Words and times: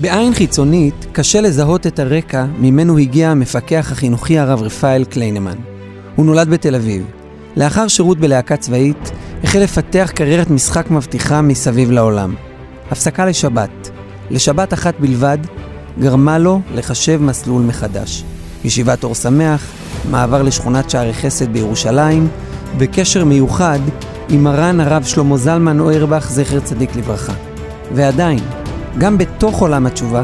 בעין 0.00 0.34
חיצונית 0.34 1.06
קשה 1.12 1.40
לזהות 1.40 1.86
את 1.86 1.98
הרקע 1.98 2.44
ממנו 2.58 2.98
הגיע 2.98 3.30
המפקח 3.30 3.92
החינוכי 3.92 4.38
הרב 4.38 4.62
רפאל 4.62 5.04
קליינמן. 5.04 5.56
הוא 6.16 6.26
נולד 6.26 6.48
בתל 6.48 6.74
אביב. 6.74 7.04
לאחר 7.56 7.88
שירות 7.88 8.18
בלהקה 8.18 8.56
צבאית, 8.56 9.10
החל 9.44 9.58
לפתח 9.58 10.10
קריירת 10.14 10.50
משחק 10.50 10.90
מבטיחה 10.90 11.42
מסביב 11.42 11.90
לעולם. 11.90 12.34
הפסקה 12.90 13.26
לשבת, 13.26 13.90
לשבת 14.30 14.72
אחת 14.72 14.94
בלבד, 15.00 15.38
גרמה 16.00 16.38
לו 16.38 16.60
לחשב 16.74 17.22
מסלול 17.22 17.62
מחדש. 17.62 18.24
ישיבת 18.64 19.04
אור 19.04 19.14
שמח, 19.14 19.66
מעבר 20.10 20.42
לשכונת 20.42 20.90
שערי 20.90 21.14
חסד 21.14 21.52
בירושלים, 21.52 22.28
וקשר 22.78 23.24
מיוחד 23.24 23.80
עם 24.28 24.44
מרן 24.44 24.80
הרב 24.80 25.04
שלמה 25.04 25.36
זלמן 25.36 25.80
אוירבך, 25.80 26.30
זכר 26.30 26.60
צדיק 26.60 26.96
לברכה. 26.96 27.34
ועדיין, 27.94 28.38
גם 28.98 29.18
בתוך 29.18 29.60
עולם 29.60 29.86
התשובה, 29.86 30.22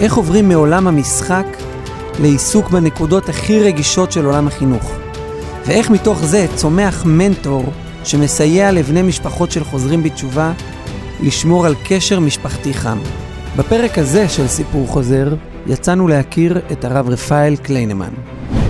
איך 0.00 0.14
עוברים 0.14 0.48
מעולם 0.48 0.86
המשחק 0.86 1.46
לעיסוק 2.20 2.70
בנקודות 2.70 3.28
הכי 3.28 3.60
רגישות 3.60 4.12
של 4.12 4.24
עולם 4.24 4.46
החינוך. 4.46 4.92
ואיך 5.66 5.90
מתוך 5.90 6.24
זה 6.24 6.46
צומח 6.54 7.04
מנטור 7.06 7.64
שמסייע 8.04 8.72
לבני 8.72 9.02
משפחות 9.02 9.50
של 9.50 9.64
חוזרים 9.64 10.02
בתשובה 10.02 10.52
לשמור 11.22 11.66
על 11.66 11.74
קשר 11.88 12.20
משפחתי 12.20 12.74
חם. 12.74 12.98
בפרק 13.56 13.98
הזה 13.98 14.28
של 14.28 14.46
סיפור 14.46 14.86
חוזר, 14.86 15.34
יצאנו 15.66 16.08
להכיר 16.08 16.58
את 16.72 16.84
הרב 16.84 17.08
רפאל 17.08 17.56
קליינמן. 17.56 18.14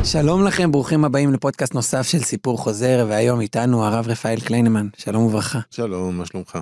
שלום 0.04 0.44
לכם, 0.44 0.72
ברוכים 0.72 1.04
הבאים 1.04 1.32
לפודקאסט 1.32 1.74
נוסף 1.74 2.02
של 2.02 2.22
סיפור 2.22 2.58
חוזר, 2.58 3.06
והיום 3.08 3.40
איתנו 3.40 3.84
הרב 3.84 4.08
רפאל 4.08 4.40
קליינמן. 4.40 4.88
שלום 4.96 5.24
וברכה. 5.24 5.58
שלום, 5.70 6.18
מה 6.18 6.26
שלומך? 6.26 6.58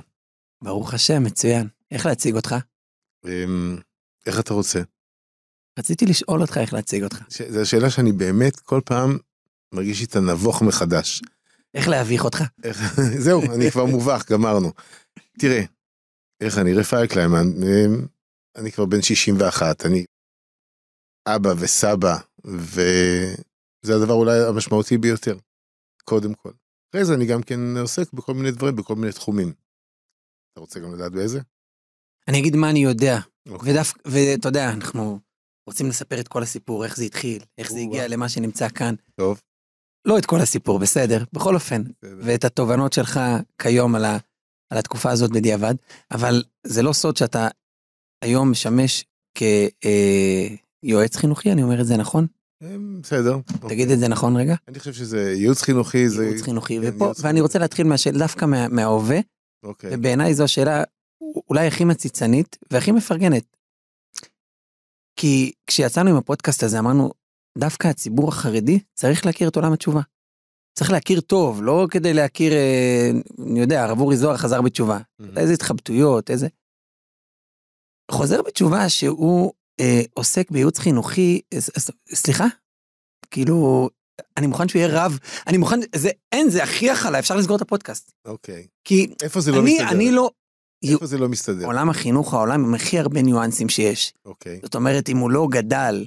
ברוך 0.63 0.95
השם, 0.95 1.23
מצוין. 1.23 1.80
איך 1.91 2.07
להציג 2.07 2.35
אותך? 2.35 2.55
אמ, 3.27 3.77
איך 4.27 4.41
אתה 4.41 4.55
רוצה? 4.55 4.81
רציתי 5.79 6.05
לשאול 6.07 6.41
אותך 6.43 6.57
איך 6.59 6.73
להציג 6.73 7.03
אותך. 7.03 7.17
ש- 7.29 7.43
זו 7.43 7.61
השאלה 7.61 7.91
שאני 7.91 8.13
באמת 8.13 8.61
כל 8.61 8.81
פעם 8.85 9.19
מרגיש 9.75 10.01
איתה 10.01 10.21
נבוך 10.21 10.63
מחדש. 10.63 11.23
איך 11.75 11.89
להביך 11.89 12.25
אותך? 12.25 12.39
איך- 12.65 12.79
זהו, 13.25 13.43
אני 13.55 13.71
כבר 13.71 13.85
מובך, 13.87 14.31
גמרנו. 14.33 14.73
תראה, 15.39 15.61
איך 16.41 16.59
אני, 16.59 16.75
רפאל 16.75 17.07
קליימן, 17.07 17.47
אמ, 17.63 18.07
אני 18.57 18.73
כבר 18.73 18.85
בן 18.87 19.03
61, 19.03 19.87
אני 19.87 20.05
אבא 21.29 21.49
וסבא, 21.61 22.17
וזה 22.45 23.95
הדבר 23.97 24.13
אולי 24.15 24.39
המשמעותי 24.49 24.99
ביותר, 24.99 25.39
קודם 26.05 26.35
כל. 26.35 26.51
אחרי 26.91 27.05
זה 27.05 27.15
אני 27.15 27.27
גם 27.27 27.43
כן 27.43 27.77
עוסק 27.81 28.13
בכל 28.13 28.35
מיני 28.35 28.51
דברים, 28.51 28.77
בכל 28.77 28.95
מיני 28.95 29.13
תחומים. 29.13 29.53
אתה 30.53 30.61
רוצה 30.61 30.81
גם 30.81 30.95
לדעת 30.95 31.13
באיזה? 31.13 31.41
אני 32.29 32.39
אגיד 32.39 32.57
מה 32.57 32.71
אני 32.71 32.79
יודע. 32.79 33.19
אוקיי. 33.49 33.73
ודווקא, 33.73 34.01
ואתה 34.05 34.49
יודע, 34.49 34.71
אנחנו 34.71 35.19
רוצים 35.67 35.89
לספר 35.89 36.21
את 36.21 36.29
כל 36.29 36.43
הסיפור, 36.43 36.85
איך 36.85 36.97
זה 36.97 37.05
התחיל, 37.05 37.43
איך 37.59 37.73
זה. 37.73 37.79
הגיע 37.79 38.09
למה 38.09 38.29
שנמצא 38.29 38.69
כאן. 38.69 38.95
טוב. 39.21 39.41
לא 40.05 40.19
את 40.19 40.27
כל 40.27 40.41
הסיפור, 40.41 40.79
בסדר, 40.79 41.25
בכל 41.33 41.55
אופן. 41.55 41.83
בסדר. 41.83 42.21
ואת 42.23 42.45
התובנות 42.45 42.93
שלך 42.93 43.21
כיום 43.63 43.95
על, 43.95 44.05
ה, 44.05 44.19
על 44.71 44.79
התקופה 44.79 45.11
הזאת 45.11 45.31
בדיעבד, 45.31 45.75
אבל 46.11 46.45
זה 46.67 46.83
לא 46.83 46.93
סוד 46.93 47.17
שאתה 47.17 47.49
היום 48.25 48.51
משמש 48.51 49.05
כיועץ 49.35 51.17
חינוכי, 51.17 51.53
אני 51.53 51.63
אומר 51.63 51.81
את 51.81 51.87
זה 51.87 51.97
נכון? 51.97 52.27
אמ, 52.63 53.01
בסדר. 53.03 53.37
תגיד 53.69 53.91
את 53.91 53.99
זה 53.99 54.09
נכון 54.09 54.37
רגע? 54.37 54.55
אני 54.69 54.79
חושב 54.79 54.93
שזה 54.93 55.33
ייעוץ 55.33 55.63
חינוכי, 55.63 56.09
זה... 56.09 56.25
ייעוץ 56.25 56.43
חינוכי, 56.43 56.81
כן, 56.81 56.89
ופה, 56.89 57.05
ייעוץ 57.05 57.19
ואני 57.21 57.29
חינוכי. 57.29 57.41
רוצה 57.41 57.59
להתחיל 57.59 57.87
דווקא 58.19 58.45
מה, 58.45 58.69
מההווה, 58.69 59.19
אוקיי. 59.65 59.91
ובעיניי 59.93 60.35
זו 60.35 60.45
השאלה 60.45 60.85
אולי 61.49 61.67
הכי 61.67 61.85
מציצנית 61.85 62.59
והכי 62.71 62.93
מפרגנת. 62.93 63.57
כי 65.17 65.53
כשיצאנו 65.67 66.11
עם 66.11 66.17
הפודקאסט 66.17 66.63
הזה 66.63 66.79
אמרנו, 66.79 67.11
דווקא 67.59 67.89
הציבור 67.89 68.29
החרדי 68.29 68.79
צריך 68.95 69.27
להכיר 69.27 69.49
את 69.49 69.57
עולם 69.57 69.73
התשובה. 69.73 70.01
צריך 70.79 70.91
להכיר 70.91 71.21
טוב, 71.21 71.63
לא 71.63 71.87
כדי 71.91 72.15
להכיר, 72.15 72.53
אה, 72.53 73.11
אני 73.51 73.61
יודע, 73.61 73.83
הרב 73.83 74.01
אורי 74.01 74.17
זוהר 74.17 74.37
חזר 74.37 74.63
בתשובה. 74.63 74.99
מהמם. 75.19 75.39
איזה 75.39 75.53
התחבטויות, 75.53 76.31
איזה... 76.31 76.49
חוזר 78.11 78.43
בתשובה 78.43 78.89
שהוא 78.89 79.53
אה, 79.81 80.03
עוסק 80.15 80.51
בייעוץ 80.51 80.79
חינוכי, 80.79 81.41
אה, 81.55 81.59
סליחה? 82.15 82.47
כאילו, 83.31 83.89
אני 84.37 84.47
מוכן 84.47 84.69
שהוא 84.69 84.81
יהיה 84.81 85.05
רב, 85.05 85.19
אני 85.47 85.59
מוכן, 85.59 85.81
זה, 85.95 86.11
אין, 86.33 86.51
זה 86.51 86.63
הכי 86.63 86.91
הכלה, 86.91 87.19
אפשר 87.19 87.37
לסגור 87.37 87.57
את 87.57 87.63
הפודקאסט. 87.63 88.13
אוקיי. 88.25 88.67
כי 88.85 89.15
איפה 89.23 89.41
זה 89.41 89.53
לא 89.53 89.61
אני, 89.61 89.75
מסתדר? 89.75 89.91
אני 89.91 90.11
לא, 90.11 90.31
איפה 90.85 91.07
זה 91.07 91.19
לא 91.19 91.29
מסתדר? 91.29 91.67
עולם 91.67 91.91
החינוך 91.91 92.35
העולם 92.35 92.65
עם 92.65 92.75
הכי 92.75 92.99
הרבה 92.99 93.23
ניואנסים 93.23 93.69
שיש. 93.69 94.13
אוקיי. 94.25 94.61
זאת 94.63 94.75
אומרת, 94.75 95.09
אם 95.09 95.17
הוא 95.17 95.31
לא 95.31 95.47
גדל 95.51 96.07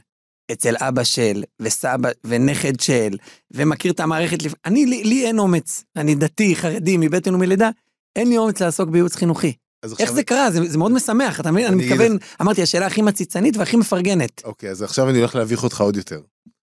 אצל 0.52 0.76
אבא 0.80 1.04
של, 1.04 1.44
וסבא, 1.62 2.10
ונכד 2.24 2.80
של, 2.80 3.18
ומכיר 3.54 3.92
את 3.92 4.00
המערכת. 4.00 4.38
אני, 4.66 4.86
לי, 4.86 5.04
לי 5.04 5.26
אין 5.28 5.40
אומץ. 5.40 5.84
אני 5.96 6.16
דתי, 6.16 6.56
חרדי, 6.56 6.98
מבטן 6.98 7.36
ומלידה, 7.36 7.70
אין 8.16 8.30
לי 8.30 8.38
אומץ 8.38 8.62
לעסוק 8.62 8.90
בייעוץ 8.90 9.16
חינוכי. 9.16 9.54
איך 9.84 9.92
עכשיו- 9.92 10.16
זה 10.16 10.24
קרה? 10.24 10.52
זה, 10.52 10.60
זה 10.70 10.78
מאוד 10.78 10.92
משמח, 10.92 11.40
אתה 11.40 11.52
מבין? 11.52 11.66
אני 11.66 11.76
אני 11.76 11.86
מתכוון, 11.86 12.18
אמרתי, 12.42 12.62
השאלה 12.62 12.86
הכי 12.86 13.02
מציצנית 13.02 13.58
והכי 13.58 13.78
מפרגנת. 13.78 14.42
אוקיי, 14.44 14.70
אז 14.70 14.82
עכשיו 14.84 15.10
אני 15.10 15.18
הולך 15.20 15.36
להביך 15.36 15.64
אותך 15.64 15.82
עוד 15.82 15.98
יותר. 15.98 16.22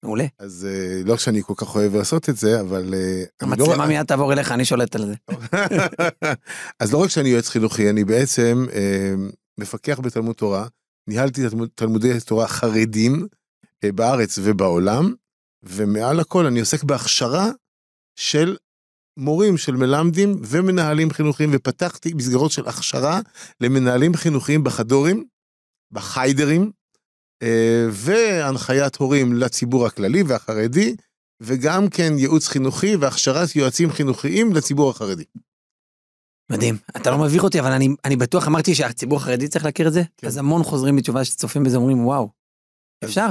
מעולה. 0.06 0.26
אז 0.40 0.68
אה, 0.70 1.02
לא 1.06 1.18
שאני 1.18 1.42
כל 1.44 1.54
כך 1.58 1.76
אוהב 1.76 1.96
לעשות 1.96 2.30
את 2.30 2.38
זה, 2.38 2.62
אבל... 2.62 2.94
אה, 2.94 3.24
לא- 3.42 3.48
המצלמה 3.48 3.86
מיד 3.88 4.06
תעבור 4.06 4.34
אליך, 4.34 4.52
אני 4.52 4.66
שולט 4.66 4.96
על 4.96 5.06
זה. 5.06 5.16
אז 6.80 6.94
לא 6.94 6.98
רק 7.04 7.10
שאני 7.10 7.30
יועץ 7.30 7.50
חינוכי, 7.50 7.90
אני 7.90 8.04
בעצם 8.04 8.66
אה, 8.74 9.14
מפקח 9.60 10.00
בתלמוד 10.00 10.36
תורה, 10.36 10.68
ניהלתי 11.08 11.50
תלמוד- 11.50 11.70
תלמודי 11.76 12.20
תורה 12.26 12.48
חרדים 12.48 13.28
בארץ 13.86 14.40
ובעולם, 14.44 15.14
ומעל 15.64 16.20
הכל 16.20 16.46
אני 16.46 16.60
עוסק 16.60 16.84
בהכשרה 16.84 17.50
של 18.16 18.58
מורים, 19.18 19.58
של 19.58 19.76
מלמדים 19.76 20.42
ומנהלים 20.44 21.12
חינוכיים, 21.12 21.50
ופתחתי 21.54 22.14
מסגרות 22.14 22.52
של 22.52 22.68
הכשרה 22.68 23.20
למנהלים 23.62 24.14
חינוכיים 24.16 24.64
בחדורים, 24.64 25.26
בחיידרים, 25.92 26.72
והנחיית 27.92 28.96
הורים 28.96 29.34
לציבור 29.34 29.86
הכללי 29.86 30.24
והחרדי, 30.24 30.96
וגם 31.42 31.90
כן 31.90 32.14
ייעוץ 32.18 32.48
חינוכי 32.48 32.96
והכשרת 32.96 33.56
יועצים 33.56 33.92
חינוכיים 33.92 34.54
לציבור 34.54 34.90
החרדי. 34.90 35.24
מדהים. 36.52 36.78
אתה 36.98 37.12
לא 37.12 37.18
מביך 37.18 37.44
אותי, 37.44 37.60
אבל 37.60 37.72
אני, 37.72 37.90
אני 38.06 38.16
בטוח, 38.16 38.48
אמרתי 38.48 38.76
שהציבור 38.76 39.18
החרדי 39.18 39.48
צריך 39.48 39.66
להכיר 39.66 39.88
את 39.88 39.94
זה, 39.94 40.02
כן. 40.18 40.28
אז 40.28 40.38
המון 40.38 40.64
חוזרים 40.64 40.96
בתשובה 40.96 41.26
שצופים 41.26 41.64
בזה 41.64 41.78
אומרים, 41.78 42.06
וואו, 42.06 42.30
אפשר, 43.04 43.30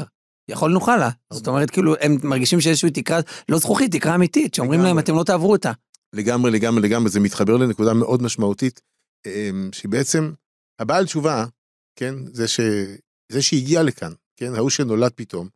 יכולנו 0.51 0.81
חלה. 0.81 1.11
זאת 1.33 1.49
אומרת, 1.49 1.71
כאילו, 1.71 1.95
הם 2.01 2.17
מרגישים 2.23 2.61
שאיזושהי 2.61 2.91
תקרה, 2.91 3.21
לא 3.49 3.59
זכוכית, 3.59 3.93
תקרה 3.93 4.15
אמיתית, 4.15 4.55
שאומרים 4.55 4.81
להם, 4.81 4.89
לגמרי. 4.89 5.03
אתם 5.03 5.15
לא 5.15 5.25
תעברו 5.25 5.53
אותה. 5.53 5.73
לגמרי, 6.13 6.51
לגמרי, 6.51 6.83
לגמרי, 6.83 7.11
זה 7.11 7.21
מתחבר 7.21 7.57
לנקודה 7.57 7.95
מאוד 7.95 8.23
משמעותית, 8.23 8.81
אמ, 9.27 9.71
שהיא 9.73 9.91
בעצם, 9.91 10.33
הבעל 10.79 11.05
תשובה, 11.05 11.45
כן, 11.99 12.15
זה, 12.33 12.49
ש... 12.49 12.61
זה 13.33 13.43
שהגיע 13.43 13.83
לכאן, 13.83 14.13
כן, 14.37 14.55
ההוא 14.55 14.71
שנולד 14.71 15.13
פתאום, 15.15 15.49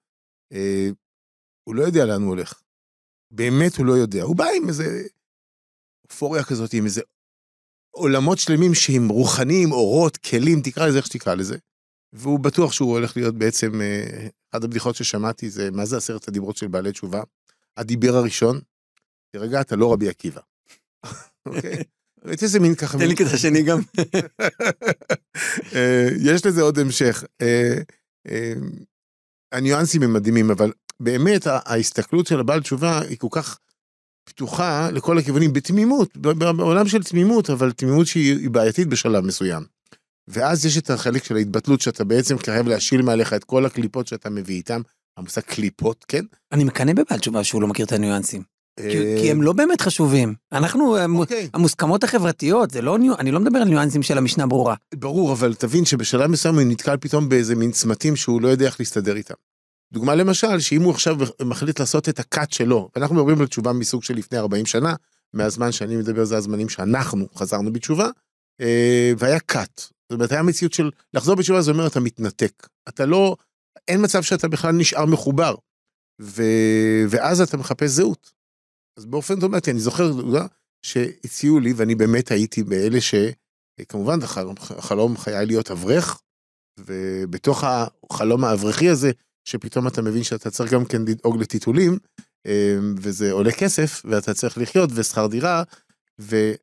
אה, 0.53 0.89
הוא 1.65 1.75
לא 1.75 1.83
יודע 1.83 2.05
לאן 2.05 2.23
הוא 2.23 2.29
הולך. 2.29 2.61
באמת 3.31 3.77
הוא 3.77 3.87
לא 3.87 3.93
יודע. 3.93 4.23
הוא 4.23 4.37
בא 4.37 4.45
עם 4.57 4.69
איזה 4.69 5.03
אופוריה 6.11 6.45
כזאת, 6.45 6.73
עם 6.73 6.85
איזה 6.85 7.01
עולמות 7.91 8.39
שלמים 8.39 8.75
שהם 8.75 9.09
רוחניים, 9.09 9.73
אורות, 9.73 10.17
כלים, 10.17 10.61
תקרא 10.65 10.87
לזה 10.87 10.99
איך 10.99 11.07
שתקרא 11.07 11.35
לזה. 11.35 11.57
והוא 12.13 12.41
בטוח 12.41 12.73
שהוא 12.73 12.93
הולך 12.93 13.17
להיות 13.17 13.35
בעצם, 13.35 13.81
אה, 13.81 14.29
אחת 14.51 14.65
הבדיחות 14.65 14.97
ששמעתי 14.97 15.51
זה, 15.51 15.71
מה 15.71 15.85
זה 15.87 15.97
עשרת 15.97 16.29
הדיברות 16.29 16.57
של 16.57 16.69
בעלי 16.69 16.93
תשובה? 16.93 17.23
הדיבר 17.77 18.15
הראשון, 18.15 18.61
תרגע, 19.31 19.61
אתה 19.61 19.77
לא 19.77 19.93
רבי 19.93 20.09
עקיבא. 20.09 20.41
אוקיי? 21.47 21.85
ראיתי 22.25 22.45
איזה 22.45 22.61
מין 22.61 22.75
ככה... 22.75 22.99
תן 22.99 23.09
לי 23.09 23.17
כזה 23.17 23.39
שני 23.39 23.63
גם. 23.63 23.81
אה, 25.75 26.09
יש 26.25 26.47
לזה 26.47 26.63
עוד 26.63 26.79
המשך. 26.79 27.25
אה, 27.43 27.79
אה, 28.29 28.53
הניואנסים 29.53 30.03
הם 30.03 30.13
מדהימים, 30.13 30.51
אבל 30.51 30.73
באמת 31.01 31.47
ה- 31.47 31.59
ההסתכלות 31.65 32.27
של 32.27 32.41
הבעל 32.41 32.61
תשובה 32.61 33.01
היא 33.01 33.19
כל 33.19 33.29
כך 33.31 33.59
פתוחה 34.25 34.91
לכל 34.91 35.19
הכיוונים, 35.19 35.53
בתמימות, 35.53 36.17
בעולם 36.17 36.89
של 36.89 37.03
תמימות, 37.03 37.51
אבל 37.51 37.73
תמימות 37.73 38.07
שהיא 38.07 38.51
בעייתית 38.51 38.89
בשלב 38.89 39.25
מסוים. 39.25 39.63
ואז 40.29 40.67
יש 40.67 40.79
את 40.79 40.91
החלק 40.91 41.25
של 41.25 41.37
ההתבטלות, 41.37 41.81
שאתה 41.81 42.05
בעצם 42.05 42.39
חייב 42.39 42.69
להשיל 42.69 43.03
מעליך 43.03 43.33
את 43.33 43.45
כל 43.45 43.67
הקליפות 43.67 44.07
שאתה 44.07 44.31
מביא 44.31 44.57
איתם. 44.57 44.81
המושג 45.17 45.41
קליפות, 45.41 46.05
כן? 46.09 46.25
אני 46.53 46.65
מקנא 46.65 46.93
בבעל 46.93 47.19
תשובה 47.19 47.45
שהוא 47.45 47.63
לא 47.63 47.69
מכיר 47.69 47.87
את 47.87 47.93
הניואנסים. 47.93 48.43
כי- 48.79 48.99
אה, 48.99 49.19
כי 49.21 49.31
הם 49.31 49.43
לא 49.43 49.53
באמת 49.53 49.81
חשובים. 49.81 50.35
אנחנו, 50.53 50.97
המו- 50.97 51.21
אוקיי. 51.21 51.49
המוסכמות 51.55 52.05
החברתיות, 52.05 52.71
זה 52.71 52.83
לא, 52.83 52.99
ניו- 52.99 53.19
אני 53.19 53.31
לא 53.31 53.41
מדבר 53.41 53.59
על 53.59 53.69
ניואנסים 53.69 54.03
של 54.03 54.19
המשנה 54.19 54.47
ברורה. 54.47 54.75
ברור, 54.95 55.33
אבל 55.33 55.55
תבין 55.55 55.85
שבשלב 55.85 56.27
מסוים 56.31 56.55
הוא 56.55 56.63
נתקל 56.67 56.97
פתאום 56.97 57.29
באיזה 57.29 57.55
מין 57.55 57.71
צמתים 57.73 58.17
שהוא 58.17 58.43
לא 58.43 58.49
יודע 58.49 58.67
איך 58.67 58.77
להסתדר 58.81 59.17
איתם. 59.17 59.35
דוגמה 59.93 60.15
למשל, 60.15 60.61
שאם 60.61 60.83
הוא 60.83 60.91
עכשיו 60.93 61.17
מחליט 61.43 61.81
לעשות 61.81 62.09
את 62.09 62.19
הקאט 62.19 62.53
שלו, 62.53 62.89
ואנחנו 62.97 63.15
מדברים 63.17 63.41
על 63.41 63.47
תשובה 63.47 63.73
מסוג 63.73 64.03
של 64.05 64.15
לפני 64.15 64.39
40 64.39 64.67
שנה, 64.67 64.95
מהזמן 65.35 65.73
שאני 65.73 65.97
מדבר 65.97 66.25
זה 66.25 66.37
הזמנים 66.37 66.69
שאנחנו 66.69 67.27
חזרנו 67.37 67.73
בתשובה, 67.73 68.09
אה, 68.61 69.13
והיה 69.19 69.41
קאט. 69.41 69.79
זאת 69.79 70.13
אומרת, 70.13 70.33
היה 70.33 70.43
מציאות 70.43 70.73
של 70.73 70.91
לחזור 71.15 71.35
בתשובה, 71.35 71.63
זה 71.63 71.71
אומר 71.71 71.87
אתה 71.87 72.01
מתנתק. 72.01 72.67
אתה 72.89 73.07
לא, 73.07 73.37
אין 73.89 74.05
מצב 74.05 74.23
שאתה 74.23 74.49
בכלל 74.49 74.73
נשאר 74.73 75.05
מחובר. 75.07 75.55
ו... 76.21 76.43
ואז 77.09 77.41
אתה 77.41 77.57
מחפש 77.57 77.91
זהות. 77.91 78.38
אז 78.99 79.07
באופן 79.07 79.35
אוטומטי, 79.35 79.71
אני 79.71 79.81
זוכר 79.81 80.13
שהציעו 80.83 81.61
לי, 81.61 81.73
ואני 81.73 81.95
באמת 81.95 82.31
הייתי 82.31 82.63
באלה 82.63 82.99
שכמובן 83.01 84.19
החלום, 84.79 85.17
חיי 85.17 85.47
להיות 85.47 85.71
אברך, 85.71 86.21
ובתוך 86.79 87.65
החלום 87.65 88.45
האברכי 88.45 88.89
הזה, 88.89 89.11
שפתאום 89.45 89.89
אתה 89.89 90.03
מבין 90.03 90.23
שאתה 90.23 90.51
צריך 90.51 90.73
גם 90.73 90.85
כן 90.85 91.03
לדאוג 91.03 91.37
לטיטולים, 91.43 91.99
אמ, 92.47 92.95
וזה 92.99 93.33
עולה 93.33 93.53
כסף, 93.53 94.03
ואתה 94.05 94.35
צריך 94.35 94.59
לחיות, 94.59 94.91
ושכר 94.95 95.27
דירה, 95.27 95.63
וזה 96.19 96.57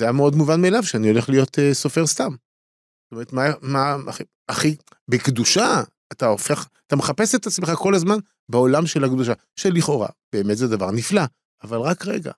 היה 0.00 0.12
מאוד 0.12 0.34
מובן 0.34 0.60
מאליו 0.60 0.82
שאני 0.82 1.08
הולך 1.08 1.28
להיות 1.28 1.58
אה, 1.58 1.74
סופר 1.74 2.06
סתם. 2.06 2.30
זאת 2.30 3.12
אומרת, 3.12 3.32
מה, 3.32 3.44
מה, 3.62 3.96
אחי, 4.10 4.24
אחי, 4.46 4.76
בקדושה, 5.08 5.82
אתה 6.12 6.26
הופך, 6.26 6.68
אתה 6.86 6.96
מחפש 6.96 7.34
את 7.34 7.46
עצמך 7.46 7.70
כל 7.70 7.94
הזמן 7.94 8.16
בעולם 8.48 8.86
של 8.86 9.04
הקדושה, 9.04 9.32
שלכאורה, 9.56 10.08
באמת 10.32 10.56
זה 10.56 10.68
דבר 10.68 10.90
נפלא, 10.90 11.22
אבל 11.62 11.78
רק 11.78 12.06
רגע. 12.06 12.32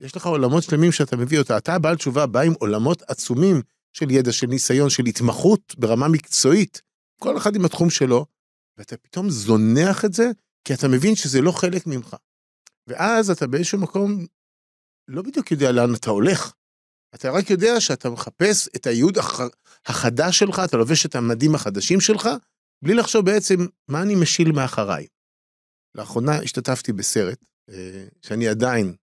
יש 0.00 0.16
לך 0.16 0.26
עולמות 0.26 0.62
שלמים 0.62 0.92
שאתה 0.92 1.16
מביא 1.16 1.38
אותה, 1.38 1.58
אתה 1.58 1.78
בעל 1.78 1.96
תשובה 1.96 2.26
בא 2.26 2.40
עם 2.40 2.52
עולמות 2.52 3.02
עצומים 3.02 3.62
של 3.92 4.10
ידע, 4.10 4.32
של 4.32 4.46
ניסיון, 4.46 4.90
של 4.90 5.04
התמחות 5.06 5.74
ברמה 5.78 6.08
מקצועית, 6.08 6.82
כל 7.20 7.36
אחד 7.36 7.56
עם 7.56 7.64
התחום 7.64 7.90
שלו, 7.90 8.26
ואתה 8.78 8.96
פתאום 8.96 9.30
זונח 9.30 10.04
את 10.04 10.12
זה, 10.12 10.30
כי 10.64 10.74
אתה 10.74 10.88
מבין 10.88 11.16
שזה 11.16 11.40
לא 11.40 11.52
חלק 11.52 11.86
ממך. 11.86 12.16
ואז 12.86 13.30
אתה 13.30 13.46
באיזשהו 13.46 13.78
מקום 13.78 14.26
לא 15.08 15.22
בדיוק 15.22 15.50
יודע 15.50 15.72
לאן 15.72 15.94
אתה 15.94 16.10
הולך. 16.10 16.52
אתה 17.14 17.30
רק 17.30 17.50
יודע 17.50 17.80
שאתה 17.80 18.10
מחפש 18.10 18.68
את 18.76 18.86
הייעוד 18.86 19.18
הח... 19.18 19.40
החדש 19.86 20.38
שלך, 20.38 20.62
אתה 20.64 20.76
לובש 20.76 21.06
את 21.06 21.14
המדים 21.14 21.54
החדשים 21.54 22.00
שלך, 22.00 22.28
בלי 22.84 22.94
לחשוב 22.94 23.26
בעצם 23.26 23.56
מה 23.88 24.02
אני 24.02 24.14
משיל 24.14 24.52
מאחריי. 24.52 25.06
לאחרונה 25.94 26.38
השתתפתי 26.38 26.92
בסרט, 26.92 27.38
שאני 28.22 28.48
עדיין 28.48 28.94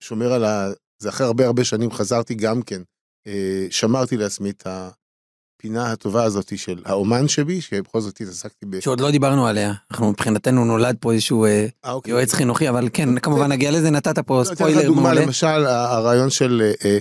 שומר 0.00 0.32
על 0.32 0.44
ה... 0.44 0.68
זה 0.98 1.08
אחרי 1.08 1.26
הרבה 1.26 1.46
הרבה 1.46 1.64
שנים 1.64 1.90
חזרתי 1.90 2.34
גם 2.34 2.62
כן, 2.62 2.82
אה, 3.26 3.66
שמרתי 3.70 4.16
לעצמי 4.16 4.50
את 4.50 4.66
הפינה 4.66 5.92
הטובה 5.92 6.24
הזאת 6.24 6.58
של 6.58 6.82
האומן 6.84 7.28
שבי, 7.28 7.60
שבכל 7.60 8.00
זאת 8.00 8.20
התעסקתי 8.20 8.66
ב... 8.66 8.80
שעוד 8.80 9.00
לא 9.00 9.10
דיברנו 9.10 9.46
עליה, 9.46 9.72
אנחנו 9.90 10.10
מבחינתנו 10.10 10.64
נולד 10.64 10.96
פה 11.00 11.12
איזשהו 11.12 11.44
אה, 11.44 11.66
아, 11.86 11.88
אוקיי. 11.88 12.10
יועץ 12.10 12.32
חינוכי, 12.32 12.68
אבל 12.68 12.88
כן, 12.92 13.18
כמובן 13.18 13.52
נגיע 13.52 13.70
לזה, 13.70 13.90
נתת 13.90 14.18
פה 14.18 14.42
ספוילר 14.44 14.74
מעולה. 14.74 14.86
דוגמה, 14.86 15.14
למשל, 15.14 15.66
הרעיון 15.66 16.30
של 16.30 16.72
אה, 16.84 16.98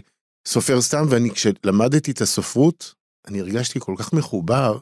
סופר 0.47 0.81
סתם, 0.81 1.05
ואני 1.09 1.31
כשלמדתי 1.31 2.11
את 2.11 2.21
הספרות, 2.21 2.93
אני 3.27 3.39
הרגשתי 3.39 3.79
כל 3.79 3.95
כך 3.97 4.13
מחובר, 4.13 4.77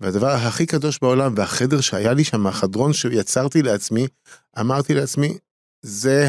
והדבר 0.00 0.28
הכי 0.28 0.66
קדוש 0.66 0.98
בעולם, 1.02 1.34
והחדר 1.36 1.80
שהיה 1.80 2.12
לי 2.12 2.24
שם, 2.24 2.46
החדרון 2.46 2.92
שיצרתי 2.92 3.62
לעצמי, 3.62 4.06
אמרתי 4.60 4.94
לעצמי, 4.94 5.38
זה 5.84 6.26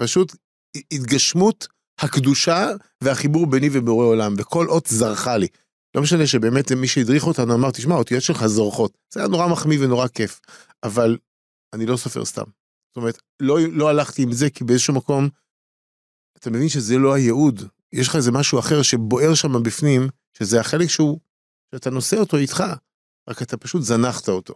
פשוט 0.00 0.36
התגשמות 0.92 1.68
הקדושה 2.00 2.68
והחיבור 3.04 3.46
ביני 3.46 3.68
ובורא 3.72 4.06
עולם, 4.06 4.34
וכל 4.38 4.68
אות 4.68 4.86
זרחה 4.86 5.36
לי. 5.36 5.46
לא 5.94 6.02
משנה 6.02 6.26
שבאמת 6.26 6.72
מי 6.72 6.88
שהדריך 6.88 7.26
אותנו 7.26 7.54
אמר, 7.54 7.70
תשמע, 7.70 7.94
האותיות 7.94 8.22
שלך 8.22 8.46
זורחות. 8.46 8.98
זה 9.14 9.20
היה 9.20 9.28
נורא 9.28 9.48
מחמיא 9.48 9.78
ונורא 9.80 10.08
כיף, 10.08 10.40
אבל 10.82 11.18
אני 11.74 11.86
לא 11.86 11.96
סופר 11.96 12.24
סתם. 12.24 12.44
זאת 12.90 12.96
אומרת, 12.96 13.18
לא, 13.40 13.58
לא 13.72 13.88
הלכתי 13.88 14.22
עם 14.22 14.32
זה, 14.32 14.50
כי 14.50 14.64
באיזשהו 14.64 14.94
מקום, 14.94 15.28
אתה 16.38 16.50
מבין 16.50 16.68
שזה 16.68 16.98
לא 16.98 17.14
הייעוד. 17.14 17.62
יש 17.92 18.08
לך 18.08 18.16
איזה 18.16 18.32
משהו 18.32 18.58
אחר 18.58 18.82
שבוער 18.82 19.34
שם 19.34 19.62
בפנים, 19.62 20.08
שזה 20.38 20.60
החלק 20.60 20.88
שהוא, 20.88 21.20
שאתה 21.74 21.90
נושא 21.90 22.16
אותו 22.16 22.36
איתך, 22.36 22.64
רק 23.28 23.42
אתה 23.42 23.56
פשוט 23.56 23.82
זנחת 23.82 24.28
אותו. 24.28 24.54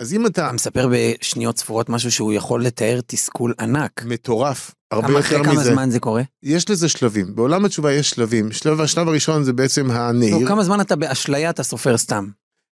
אז 0.00 0.12
אם 0.12 0.26
אתה... 0.26 0.46
אתה 0.46 0.54
מספר 0.54 0.88
בשניות 0.92 1.58
ספורות 1.58 1.88
משהו 1.88 2.10
שהוא 2.10 2.32
יכול 2.32 2.64
לתאר 2.64 3.00
תסכול 3.06 3.54
ענק. 3.60 4.04
מטורף, 4.04 4.74
הרבה 4.90 5.08
יותר 5.08 5.18
מזה. 5.20 5.40
אחרי 5.40 5.44
כמה 5.44 5.64
זמן 5.64 5.90
זה 5.90 6.00
קורה? 6.00 6.22
יש 6.42 6.70
לזה 6.70 6.88
שלבים, 6.88 7.34
בעולם 7.34 7.64
התשובה 7.64 7.92
יש 7.92 8.10
שלבים. 8.10 8.52
שלב, 8.52 8.80
השלב 8.80 9.08
הראשון 9.08 9.44
זה 9.44 9.52
בעצם 9.52 9.90
הנהיר. 9.90 10.38
לא, 10.38 10.48
כמה 10.48 10.64
זמן 10.64 10.80
אתה 10.80 10.96
באשליה 10.96 11.50
אתה 11.50 11.62
סופר 11.62 11.98
סתם? 11.98 12.28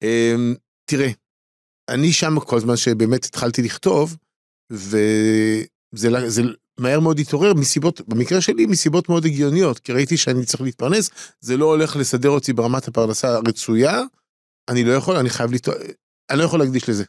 אמ, 0.03 0.55
תראה, 0.85 1.11
אני 1.89 2.13
שם 2.13 2.41
כל 2.41 2.57
הזמן 2.57 2.77
שבאמת 2.77 3.25
התחלתי 3.25 3.63
לכתוב, 3.63 4.17
וזה 4.71 6.11
זה 6.27 6.43
מהר 6.79 7.01
מאוד 7.01 7.19
התעורר 7.19 7.55
מסיבות, 7.55 8.01
במקרה 8.09 8.41
שלי 8.41 8.67
מסיבות 8.67 9.09
מאוד 9.09 9.25
הגיוניות, 9.25 9.79
כי 9.79 9.93
ראיתי 9.93 10.17
שאני 10.17 10.45
צריך 10.45 10.61
להתפרנס, 10.61 11.11
זה 11.41 11.57
לא 11.57 11.65
הולך 11.65 11.97
לסדר 11.97 12.29
אותי 12.29 12.53
ברמת 12.53 12.89
הפרנסה 12.89 13.29
הרצויה, 13.29 14.03
אני 14.69 14.85
לא 14.85 14.93
יכול, 14.93 15.17
אני 15.17 15.31
חייב 15.31 15.53
לטעון, 15.53 15.77
אני 16.31 16.39
לא 16.39 16.45
יכול 16.45 16.61
להקדיש 16.61 16.89
לזה. 16.89 17.05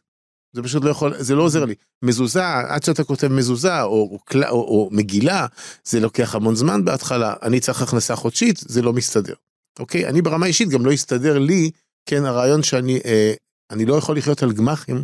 זה 0.54 0.64
פשוט 0.64 0.84
לא 0.84 0.90
יכול, 0.90 1.14
זה 1.24 1.36
לא 1.36 1.44
עוזר 1.44 1.66
לי. 1.66 1.76
מזוזה, 2.02 2.46
עד 2.48 2.84
שאתה 2.84 3.04
כותב 3.04 3.28
מזוזה 3.28 3.82
או, 3.82 3.90
או, 3.90 4.20
או, 4.50 4.50
או 4.50 4.90
מגילה, 4.92 5.46
זה 5.84 6.00
לוקח 6.00 6.36
המון 6.36 6.56
זמן 6.56 6.86
בהתחלה, 6.86 7.34
אני 7.42 7.60
צריך 7.60 7.82
הכנסה 7.82 8.16
חודשית, 8.16 8.58
זה 8.58 8.82
לא 8.82 8.94
מסתדר. 8.94 9.34
אוקיי? 9.80 10.08
אני 10.08 10.22
ברמה 10.22 10.46
אישית 10.46 10.70
גם 10.70 10.86
לא 10.86 10.92
יסתדר 10.92 11.40
לי, 11.40 11.72
כן, 12.06 12.26
הרעיון 12.26 12.64
שאני 12.64 13.00
אה, 13.06 13.34
אני 13.72 13.86
לא 13.86 13.96
יכול 13.96 14.18
לחיות 14.18 14.44
על 14.44 14.54
גמחים, 14.54 15.04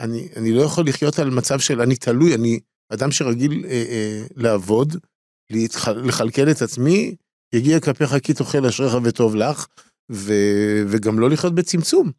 אני, 0.00 0.28
אני 0.36 0.52
לא 0.52 0.62
יכול 0.62 0.88
לחיות 0.88 1.18
על 1.18 1.30
מצב 1.30 1.58
של 1.58 1.80
אני 1.80 1.96
תלוי, 1.96 2.34
אני 2.34 2.60
אדם 2.92 3.10
שרגיל 3.10 3.64
אה, 3.64 3.70
אה, 3.70 4.22
לעבוד, 4.36 4.96
להתח, 5.50 5.88
לכלכל 5.88 6.50
את 6.50 6.62
עצמי, 6.62 7.14
יגיע 7.54 7.80
כלפיך 7.80 8.14
כי 8.22 8.34
תאכל 8.34 8.66
אשריך 8.66 8.94
וטוב 9.02 9.36
לך, 9.36 9.66
ו, 10.12 10.32
וגם 10.88 11.18
לא 11.18 11.30
לחיות 11.30 11.54
בצמצום. 11.54 12.10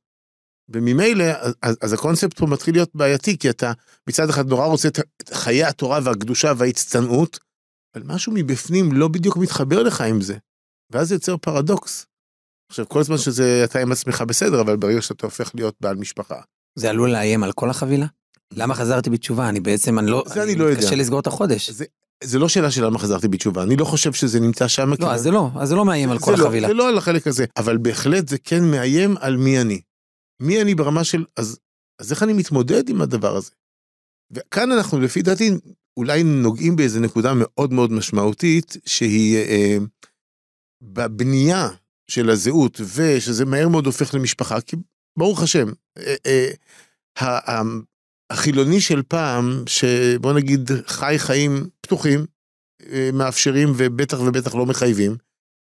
וממילא, 0.69 1.25
אז, 1.61 1.77
אז 1.81 1.93
הקונספט 1.93 2.39
פה 2.39 2.45
מתחיל 2.45 2.75
להיות 2.75 2.89
בעייתי, 2.95 3.37
כי 3.37 3.49
אתה 3.49 3.71
מצד 4.09 4.29
אחד 4.29 4.47
נורא 4.47 4.65
רוצה 4.65 4.87
את 4.87 4.99
חיי 5.33 5.63
התורה 5.63 5.99
והקדושה 6.03 6.53
וההצטנעות, 6.57 7.39
אבל 7.95 8.03
משהו 8.05 8.33
מבפנים 8.35 8.91
לא 8.91 9.07
בדיוק 9.07 9.37
מתחבר 9.37 9.83
לך 9.83 10.01
עם 10.01 10.21
זה, 10.21 10.37
ואז 10.91 11.07
זה 11.07 11.15
יוצר 11.15 11.37
פרדוקס. 11.37 12.05
עכשיו, 12.69 12.89
כל 12.89 12.99
הזמן 12.99 13.17
שזה 13.17 13.61
אתה 13.63 13.79
עם 13.79 13.91
עצמך 13.91 14.23
בסדר, 14.27 14.61
אבל 14.61 14.75
ברגע 14.75 15.01
שאתה 15.01 15.25
הופך 15.25 15.51
להיות 15.55 15.75
בעל 15.81 15.95
משפחה. 15.95 16.41
זה 16.75 16.89
עלול 16.89 17.11
לאיים 17.11 17.43
על 17.43 17.51
כל 17.51 17.69
החבילה? 17.69 18.05
למה 18.53 18.75
חזרתי 18.75 19.09
בתשובה? 19.09 19.49
אני 19.49 19.59
בעצם, 19.59 19.99
אני 19.99 20.11
לא, 20.11 20.23
זה 20.27 20.43
אני, 20.43 20.51
אני 20.51 20.59
לא 20.59 20.65
יודע. 20.65 20.81
קשה 20.81 20.95
לסגור 20.95 21.19
את 21.19 21.27
החודש. 21.27 21.69
זה, 21.69 21.85
זה 22.23 22.39
לא 22.39 22.49
שאלה 22.49 22.71
של 22.71 22.85
למה 22.85 22.99
חזרתי 22.99 23.27
בתשובה, 23.27 23.63
אני 23.63 23.75
לא 23.75 23.85
חושב 23.85 24.13
שזה 24.13 24.39
נמצא 24.39 24.67
שם. 24.67 24.89
לא, 24.99 25.11
אז 25.11 25.21
זה 25.21 25.31
לא, 25.31 25.49
אז 25.55 25.69
זה 25.69 25.75
לא 25.75 25.85
מאיים 25.85 26.11
על 26.11 26.19
כל 26.19 26.31
לא, 26.37 26.43
החבילה. 26.43 26.67
זה 26.67 26.73
לא 26.73 26.89
על 26.89 26.97
החלק 26.97 27.27
הזה, 27.27 27.45
אבל 27.57 27.77
בהחלט 27.77 28.27
זה 28.27 28.37
כן 28.37 28.63
מאיים 28.71 29.15
על 29.19 29.37
מי 29.37 29.61
אני. 29.61 29.81
מי 30.41 30.61
אני 30.61 30.75
ברמה 30.75 31.03
של, 31.03 31.25
אז, 31.37 31.59
אז 32.01 32.11
איך 32.11 32.23
אני 32.23 32.33
מתמודד 32.33 32.89
עם 32.89 33.01
הדבר 33.01 33.35
הזה? 33.35 33.51
וכאן 34.31 34.71
אנחנו 34.71 34.99
לפי 34.99 35.21
דעתי 35.21 35.51
אולי 35.97 36.23
נוגעים 36.23 36.75
באיזה 36.75 36.99
נקודה 36.99 37.33
מאוד 37.35 37.73
מאוד 37.73 37.91
משמעותית, 37.91 38.77
שהיא 38.85 39.37
אה, 39.37 39.77
בבנייה 40.81 41.69
של 42.07 42.29
הזהות, 42.29 42.81
ושזה 42.95 43.45
מהר 43.45 43.69
מאוד 43.69 43.85
הופך 43.85 44.13
למשפחה, 44.13 44.61
כי 44.61 44.75
ברוך 45.17 45.43
השם, 45.43 45.67
אה, 45.97 46.15
אה, 46.25 47.61
החילוני 48.29 48.81
של 48.81 49.03
פעם, 49.03 49.63
שבוא 49.67 50.33
נגיד 50.33 50.69
חי 50.87 51.15
חיים 51.17 51.69
פתוחים, 51.81 52.25
אה, 52.89 53.09
מאפשרים 53.13 53.69
ובטח 53.77 54.19
ובטח 54.19 54.55
לא 54.55 54.65
מחייבים, 54.65 55.15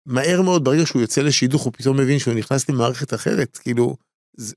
מהר 0.07 0.41
מאוד 0.41 0.63
ברגע 0.63 0.85
שהוא 0.85 1.01
יוצא 1.01 1.21
לשידוך 1.21 1.61
הוא 1.61 1.73
פתאום 1.73 1.97
מבין 1.97 2.19
שהוא 2.19 2.33
נכנס 2.33 2.69
למערכת 2.69 3.13
אחרת, 3.13 3.57
כאילו, 3.57 3.97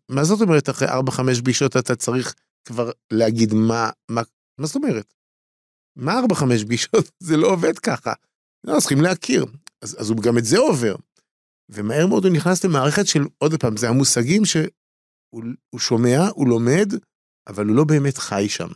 מה 0.09 0.25
זאת 0.25 0.41
אומרת 0.41 0.69
אחרי 0.69 0.89
4-5 0.89 1.41
פגישות 1.41 1.77
אתה 1.77 1.97
צריך 1.97 2.35
כבר 2.65 2.91
להגיד 3.13 3.55
מה, 3.55 3.91
מה, 4.09 4.23
מה 4.59 4.67
זאת 4.67 4.77
אומרת? 4.77 5.15
מה 5.97 6.21
4-5 6.33 6.65
פגישות? 6.65 7.11
זה 7.29 7.37
לא 7.37 7.47
עובד 7.47 7.79
ככה. 7.79 8.13
לא, 8.65 8.81
צריכים 8.81 9.01
להכיר. 9.01 9.47
אז, 9.83 9.97
אז 10.01 10.11
הוא 10.11 10.23
גם 10.23 10.39
את 10.39 10.45
זה 10.45 10.59
עובר. 10.59 10.97
ומהר 11.69 12.07
מאוד 12.07 12.25
הוא 12.25 12.33
נכנס 12.33 12.65
למערכת 12.65 13.07
של, 13.07 13.25
עוד 13.39 13.61
פעם, 13.61 13.77
זה 13.77 13.89
המושגים 13.89 14.45
שהוא 14.45 15.79
שומע, 15.79 16.29
הוא 16.35 16.49
לומד, 16.49 16.93
אבל 17.51 17.67
הוא 17.67 17.77
לא 17.77 17.85
באמת 17.85 18.19
חי 18.19 18.47
שם. 18.49 18.69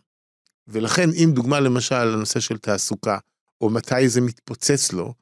ולכן, 0.68 1.10
אם 1.12 1.30
דוגמה 1.34 1.60
למשל 1.60 2.04
לנושא 2.04 2.40
של 2.40 2.58
תעסוקה, 2.58 3.18
או 3.60 3.70
מתי 3.70 4.08
זה 4.08 4.20
מתפוצץ 4.20 4.92
לו, 4.92 5.14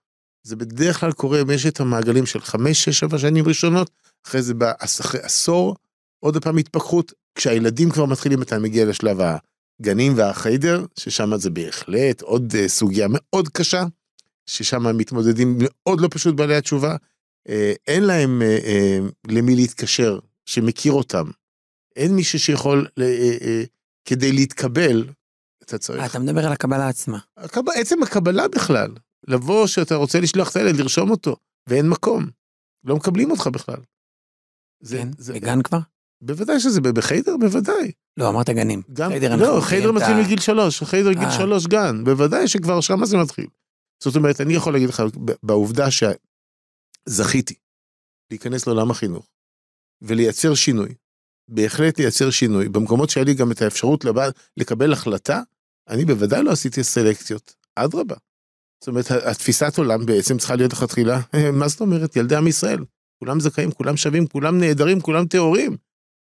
זה 0.42 0.56
בדרך 0.56 1.00
כלל 1.00 1.12
קורה, 1.12 1.42
את 1.68 1.80
המעגלים 1.80 2.26
של 2.26 2.40
חמש, 2.40 2.84
שש, 2.84 2.98
שבע 2.98 3.18
שנים 3.18 3.48
ראשונות, 3.48 3.90
אחרי 4.26 4.42
זה 4.42 4.54
אחרי 4.78 5.20
עשור, 5.20 5.76
עוד 6.20 6.42
פעם 6.44 6.56
התפכחות, 6.56 7.12
כשהילדים 7.34 7.90
כבר 7.90 8.06
מתחילים, 8.06 8.42
אתה 8.42 8.58
מגיע 8.58 8.84
לשלב 8.84 9.18
הגנים 9.80 10.12
והחיידר, 10.16 10.84
ששם 10.98 11.36
זה 11.36 11.50
בהחלט 11.50 12.22
עוד 12.22 12.52
uh, 12.52 12.68
סוגיה 12.68 13.06
מאוד 13.10 13.48
קשה, 13.48 13.84
ששם 14.46 14.96
מתמודדים 14.96 15.58
מאוד 15.58 16.00
לא 16.00 16.08
פשוט 16.10 16.34
בעלי 16.34 16.56
התשובה, 16.56 16.96
uh, 17.48 17.52
אין 17.86 18.02
להם 18.02 18.42
uh, 18.42 19.32
למי 19.32 19.56
להתקשר, 19.56 20.18
שמכיר 20.46 20.92
אותם. 20.92 21.30
אין 21.96 22.14
מישהו 22.16 22.38
שיכול, 22.38 22.86
uh, 22.86 23.00
uh, 23.00 23.42
uh, 23.42 23.68
כדי 24.04 24.32
להתקבל, 24.32 25.08
אתה 25.64 25.78
צריך. 25.78 26.10
אתה 26.10 26.18
מדבר 26.18 26.46
על 26.46 26.52
הקבלה 26.52 26.88
עצמה. 26.88 27.18
הקב... 27.36 27.68
עצם 27.68 28.02
הקבלה 28.02 28.48
בכלל, 28.48 28.90
לבוא 29.28 29.66
שאתה 29.66 29.94
רוצה 29.94 30.20
לשלוח 30.20 30.50
את 30.50 30.56
הילד, 30.56 30.76
לרשום 30.76 31.10
אותו, 31.10 31.36
ואין 31.66 31.88
מקום. 31.88 32.26
לא 32.84 32.96
מקבלים 32.96 33.30
אותך 33.30 33.46
בכלל. 33.46 33.80
זה, 34.82 34.96
כן, 34.98 35.08
זה, 35.18 35.32
בגן 35.32 35.62
כבר? 35.62 35.78
בוודאי 36.22 36.60
שזה 36.60 36.80
בחיידר, 36.80 37.36
בוודאי. 37.40 37.92
לא, 38.16 38.28
אמרת 38.28 38.50
גנים. 38.50 38.82
גם, 38.92 39.10
חיידר, 39.10 39.36
לא, 39.36 39.60
חיידר 39.60 39.92
מתחיל 39.92 40.14
ה- 40.14 40.22
מגיל 40.22 40.40
שלוש, 40.40 40.82
חיידר 40.82 41.12
גיל 41.12 41.22
אה. 41.24 41.30
שלוש 41.30 41.66
גן, 41.66 42.04
בוודאי 42.04 42.48
שכבר 42.48 42.80
שמה 42.80 43.06
זה 43.06 43.16
מתחיל. 43.16 43.46
זאת 44.04 44.16
אומרת, 44.16 44.40
אני 44.40 44.54
יכול 44.54 44.72
להגיד 44.72 44.88
לך, 44.88 45.02
בעובדה 45.42 45.86
שזכיתי 47.08 47.54
להיכנס 48.30 48.66
לעולם 48.66 48.90
החינוך 48.90 49.28
ולייצר 50.02 50.54
שינוי, 50.54 50.94
בהחלט 51.48 51.98
לייצר 51.98 52.30
שינוי, 52.30 52.68
במקומות 52.68 53.10
שהיה 53.10 53.24
לי 53.24 53.34
גם 53.34 53.52
את 53.52 53.62
האפשרות 53.62 54.04
לבא, 54.04 54.28
לקבל 54.56 54.92
החלטה, 54.92 55.40
אני 55.88 56.04
בוודאי 56.04 56.42
לא 56.42 56.50
עשיתי 56.50 56.84
סלקציות, 56.84 57.54
אדרבה. 57.76 58.14
זאת 58.80 58.88
אומרת, 58.88 59.10
התפיסת 59.10 59.78
עולם 59.78 60.06
בעצם 60.06 60.38
צריכה 60.38 60.56
להיות 60.56 60.72
לכתחילה, 60.72 61.20
מה 61.60 61.68
זאת 61.68 61.80
אומרת, 61.80 62.16
ילדי 62.16 62.36
עם 62.36 62.46
ישראל, 62.46 62.84
כולם 63.18 63.40
זכאים, 63.40 63.70
כולם 63.70 63.96
שווים, 63.96 64.26
כולם 64.26 64.58
נהדרים, 64.58 65.00
כולם 65.00 65.26
טהורים. 65.26 65.76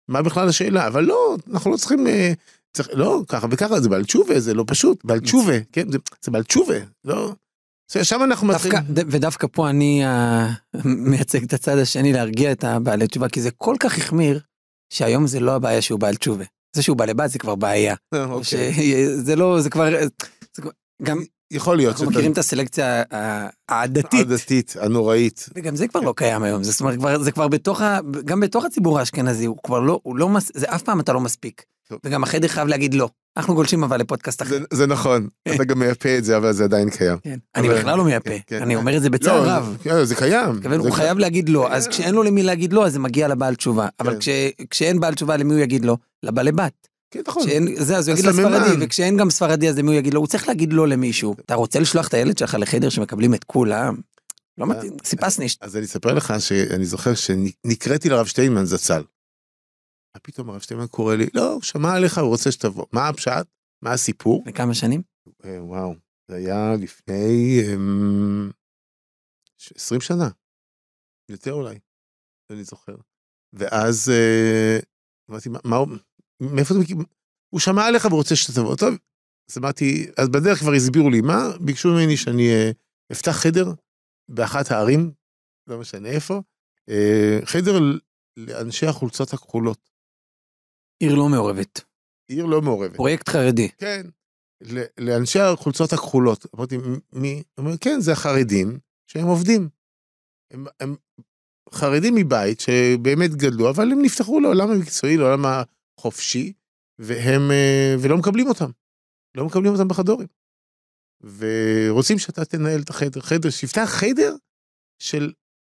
מה 0.09 0.23
בכלל 0.23 0.49
השאלה? 0.49 0.87
אבל 0.87 1.05
לא, 1.05 1.37
אנחנו 1.53 1.71
לא 1.71 1.77
צריכים, 1.77 2.07
אה, 2.07 2.33
צריך, 2.73 2.89
לא, 2.93 3.23
ככה 3.29 3.47
וככה, 3.51 3.81
זה 3.81 3.89
בעל 3.89 4.05
תשובה, 4.05 4.41
זה 4.41 4.55
לא 4.55 4.65
פשוט, 4.67 5.05
בעל 5.05 5.21
תשובה, 5.21 5.53
כן, 5.73 5.93
זה, 5.93 5.99
זה 6.23 6.31
בעל 6.31 6.43
תשובה, 6.43 6.77
לא. 7.05 7.35
שם 8.03 8.21
אנחנו 8.25 8.47
מתחילים, 8.47 8.79
ודווקא 8.95 9.47
פה 9.53 9.71
אני 9.71 10.05
אה, 10.05 10.49
מייצג 10.85 11.43
את 11.43 11.53
הצד 11.53 11.79
השני 11.79 12.13
להרגיע 12.13 12.53
את 12.53 12.65
הבעלי 12.65 13.07
תשובה, 13.07 13.29
כי 13.29 13.41
זה 13.41 13.51
כל 13.51 13.77
כך 13.81 13.99
החמיר, 13.99 14.41
שהיום 14.91 15.27
זה 15.27 15.41
לא 15.41 15.55
הבעיה 15.55 15.83
שהוא 15.83 16.01
בעל 16.01 16.15
תשובה. 16.15 16.45
זה 16.77 16.83
שהוא 16.83 16.97
בעל 16.97 17.13
בת 17.13 17.31
זה 17.31 17.39
כבר 17.39 17.55
בעיה. 17.55 17.95
אה, 18.15 18.25
או 18.25 18.33
אוקיי. 18.33 18.73
שזה 18.73 19.37
לא, 19.37 19.61
זה 19.61 19.71
כבר, 19.71 19.85
זה 20.57 20.63
כבר- 20.63 20.71
גם 21.03 21.23
יכול 21.51 21.77
להיות, 21.77 21.93
אנחנו 21.95 22.11
מכירים 22.11 22.33
את 22.33 22.39
הסלקציה 22.39 23.03
העדתית, 23.69 24.21
הדתית, 24.21 24.77
הנוראית, 24.81 25.49
וגם 25.55 25.77
זה 25.77 25.89
כבר 25.89 26.01
לא 26.01 26.15
קיים 26.17 26.43
היום, 26.43 26.63
זה, 26.63 26.71
זאת 26.73 26.81
אומרת, 26.81 26.99
כבר, 26.99 27.23
זה 27.23 27.33
כבר 27.33 27.49
בתוך, 27.49 27.81
ה, 27.81 27.99
גם 28.25 28.41
בתוך 28.41 28.65
הציבור 28.65 28.99
האשכנזי, 28.99 29.45
הוא 29.45 29.57
כבר 29.63 29.81
לא, 29.81 30.01
הוא 30.03 30.17
לא, 30.17 30.29
מס, 30.29 30.51
זה 30.55 30.67
אף 30.75 30.83
פעם 30.83 31.01
אתה 31.01 31.13
לא 31.13 31.21
מספיק. 31.21 31.63
וגם 32.05 32.23
החדר 32.23 32.49
חייב 32.49 32.69
להגיד 32.69 32.95
לא. 32.95 33.09
אנחנו 33.37 33.55
גולשים 33.55 33.83
אבל 33.85 34.01
לפודקאסט 34.01 34.43
אחר. 34.43 34.59
זה, 34.59 34.65
זה 34.73 34.87
נכון, 34.87 35.29
אתה 35.55 35.65
גם 35.65 35.79
מייפה 35.79 36.19
את 36.19 36.25
זה, 36.25 36.37
אבל 36.37 36.53
זה 36.53 36.65
עדיין 36.65 36.91
קיים. 36.91 37.19
כן. 37.23 37.39
אני 37.57 37.69
בכלל 37.69 37.99
לא 37.99 38.05
מייפה, 38.05 38.31
כן, 38.31 38.39
כן. 38.47 38.63
אני 38.63 38.77
אומר 38.77 38.97
את 38.97 39.03
זה 39.03 39.11
בצער 39.11 39.45
לא, 39.47 39.51
רב. 39.51 39.77
זה- 39.85 40.05
זה 40.05 40.15
קיים. 40.15 40.61
זה 40.63 40.77
הוא 40.77 40.91
חייב 40.91 41.19
להגיד 41.19 41.49
לא, 41.49 41.73
אז 41.73 41.85
כן. 41.85 41.91
כשאין 41.91 42.15
לו 42.15 42.23
למי 42.23 42.43
להגיד 42.43 42.73
לא, 42.73 42.87
אז 42.87 42.93
זה 42.93 42.99
מגיע 42.99 43.29
לבעל 43.29 43.55
תשובה. 43.55 43.89
אבל 44.01 44.13
כן. 44.13 44.19
כש- 44.21 44.29
כשאין 44.71 45.01
בעל 45.01 45.15
תשובה, 45.15 45.37
למי 45.37 45.55
הוא 45.55 45.61
יגיד 45.63 45.85
לא? 45.85 45.97
לבעלי 46.23 46.53
בת. 46.53 46.89
כן, 47.11 47.21
נכון. 47.29 47.43
כשאין, 47.47 47.69
זה, 47.77 47.97
אז 47.97 48.09
הוא 48.09 48.19
יגיד. 48.19 48.27
לספרדי, 48.27 48.77
וכשאין 48.85 49.17
גם 49.17 49.31
ספרדי, 49.31 49.69
אז 49.69 49.79
למי 49.79 49.89
הוא 49.91 49.99
יגיד 49.99 50.15
לא? 50.15 50.19
הוא 50.19 50.27
צריך 50.27 50.49
להגיד 50.49 50.73
לא 50.73 50.89
למישהו. 50.89 51.35
אתה 51.45 51.55
רוצה 51.55 51.81
לשלוח 51.81 52.09
את 52.09 52.15
הילד 52.15 52.39
שלך 52.39 52.57
לחדר 52.61 52.89
שמקבלים 52.89 53.35
את 53.35 53.45
כולם? 53.45 53.97
לא 54.59 54.65
אה, 54.65 54.69
מתאים, 54.71 54.93
סיפסנישט. 55.05 55.63
אז 55.63 55.77
אני 55.77 55.85
אספר 55.85 56.15
לך 56.15 56.35
שאני 56.39 56.85
זוכר 56.85 57.15
שנקראתי 57.15 58.09
לרב 58.09 58.27
שטיינמן 58.27 58.65
זצ"ל. 58.65 59.03
מה 60.15 60.21
פתאום 60.23 60.51
הרב 60.51 60.61
שטיינמן 60.61 60.87
קורא 60.87 61.15
לי, 61.15 61.27
לא, 61.35 61.53
הוא 61.53 61.63
שמע 61.63 61.93
עליך, 61.97 62.19
הוא 62.19 62.29
רוצה 62.29 62.53
שתבוא. 62.53 62.87
מה 62.93 63.09
הפשט? 63.09 63.47
מה 63.83 63.93
הסיפור? 63.93 64.41
לפני 64.41 64.53
כמה 64.53 64.75
שנים? 64.75 65.03
אה, 65.45 65.65
וואו, 65.65 65.95
זה 66.29 66.37
היה 66.37 66.75
לפני 66.83 67.61
אמ, 67.75 68.51
ש- 69.59 69.73
20 69.77 70.01
שנה. 70.01 70.29
יותר 71.29 71.53
אולי, 71.53 71.79
אני 72.53 72.65
זוכר. 72.65 72.97
ואז 73.53 74.11
אה, 74.11 74.79
אמרתי, 75.31 75.49
מה, 75.65 75.77
הוא, 75.77 75.89
מאיפה 76.41 76.75
אתה 76.75 76.83
מכיר? 76.83 76.97
הוא 77.55 77.61
שמע 77.61 77.87
עליך 77.87 78.05
ורוצה 78.05 78.37
שתבוא. 78.37 78.77
טוב, 78.77 78.95
אז 79.51 79.59
אמרתי, 79.59 80.07
אז 80.19 80.29
בדרך 80.29 80.59
כבר 80.59 80.73
הסבירו 80.73 81.11
לי 81.11 81.21
מה, 81.21 81.43
ביקשו 81.65 81.89
ממני 81.89 82.17
שאני 82.17 82.49
אה, 82.49 82.71
אפתח 83.13 83.33
חדר 83.33 83.67
באחת 84.31 84.71
הערים, 84.71 85.13
לא 85.67 85.81
משנה 85.81 86.09
איפה, 86.09 86.43
חדר 87.45 87.73
לאנשי 88.37 88.87
החולצות 88.87 89.33
הכחולות. 89.33 89.91
עיר 90.99 91.15
לא 91.15 91.29
מעורבת. 91.29 91.81
עיר 92.29 92.47
לא 92.47 92.63
מעורבת. 92.63 92.97
פרויקט 92.97 93.29
חרדי. 93.29 93.69
כן, 93.69 94.07
לאנשי 94.99 95.39
החולצות 95.41 95.93
הכחולות. 95.93 96.47
אמרתי, 96.57 96.77
"מ- 96.77 97.21
מי? 97.21 97.35
הוא 97.35 97.65
אומר, 97.65 97.77
כן, 97.81 98.01
זה 98.01 98.13
החרדים 98.13 98.79
שהם 99.07 99.27
עובדים. 99.27 99.69
הם, 100.51 100.67
הם 100.81 100.97
חרדים 101.73 102.15
מבית 102.15 102.61
שבאמת 102.61 103.31
גדלו, 103.35 103.71
אבל 103.71 103.93
הם 103.93 104.03
נפתחו 104.03 104.41
לעולם 104.41 104.71
המקצועי, 104.71 105.17
לעולם 105.17 105.43
החופשי, 105.99 106.53
והם, 106.99 107.51
אה, 107.51 107.95
ולא 108.03 108.17
מקבלים 108.17 108.49
אותם. 108.49 108.71
לא 109.37 109.47
מקבלים 109.47 109.73
אותם 109.73 109.89
בחדורים. 109.89 110.29
ורוצים 111.21 112.19
שאתה 112.19 112.45
תנהל 112.45 112.81
את 112.81 112.91
החדר, 112.91 113.21
חדר, 113.21 113.51
שיפתח 113.51 113.85
חדר 114.01 114.37
של 115.03 115.33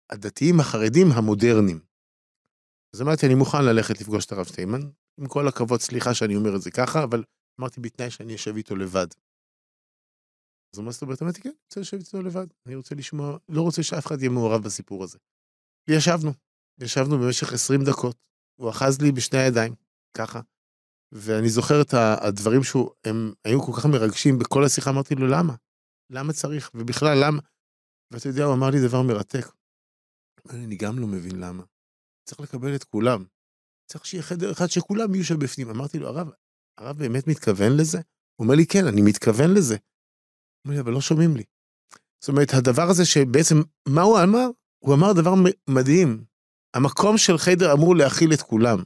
הדתיים 0.09 0.59
החרדים 0.59 1.07
המודרניים. 1.11 1.79
אז 2.95 3.01
אמרתי, 3.01 3.25
אני 3.25 3.35
מוכן 3.35 3.65
ללכת 3.65 4.01
לפגוש 4.01 4.25
את 4.25 4.31
הרב 4.31 4.45
שטיינמן, 4.45 4.81
עם 5.19 5.27
כל 5.27 5.47
הכבוד, 5.47 5.79
סליחה 5.79 6.13
שאני 6.13 6.35
אומר 6.35 6.55
את 6.55 6.61
זה 6.61 6.71
ככה, 6.71 7.03
אבל 7.03 7.23
אמרתי, 7.59 7.81
בתנאי 7.81 8.11
שאני 8.11 8.35
אשב 8.35 8.55
איתו 8.55 8.75
לבד. 8.75 9.07
אז 10.75 10.79
מה 10.79 10.91
זאת 10.91 11.01
אומרת? 11.01 11.21
אמרתי, 11.21 11.41
כן, 11.41 11.49
אני 11.49 11.57
רוצה 11.65 11.79
לשבת 11.79 12.01
איתו 12.01 12.21
לבד. 12.21 12.47
אני 12.65 12.75
רוצה 12.75 12.95
לשמוע, 12.95 13.37
לא 13.49 13.61
רוצה 13.61 13.83
שאף 13.83 14.07
אחד 14.07 14.19
יהיה 14.19 14.29
מעורב 14.29 14.63
בסיפור 14.63 15.03
הזה. 15.03 15.17
וישבנו, 15.89 16.31
ישבנו 16.81 17.17
במשך 17.17 17.53
20 17.53 17.83
דקות. 17.83 18.17
הוא 18.59 18.69
אחז 18.69 19.01
לי 19.01 19.11
בשני 19.11 19.39
הידיים, 19.39 19.75
ככה. 20.17 20.41
ואני 21.11 21.49
זוכר 21.49 21.81
את 21.81 21.93
הדברים 22.27 22.63
שהם 22.63 23.33
היו 23.45 23.61
כל 23.61 23.71
כך 23.77 23.85
מרגשים 23.85 24.39
בכל 24.39 24.63
השיחה, 24.65 24.89
אמרתי 24.89 25.15
לו, 25.15 25.27
למה? 25.27 25.55
למה 26.11 26.33
צריך? 26.33 26.71
ובכלל, 26.75 27.17
למה? 27.25 27.41
ואתה 28.11 28.27
יודע, 28.29 28.43
הוא 28.43 28.53
אמר 28.53 28.69
לי 28.69 28.87
דבר 28.87 29.01
מרתק. 29.01 29.45
אני 30.49 30.75
גם 30.75 30.99
לא 30.99 31.07
מבין 31.07 31.39
למה. 31.39 31.63
צריך 32.25 32.41
לקבל 32.41 32.75
את 32.75 32.83
כולם. 32.83 33.25
צריך 33.91 34.05
שיהיה 34.05 34.23
חדר 34.23 34.51
אחד 34.51 34.67
שכולם 34.67 35.15
יהיו 35.15 35.25
שם 35.25 35.39
בפנים. 35.39 35.69
אמרתי 35.69 35.99
לו, 35.99 36.07
הרב, 36.07 36.29
הרב 36.77 36.97
באמת 36.97 37.27
מתכוון 37.27 37.77
לזה? 37.77 37.97
הוא 38.35 38.45
אומר 38.45 38.55
לי, 38.55 38.65
כן, 38.65 38.87
אני 38.87 39.01
מתכוון 39.01 39.53
לזה. 39.53 39.75
הוא 39.75 39.81
אומר 40.65 40.75
לי, 40.75 40.81
אבל 40.81 40.91
לא 40.91 41.01
שומעים 41.01 41.35
לי. 41.35 41.43
זאת 42.21 42.29
אומרת, 42.29 42.53
הדבר 42.53 42.89
הזה 42.89 43.05
שבעצם, 43.05 43.55
מה 43.87 44.01
הוא 44.01 44.19
אמר? 44.23 44.47
הוא 44.79 44.93
אמר 44.93 45.13
דבר 45.13 45.33
מדהים. 45.69 46.23
המקום 46.73 47.17
של 47.17 47.37
חדר 47.37 47.73
אמור 47.73 47.95
להכיל 47.95 48.33
את 48.33 48.41
כולם. 48.41 48.83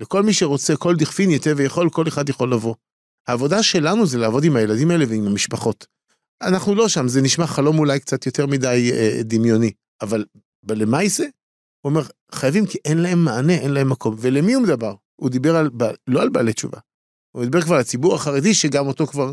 לכל 0.00 0.22
מי 0.22 0.32
שרוצה, 0.32 0.76
כל 0.76 0.96
דכפין 0.96 1.30
ייתה 1.30 1.50
ויכול, 1.56 1.90
כל 1.90 2.08
אחד 2.08 2.28
יכול 2.28 2.52
לבוא. 2.52 2.74
העבודה 3.28 3.62
שלנו 3.62 4.06
זה 4.06 4.18
לעבוד 4.18 4.44
עם 4.44 4.56
הילדים 4.56 4.90
האלה 4.90 5.04
ועם 5.08 5.26
המשפחות. 5.26 5.86
אנחנו 6.42 6.74
לא 6.74 6.88
שם, 6.88 7.08
זה 7.08 7.22
נשמע 7.22 7.46
חלום 7.46 7.78
אולי 7.78 8.00
קצת 8.00 8.26
יותר 8.26 8.46
מדי 8.46 8.90
אה, 8.92 9.22
דמיוני, 9.22 9.72
אבל 10.02 10.24
בלמייסה, 10.64 11.24
הוא 11.84 11.90
אומר, 11.90 12.02
חייבים 12.32 12.66
כי 12.66 12.78
אין 12.84 12.98
להם 12.98 13.24
מענה, 13.24 13.52
אין 13.52 13.70
להם 13.70 13.90
מקום. 13.90 14.16
ולמי 14.18 14.54
הוא 14.54 14.62
מדבר? 14.62 14.94
הוא 15.16 15.30
דיבר 15.30 15.56
על, 15.56 15.70
לא 16.06 16.22
על 16.22 16.28
בעלי 16.28 16.52
תשובה, 16.52 16.78
הוא 17.36 17.44
דיבר 17.44 17.60
כבר 17.62 17.74
על 17.74 17.80
הציבור 17.80 18.14
החרדי, 18.14 18.54
שגם 18.54 18.86
אותו 18.86 19.06
כבר 19.06 19.32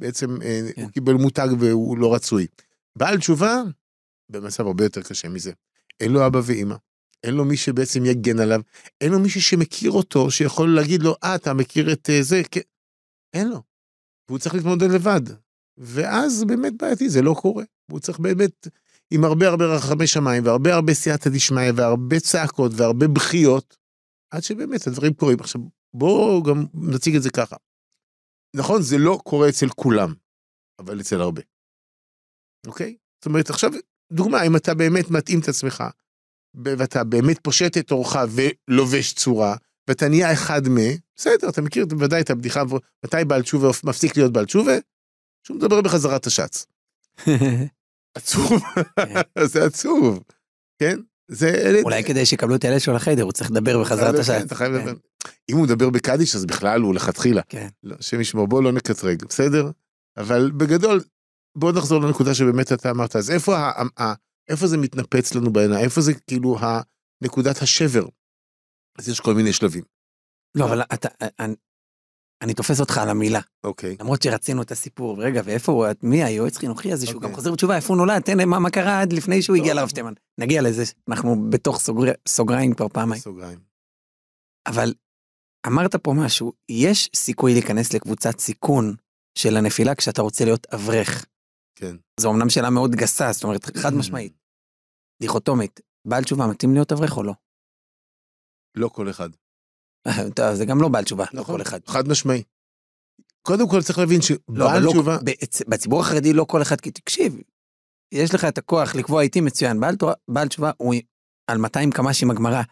בעצם 0.00 0.42
אה, 0.42 0.60
כן. 0.74 0.82
הוא 0.82 0.90
קיבל 0.90 1.12
מותג 1.12 1.48
והוא 1.58 1.98
לא 1.98 2.14
רצוי. 2.14 2.46
בעל 2.98 3.18
תשובה, 3.18 3.62
במצב 4.28 4.66
הרבה 4.66 4.84
יותר 4.84 5.02
קשה 5.02 5.28
מזה. 5.28 5.52
אין 6.00 6.12
לו 6.12 6.26
אבא 6.26 6.40
ואימא, 6.44 6.74
אין 7.24 7.34
לו 7.34 7.44
מי 7.44 7.56
שבעצם 7.56 8.04
יגן 8.04 8.38
עליו, 8.38 8.60
אין 9.00 9.12
לו 9.12 9.20
מישהו 9.20 9.42
שמכיר 9.42 9.90
אותו, 9.90 10.30
שיכול 10.30 10.74
להגיד 10.74 11.02
לו, 11.02 11.14
אה, 11.24 11.34
אתה 11.34 11.54
מכיר 11.54 11.92
את 11.92 12.10
אה, 12.10 12.22
זה? 12.22 12.42
כן. 12.50 12.60
אין 13.34 13.48
לו. 13.48 13.62
והוא 14.28 14.38
צריך 14.38 14.54
להתמודד 14.54 14.90
לבד. 14.90 15.20
ואז 15.78 16.44
באמת 16.44 16.72
בעייתי, 16.76 17.08
זה 17.08 17.22
לא 17.22 17.34
קורה. 17.40 17.64
הוא 17.90 18.00
צריך 18.00 18.18
באמת, 18.18 18.68
עם 19.14 19.24
הרבה 19.24 19.48
הרבה 19.48 19.64
רחמי 19.64 20.06
שמיים, 20.06 20.46
והרבה 20.46 20.74
הרבה 20.74 20.94
סייעתא 20.94 21.30
דשמיא, 21.30 21.72
והרבה 21.76 22.20
צעקות, 22.20 22.72
והרבה 22.76 23.08
בכיות, 23.08 23.76
עד 24.30 24.42
שבאמת 24.42 24.86
הדברים 24.86 25.14
קורים. 25.14 25.40
עכשיו, 25.40 25.60
בואו 25.94 26.42
גם 26.42 26.64
נציג 26.74 27.16
את 27.16 27.22
זה 27.22 27.30
ככה. 27.30 27.56
נכון, 28.56 28.82
זה 28.82 28.98
לא 28.98 29.18
קורה 29.24 29.48
אצל 29.48 29.68
כולם, 29.68 30.14
אבל 30.78 31.00
אצל 31.00 31.20
הרבה. 31.20 31.42
אוקיי? 32.66 32.96
זאת 33.18 33.26
אומרת, 33.26 33.50
עכשיו, 33.50 33.70
דוגמה, 34.12 34.42
אם 34.42 34.56
אתה 34.56 34.74
באמת 34.74 35.10
מתאים 35.10 35.40
את 35.40 35.48
עצמך, 35.48 35.84
ואתה 36.54 37.04
באמת 37.04 37.38
פושט 37.42 37.78
את 37.78 37.90
עורך 37.90 38.16
ולובש 38.30 39.12
צורה, 39.12 39.56
ואתה 39.88 40.08
נהיה 40.08 40.32
אחד 40.32 40.68
מ... 40.68 40.76
בסדר, 41.16 41.48
אתה 41.48 41.62
מכיר 41.62 41.86
בוודאי 41.86 42.20
את 42.20 42.30
הבדיחה, 42.30 42.62
מתי 43.04 43.24
בעל 43.26 43.42
תשובה 43.42 43.68
מפסיק 43.84 44.16
להיות 44.16 44.32
בעל 44.32 44.44
תשובה? 44.44 44.74
שהוא 45.46 45.56
מדבר 45.56 45.80
בחזרת 45.80 46.26
השץ. 46.26 46.66
עצוב, 48.14 48.62
זה 49.52 49.64
עצוב, 49.64 50.22
כן? 50.78 50.98
זה... 51.28 51.48
אלה- 51.48 51.80
אולי 51.82 52.04
כדי 52.04 52.26
שיקבלו 52.26 52.54
את 52.54 52.64
הילד 52.64 52.80
שלו 52.80 52.94
לחדר, 52.94 53.22
הוא 53.22 53.32
צריך 53.32 53.50
לדבר 53.50 53.80
בחזרת 53.80 54.14
כן, 54.14 54.20
השעה. 54.20 54.42
אתה 54.42 54.54
חייב 54.54 54.72
לדבר. 54.72 54.92
אם 55.50 55.56
הוא 55.56 55.64
מדבר 55.64 55.90
בקדיש, 55.90 56.36
אז 56.36 56.46
בכלל 56.46 56.80
הוא 56.80 56.94
לכתחילה. 56.94 57.42
כן. 57.48 57.68
לא, 57.82 57.96
השם 57.98 58.20
ישמור, 58.20 58.46
בוא 58.48 58.62
לא 58.62 58.72
נקטרג, 58.72 59.24
בסדר? 59.24 59.70
אבל 60.16 60.50
בגדול, 60.56 61.00
בוא 61.58 61.72
נחזור 61.72 62.00
לנקודה 62.02 62.34
שבאמת 62.34 62.72
אתה 62.72 62.90
אמרת, 62.90 63.16
אז 63.16 63.30
איפה, 63.30 63.58
ה, 63.58 63.82
ה, 64.02 64.14
איפה 64.48 64.66
זה 64.66 64.76
מתנפץ 64.76 65.34
לנו 65.34 65.52
בעיניים? 65.52 65.84
איפה 65.84 66.00
זה 66.00 66.14
כאילו 66.14 66.56
נקודת 67.22 67.62
השבר? 67.62 68.06
אז 68.98 69.08
יש 69.08 69.20
כל 69.20 69.34
מיני 69.34 69.52
שלבים. 69.52 69.82
לא, 70.54 70.64
אבל 70.64 70.82
אתה, 70.82 71.08
אני, 72.42 72.54
תופס 72.54 72.80
אותך 72.80 72.98
על 72.98 73.08
המילה. 73.08 73.40
אוקיי. 73.64 73.96
למרות 74.00 74.22
שרצינו 74.22 74.62
את 74.62 74.70
הסיפור, 74.70 75.22
רגע, 75.22 75.40
ואיפה 75.44 75.72
הוא, 75.72 75.86
מי 76.02 76.24
היועץ 76.24 76.56
חינוכי 76.56 76.92
הזה, 76.92 77.06
שהוא 77.06 77.14
אוקיי. 77.16 77.28
גם 77.30 77.34
חוזר 77.34 77.52
בתשובה, 77.52 77.76
איפה 77.76 77.88
הוא 77.88 77.96
נולד, 77.96 78.22
תן 78.22 78.48
מה 78.48 78.70
קרה 78.70 79.00
עד 79.00 79.12
לפני 79.12 79.42
שהוא 79.42 79.56
הגיע 79.56 79.72
טוב. 79.72 79.78
לרב 79.78 79.88
שטיימן. 79.88 80.12
נגיע 80.40 80.62
לזה, 80.62 80.82
אנחנו 81.08 81.50
בתוך 81.50 81.80
סוגר- 81.80 82.12
סוגריים 82.28 82.74
כבר 82.74 82.88
פעמיים. 82.88 83.22
סוגריים. 83.22 83.58
אבל 84.66 84.94
אמרת 85.66 85.96
פה 85.96 86.12
משהו, 86.16 86.52
יש 86.68 87.10
סיכוי 87.16 87.52
להיכנס 87.52 87.92
לקבוצת 87.92 88.38
סיכון 88.40 88.94
של 89.38 89.56
הנפילה 89.56 89.94
כשאתה 89.94 90.22
רוצה 90.22 90.44
להיות 90.44 90.66
אברך. 90.74 91.26
כן. 91.78 91.96
זו 92.20 92.30
אמנם 92.30 92.50
שאלה 92.50 92.70
מאוד 92.70 92.90
גסה, 92.90 93.32
זאת 93.32 93.44
אומרת, 93.44 93.76
חד 93.76 93.94
משמעית. 93.94 94.32
דיכוטומית, 95.22 95.80
בעל 96.08 96.24
תשובה 96.24 96.46
מתאים 96.46 96.72
להיות 96.74 96.92
אברך 96.92 97.16
או 97.16 97.22
לא? 97.22 97.32
לא 98.76 98.88
כל 98.88 99.10
אחד. 99.10 99.30
זה 100.58 100.64
גם 100.64 100.80
לא 100.82 100.88
בעל 100.88 101.04
תשובה, 101.04 101.24
לא 101.34 101.40
נכון. 101.40 101.56
כל 101.56 101.62
אחד. 101.62 101.80
חד 101.86 102.08
משמעי. 102.08 102.42
קודם 103.42 103.68
כל 103.68 103.82
צריך 103.82 103.98
להבין 103.98 104.20
לא, 104.20 104.24
שבעל 104.66 104.82
לא, 104.82 104.90
תשובה, 104.90 105.16
בצ- 105.16 105.62
בציבור 105.68 106.00
החרדי 106.00 106.32
לא 106.32 106.44
כל 106.44 106.62
אחד, 106.62 106.80
כי 106.80 106.90
תקשיב, 106.90 107.36
יש 108.14 108.34
לך 108.34 108.44
את 108.44 108.58
הכוח 108.58 108.94
לקבוע 108.94 109.22
איתי 109.22 109.40
מצוין, 109.40 109.80
בעל, 109.80 109.96
תורה, 109.96 110.12
בעל 110.28 110.48
תשובה 110.48 110.70
הוא 110.76 110.94
על 111.46 111.58
200 111.58 111.90
קמ"ש 111.90 112.22
עם 112.22 112.30
הגמרא, 112.30 112.62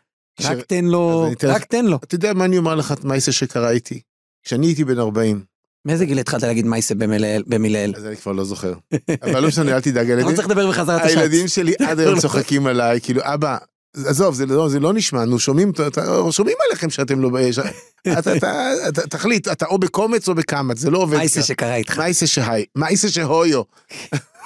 ש- 0.41 0.45
רק 0.47 0.59
תן 0.67 0.85
לו, 0.85 1.29
אתן 1.33 1.49
לך- 1.49 1.55
רק 1.57 1.65
תן 1.65 1.85
לו. 1.87 1.97
אתה 1.97 2.15
יודע 2.15 2.35
מה 2.35 2.45
אני 2.45 2.59
אומר 2.59 2.75
לך, 2.75 2.95
מה 3.05 3.19
זה 3.19 3.33
שקרה 3.33 3.71
איתי? 3.71 4.01
כשאני 4.47 4.67
הייתי 4.67 4.85
בן 4.85 4.99
40, 4.99 5.45
מאיזה 5.87 6.05
גיל 6.05 6.19
התחלת 6.19 6.43
להגיד 6.43 6.67
מייסה 6.67 6.95
במילאל-? 7.47 7.93
אז 7.97 8.07
אני 8.07 8.17
כבר 8.17 8.33
לא 8.33 8.45
זוכר. 8.45 8.75
אבל 9.23 9.41
לא 9.43 9.49
משנה, 9.49 9.75
אל 9.77 9.81
תדאג, 9.81 10.07
לא 10.11 10.15
הילדים- 10.17 10.37
צריך 10.37 10.49
לדבר 10.49 10.71
בחזרת 10.71 11.01
השץ. 11.01 11.17
הילדים 11.17 11.49
שלי 11.49 11.75
עד 11.89 11.99
היום 11.99 12.21
צוחקים 12.23 12.67
עליי, 12.67 13.01
כאילו, 13.01 13.21
אבא, 13.25 13.59
עזוב, 13.97 14.35
זה 14.35 14.47
לא, 14.47 14.69
זה 14.69 14.81
לא 14.81 14.93
נשמע, 14.93 15.25
נו, 15.25 15.39
שומעים, 15.39 15.73
שומעים 16.31 16.57
עליכם 16.69 16.91
שאתם 16.91 17.21
לא... 17.21 17.53
ש- 17.53 17.59
אתה- 18.19 18.37
אתה- 18.37 18.73
אתה- 18.89 19.07
תחליט, 19.07 19.49
אתה 19.49 19.67
או 19.67 19.79
בקומץ 19.79 20.29
או 20.29 20.35
בקמץ, 20.35 20.79
זה 20.79 20.91
לא 20.91 20.99
עובד 20.99 21.17
מייסה. 21.19 21.43
שקרה 21.43 21.75
איתך. 21.75 21.99
מייסה 21.99 22.27
שהי, 22.27 22.65
מייסה 22.77 23.09
שהויו. 23.09 23.63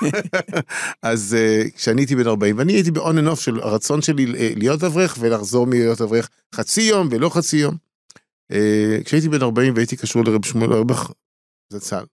אז 1.03 1.35
אה, 1.39 1.65
כשאני 1.77 2.01
הייתי 2.01 2.17
בן 2.17 2.27
40, 2.27 2.59
ואני 2.59 2.73
הייתי 2.73 2.91
ב-on 2.91 3.01
and 3.25 3.33
off 3.33 3.41
של 3.41 3.61
הרצון 3.61 4.03
שלי 4.03 4.33
אה, 4.37 4.53
להיות 4.57 4.85
אברך 4.85 5.17
ולחזור 5.21 5.67
מלהיות 5.67 6.01
אברך 6.01 6.29
חצי 6.55 6.83
יום 6.83 7.09
ולא 7.11 7.29
חצי 7.29 7.57
יום. 7.57 7.77
אה, 8.53 8.99
כשהייתי 9.05 9.29
בן 9.29 9.43
40 9.43 9.75
והייתי 9.75 9.97
קשור 9.97 10.25
לרב 10.25 10.45
שמואל 10.45 10.73
אורבך, 10.73 11.11
זצ"ל, 11.73 12.05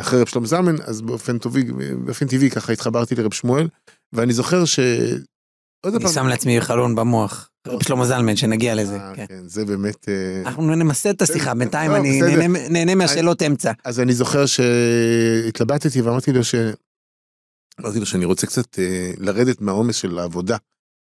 אחרי 0.00 0.20
רב 0.20 0.26
שלום 0.26 0.46
זלמן, 0.46 0.76
אז 0.84 1.00
באופן 1.00 1.38
טבעי, 1.38 1.62
באופן 2.04 2.26
טבעי 2.26 2.50
ככה 2.50 2.72
התחברתי 2.72 3.14
לרב 3.14 3.34
שמואל, 3.34 3.68
ואני 4.12 4.32
זוכר 4.32 4.64
ש... 4.64 4.78
אני 5.86 6.08
שם 6.08 6.26
לעצמי 6.26 6.60
חלון 6.60 6.94
במוח. 6.94 7.50
רב 7.66 7.82
שלמה 7.82 8.06
זלמן, 8.06 8.36
שנגיע 8.36 8.74
לזה. 8.74 8.96
אה, 8.96 9.12
כן. 9.16 9.26
כן, 9.28 9.48
זה 9.48 9.64
באמת... 9.64 10.08
אה, 10.08 10.42
אנחנו 10.46 10.74
נמסד 10.76 11.10
את 11.14 11.22
השיחה, 11.22 11.54
בינתיים 11.54 11.90
טוב, 11.90 12.00
אני. 12.00 12.20
נהנה- 12.22 12.68
נהנה 12.68 12.94
מהשאלות 12.94 13.42
אמצע. 13.42 13.72
אז 13.84 14.00
אני 14.00 14.14
זוכר 14.14 14.44
שהתלבטתי 14.46 16.00
ואמרתי 16.00 16.32
לו 16.32 16.44
ש... 16.44 16.54
אמרתי 17.80 18.00
לו 18.00 18.06
שאני 18.06 18.24
רוצה 18.24 18.46
קצת 18.46 18.78
אה, 18.78 19.10
לרדת 19.18 19.60
מהעומס 19.60 19.96
של 19.96 20.18
העבודה. 20.18 20.56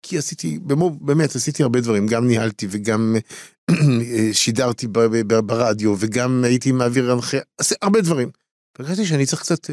כי 0.02 0.18
עשיתי, 0.18 0.58
במו, 0.58 0.90
באמת, 0.90 1.36
עשיתי 1.36 1.62
הרבה 1.62 1.80
דברים, 1.80 2.06
גם 2.06 2.26
ניהלתי 2.26 2.66
וגם 2.70 3.16
שידרתי 4.32 4.86
ברדיו 5.46 5.94
וגם 5.98 6.44
הייתי 6.44 6.72
מעביר 6.72 7.12
הנחיה, 7.12 7.40
עשיתי 7.58 7.78
הרבה 7.82 8.00
דברים. 8.00 8.30
הרגשתי 8.78 9.06
שאני 9.06 9.26
צריך 9.26 9.42
קצת, 9.42 9.70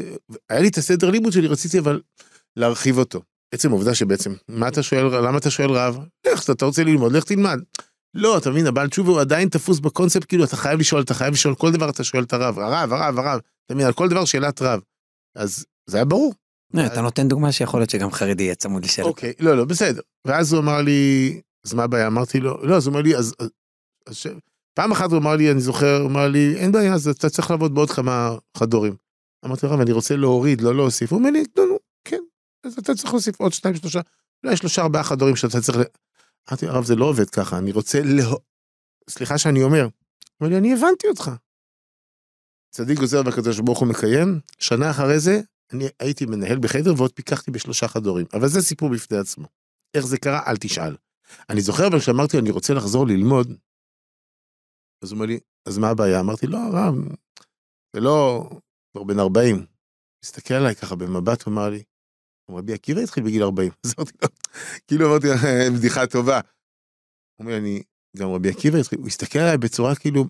היה 0.50 0.60
לי 0.60 0.68
את 0.68 0.78
הסדר 0.78 1.10
לימוד 1.10 1.32
שלי, 1.32 1.46
רציתי 1.48 1.78
אבל 1.78 2.00
להרחיב 2.56 2.98
אותו. 2.98 3.22
עצם 3.54 3.70
העובדה 3.70 3.94
שבעצם, 3.94 4.34
מה 4.48 4.68
אתה 4.68 4.82
שואל, 4.82 5.26
למה 5.26 5.38
אתה 5.38 5.50
שואל 5.50 5.70
רב? 5.70 5.98
לך, 6.26 6.50
אתה, 6.50 6.64
רוצה 6.64 6.84
ללמוד, 6.84 7.12
לך 7.12 7.24
תלמד. 7.24 7.58
לא, 8.14 8.38
אתה 8.38 8.50
מבין, 8.50 8.66
הבעל 8.66 8.88
תשובה 8.88 9.10
הוא 9.10 9.20
עדיין 9.20 9.48
תפוס 9.48 9.78
בקונספט, 9.78 10.24
כאילו 10.28 10.44
אתה 10.44 10.56
חייב 10.56 10.80
לשאול, 10.80 11.02
אתה 11.02 11.14
חייב 11.14 11.32
לשאול, 11.32 11.54
כל 11.54 11.72
דבר 11.72 11.90
אתה 11.90 12.04
שואל 12.04 12.22
את 12.22 12.32
הרב, 12.32 12.58
הרב, 12.58 12.92
הרב, 12.92 13.18
הרב, 13.18 13.40
אתה 13.66 13.74
מבין, 13.74 13.86
על 13.86 13.92
כל 13.92 14.08
דבר 14.08 14.24
שאלת 14.24 14.62
רב. 14.62 14.80
אז 15.36 15.64
זה 15.86 15.96
היה 15.96 16.04
ברור. 16.04 16.34
לא, 16.74 16.86
אתה 16.86 17.00
נותן 17.00 17.28
דוגמה 17.28 17.52
שיכול 17.52 17.80
להיות 17.80 17.90
שגם 17.90 18.12
חרדי 18.12 18.42
יהיה 18.42 18.54
צמוד 18.54 18.84
לשאלות. 18.84 19.10
אוקיי, 19.10 19.32
לא, 19.40 19.56
לא, 19.56 19.64
בסדר. 19.64 20.00
ואז 20.24 20.52
הוא 20.52 20.60
אמר 20.60 20.82
לי, 20.82 21.40
אז 21.66 21.74
מה 21.74 21.84
הבעיה? 21.84 22.06
אמרתי 22.06 22.40
לו, 22.40 22.66
לא, 22.66 22.76
אז 22.76 22.86
הוא 22.86 22.92
אומר 22.92 23.02
לי, 23.02 23.16
אז... 23.16 23.34
פעם 24.74 24.92
אחת 24.92 25.10
הוא 25.10 25.18
אמר 25.18 25.36
לי, 25.36 25.50
אני 25.50 25.60
זוכר, 25.60 26.00
הוא 26.00 26.10
אמר 26.10 26.28
לי, 26.28 26.54
אין 26.56 26.72
בעיה, 26.72 26.94
אז 26.94 27.08
אתה 27.08 27.30
צריך 27.30 27.50
לעבוד 27.50 27.74
בעוד 27.74 27.90
כמה 27.90 28.36
חדורים. 28.56 28.94
אמרתי 29.44 29.66
לו, 29.66 29.72
רב, 29.72 29.80
אני 29.80 29.92
רוצה 29.92 30.16
להוריד, 30.16 30.60
לא 30.60 30.74
להוסיף. 30.74 31.12
הוא 31.12 31.18
אומר 31.18 31.30
לי, 31.30 31.44
כן, 31.56 31.62
אז 32.64 32.78
אתה 32.78 32.94
צריך 32.94 33.12
להוסיף 33.12 33.40
עוד 33.40 33.52
שתיים, 33.52 33.74
שלושה, 33.74 34.00
אולי 34.44 34.56
שלושה, 34.56 34.82
ארבעה 34.82 35.04
חדורים 35.04 35.36
שאתה 35.36 35.60
צריך... 35.60 35.78
ל-" 35.78 35.82
אמרתי 36.50 36.66
הרב, 36.66 36.84
זה 36.84 36.96
לא 36.96 37.04
עובד 37.04 37.30
ככה, 37.30 37.58
אני 37.58 37.72
רוצה 37.72 37.98
לה... 38.04 38.36
סליחה 39.10 39.38
שאני 39.38 39.62
אומר. 39.62 39.88
לי, 40.40 40.58
אני 40.58 40.72
הבנתי 40.72 41.08
אותך. 41.08 41.30
צדיק 42.70 42.98
גוזר 42.98 43.22
והקדוש 43.24 43.60
ברוך 43.60 43.78
הוא 43.78 43.88
מקיים, 43.88 44.40
שנה 44.58 44.90
אחרי 44.90 45.20
זה, 45.20 45.40
אני 45.72 45.84
הייתי 46.00 46.26
מנהל 46.26 46.58
בחדר 46.58 46.94
ועוד 46.96 47.12
פיקחתי 47.12 47.50
בשלושה 47.50 47.88
חדורים, 47.88 48.26
אבל 48.32 48.48
זה 48.48 48.62
סיפור 48.62 48.90
בפני 48.90 49.18
עצמו. 49.18 49.46
איך 49.94 50.06
זה 50.06 50.18
קרה? 50.18 50.40
אל 50.46 50.56
תשאל. 50.56 50.96
אני 51.50 51.60
זוכר 51.60 51.86
אבל 51.86 52.00
כשאמרתי 52.00 52.38
אני 52.38 52.50
רוצה 52.50 52.74
לחזור 52.74 53.06
ללמוד, 53.06 53.48
אז 55.02 55.12
הוא 55.12 55.16
אומר 55.16 55.26
לי, 55.26 55.38
אז 55.66 55.78
מה 55.78 55.88
הבעיה? 55.88 56.20
אמרתי 56.20 56.46
לא, 56.46 56.58
הרב, 56.58 56.94
זה 57.92 58.00
לא 58.00 58.48
כבר 58.92 59.04
בן 59.04 59.18
40. 59.18 59.66
הסתכל 60.24 60.54
עליי 60.54 60.74
ככה 60.74 60.96
במבט, 60.96 61.42
הוא 61.42 61.52
אמר 61.52 61.68
לי, 61.70 61.82
רבי 62.50 62.74
עקיבא 62.74 63.00
התחיל 63.00 63.24
בגיל 63.24 63.42
40. 63.42 63.72
אז 63.84 63.94
אמרתי 63.98 64.12
לו, 64.22 64.28
כאילו 64.86 65.06
אמרתי, 65.06 65.26
בדיחה 65.76 66.06
טובה. 66.06 66.40
הוא 67.36 67.46
אומר 67.46 67.58
אני, 67.58 67.82
גם 68.16 68.28
רבי 68.28 68.48
עקיבא 68.50 68.78
התחיל, 68.78 68.98
הוא 68.98 69.06
הסתכל 69.06 69.38
עליי 69.38 69.58
בצורה 69.58 69.94
כאילו, 69.94 70.24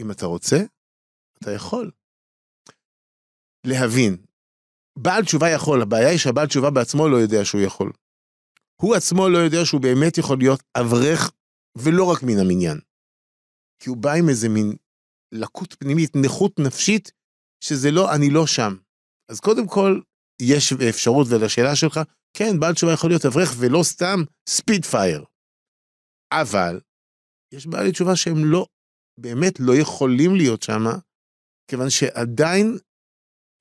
אם 0.00 0.10
אתה 0.10 0.26
רוצה, 0.26 0.56
אתה 1.38 1.50
יכול. 1.50 1.90
להבין. 3.66 4.16
בעל 4.98 5.24
תשובה 5.24 5.50
יכול, 5.50 5.82
הבעיה 5.82 6.08
היא 6.08 6.18
שהבעל 6.18 6.46
תשובה 6.46 6.70
בעצמו 6.70 7.08
לא 7.08 7.16
יודע 7.16 7.44
שהוא 7.44 7.60
יכול. 7.60 7.92
הוא 8.82 8.94
עצמו 8.94 9.28
לא 9.28 9.38
יודע 9.38 9.64
שהוא 9.64 9.80
באמת 9.80 10.18
יכול 10.18 10.38
להיות 10.38 10.62
אברך, 10.80 11.30
ולא 11.78 12.04
רק 12.04 12.22
מן 12.22 12.38
המניין. 12.38 12.80
כי 13.78 13.88
הוא 13.88 13.96
בא 13.96 14.12
עם 14.12 14.28
איזה 14.28 14.48
מין 14.48 14.76
לקות 15.32 15.74
פנימית, 15.78 16.16
נכות 16.16 16.58
נפשית, 16.58 17.12
שזה 17.64 17.90
לא, 17.90 18.14
אני 18.14 18.30
לא 18.30 18.46
שם. 18.46 18.76
אז 19.28 19.40
קודם 19.40 19.66
כל, 19.66 20.00
יש 20.40 20.72
אפשרות, 20.72 21.26
ולשאלה 21.30 21.76
שלך, 21.76 22.00
כן, 22.36 22.60
בעל 22.60 22.74
תשובה 22.74 22.92
יכול 22.92 23.10
להיות 23.10 23.26
אברך, 23.26 23.54
ולא 23.58 23.82
סתם 23.82 24.24
ספיד 24.48 24.84
פייר. 24.84 25.24
אבל, 26.32 26.80
יש 27.54 27.66
בעלי 27.66 27.92
תשובה 27.92 28.16
שהם 28.16 28.44
לא, 28.44 28.66
באמת 29.20 29.60
לא 29.60 29.72
יכולים 29.76 30.34
להיות 30.34 30.62
שם, 30.62 30.84
כיוון 31.70 31.90
שעדיין 31.90 32.78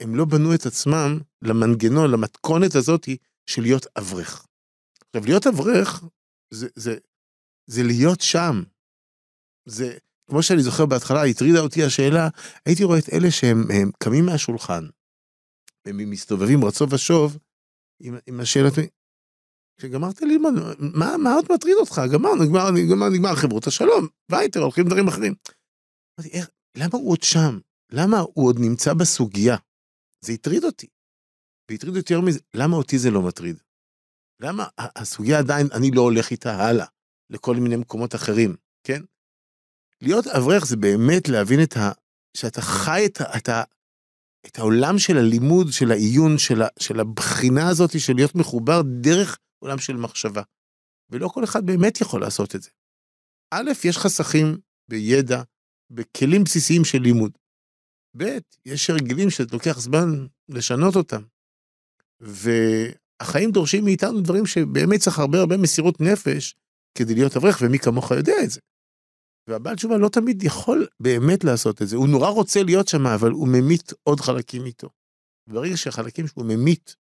הם 0.02 0.16
לא 0.16 0.26
בנו 0.26 0.56
את 0.56 0.66
עצמם 0.66 1.20
למנגנון, 1.42 2.12
למתכונת 2.12 2.76
הזאת 2.76 3.10
של 3.50 3.62
להיות 3.62 3.86
אברך. 3.98 4.46
עכשיו, 5.08 5.26
להיות 5.26 5.48
אברך 5.48 6.04
זה, 6.54 6.68
זה, 6.76 6.98
זה 7.68 7.84
להיות 7.84 8.22
שם. 8.22 8.64
זה, 9.66 9.98
כמו 10.30 10.44
שאני 10.44 10.64
זוכר 10.64 10.86
בהתחלה, 10.86 11.26
הטרידה 11.26 11.60
אותי 11.60 11.84
השאלה, 11.84 12.28
הייתי 12.66 12.84
רואה 12.84 13.00
את 13.00 13.10
אלה 13.14 13.32
שהם 13.32 13.64
הם 13.74 13.92
קמים 14.04 14.26
מהשולחן, 14.26 14.84
הם 15.86 16.10
מסתובבים 16.10 16.66
רצו 16.66 16.90
ושוב, 16.90 17.38
עם, 18.02 18.18
עם 18.28 18.40
השאלות, 18.40 18.74
כשגמרת 19.78 20.22
ללמוד, 20.22 20.54
מה, 20.80 21.18
מה 21.18 21.34
עוד 21.34 21.46
מטריד 21.52 21.76
אותך? 21.80 22.02
גמרנו, 22.14 22.44
נגמר, 22.44 22.72
נגמר, 22.72 23.10
נגמר 23.10 23.36
חברות 23.36 23.68
השלום, 23.68 24.08
וייטר, 24.32 24.60
הולכים 24.60 24.86
דברים 24.86 25.08
אחרים. 25.08 25.34
אמרתי, 26.20 26.38
איך, 26.38 26.50
למה 26.78 26.94
הוא 26.94 27.12
עוד 27.12 27.24
שם? 27.24 27.60
למה 27.92 28.20
הוא 28.20 28.48
עוד 28.48 28.56
נמצא 28.60 28.94
בסוגיה? 28.94 29.58
זה 30.26 30.34
הטריד 30.34 30.64
אותי. 30.64 30.88
והטריד 31.72 31.96
אותי 31.96 32.14
יותר 32.14 32.26
מזה, 32.26 32.40
למה 32.54 32.76
אותי 32.76 32.98
זה 32.98 33.12
לא 33.12 33.22
מטריד? 33.22 33.58
למה 34.42 34.68
הסוגיה 34.78 35.40
עדיין, 35.40 35.68
אני 35.74 35.92
לא 35.92 36.02
הולך 36.02 36.32
איתה 36.32 36.56
הלאה, 36.56 36.86
לכל 37.30 37.56
מיני 37.56 37.76
מקומות 37.76 38.16
אחרים, 38.16 38.56
כן? 38.84 39.02
להיות 40.02 40.28
אברך 40.28 40.66
זה 40.66 40.78
באמת 40.78 41.30
להבין 41.30 41.64
את 41.64 41.78
ה... 41.78 41.92
שאתה 42.38 42.62
חי 42.62 43.06
את, 43.06 43.22
ה, 43.22 43.38
את, 43.38 43.50
ה, 43.50 43.64
את 44.46 44.60
העולם 44.60 45.00
של 45.00 45.18
הלימוד, 45.18 45.68
של 45.72 45.92
העיון, 45.92 46.38
של, 46.38 46.62
ה, 46.62 46.68
של 46.80 47.00
הבחינה 47.00 47.70
הזאת 47.70 48.00
של 48.00 48.14
להיות 48.16 48.36
מחובר 48.36 48.82
דרך 49.02 49.38
עולם 49.60 49.78
של 49.78 49.96
מחשבה. 49.96 50.42
ולא 51.10 51.28
כל 51.28 51.44
אחד 51.44 51.66
באמת 51.66 52.02
יכול 52.02 52.22
לעשות 52.22 52.56
את 52.56 52.62
זה. 52.62 52.70
א', 53.52 53.72
יש 53.84 53.98
חסכים 53.98 54.58
בידע, 54.90 55.42
בכלים 55.92 56.44
בסיסיים 56.44 56.86
של 56.86 56.98
לימוד. 57.02 57.32
ב', 58.18 58.38
יש 58.66 58.90
הרגלים 58.90 59.30
שלוקח 59.30 59.80
זמן 59.80 60.28
לשנות 60.50 60.96
אותם. 60.96 61.22
והחיים 62.20 63.52
דורשים 63.52 63.86
מאיתנו 63.86 64.22
דברים 64.22 64.46
שבאמת 64.46 65.00
צריך 65.00 65.20
הרבה 65.20 65.40
הרבה 65.40 65.58
מסירות 65.58 66.02
נפש 66.02 66.56
כדי 66.96 67.16
להיות 67.16 67.38
אברך, 67.38 67.60
ומי 67.62 67.80
כמוך 67.80 68.12
יודע 68.12 68.34
את 68.44 68.50
זה. 68.50 68.60
והבעל 69.50 69.76
תשובה 69.76 69.98
לא 69.98 70.10
תמיד 70.10 70.44
יכול 70.44 70.88
באמת 71.00 71.44
לעשות 71.44 71.82
את 71.82 71.88
זה. 71.88 71.96
הוא 71.96 72.08
נורא 72.08 72.30
רוצה 72.30 72.64
להיות 72.64 72.88
שם, 72.88 73.08
אבל 73.08 73.32
הוא 73.32 73.48
ממית 73.48 73.94
עוד 74.04 74.20
חלקים 74.20 74.66
איתו. 74.66 74.90
ברגע 75.50 75.78
שהחלקים 75.78 76.28
שהוא 76.28 76.46
ממית, 76.46 76.96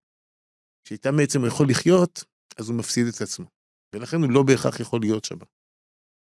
שאיתם 0.88 1.16
בעצם 1.16 1.40
הוא 1.40 1.48
יכול 1.48 1.70
לחיות, 1.70 2.24
אז 2.58 2.68
הוא 2.68 2.78
מפסיד 2.78 3.06
את 3.06 3.20
עצמו. 3.20 3.46
ולכן 3.94 4.16
הוא 4.22 4.30
לא 4.30 4.42
בהכרח 4.42 4.80
יכול 4.80 5.00
להיות 5.00 5.24
שם. 5.24 5.36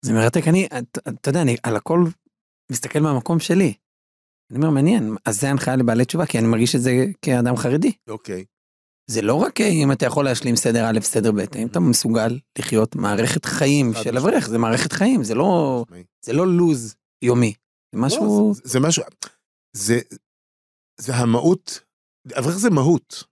זה 0.05 0.13
מרתק, 0.13 0.47
אני, 0.47 0.67
אתה 1.09 1.29
יודע, 1.29 1.41
אני 1.41 1.57
על 1.63 1.75
הכל 1.75 1.99
מסתכל 2.71 2.99
מהמקום 2.99 3.39
שלי. 3.39 3.73
אני 4.51 4.57
אומר, 4.57 4.69
מעניין, 4.69 5.15
אז 5.25 5.41
זה 5.41 5.49
הנחיה 5.49 5.75
לבעלי 5.75 6.05
תשובה, 6.05 6.25
כי 6.25 6.39
אני 6.39 6.47
מרגיש 6.47 6.75
את 6.75 6.81
זה 6.81 6.91
כאדם 7.21 7.55
חרדי. 7.55 7.91
אוקיי. 8.07 8.45
זה 9.09 9.21
לא 9.21 9.35
רק 9.35 9.61
אה, 9.61 9.67
אם 9.67 9.91
אתה 9.91 10.05
יכול 10.05 10.25
להשלים 10.25 10.55
סדר 10.55 10.89
א', 10.89 10.99
סדר 11.01 11.31
ב', 11.31 11.39
אם 11.55 11.67
אתה 11.67 11.79
מסוגל 11.79 12.39
לחיות 12.59 12.95
מערכת 12.95 13.45
חיים 13.45 13.91
של. 14.03 14.17
אברך, 14.17 14.47
זה 14.47 14.57
מערכת 14.57 14.91
חיים, 14.91 15.23
זה 15.23 15.35
לא. 15.35 15.85
זה 16.25 16.33
לא 16.33 16.47
לוז 16.47 16.95
יומי. 17.21 17.53
זה 17.95 17.99
משהו, 18.01 18.21
לא, 18.21 18.53
זה, 18.53 18.61
זה 18.65 18.79
משהו, 18.79 19.03
זה, 19.75 19.99
זה 21.01 21.15
המהות, 21.15 21.79
אברך 22.39 22.57
זה 22.57 22.69
מהות. 22.69 23.23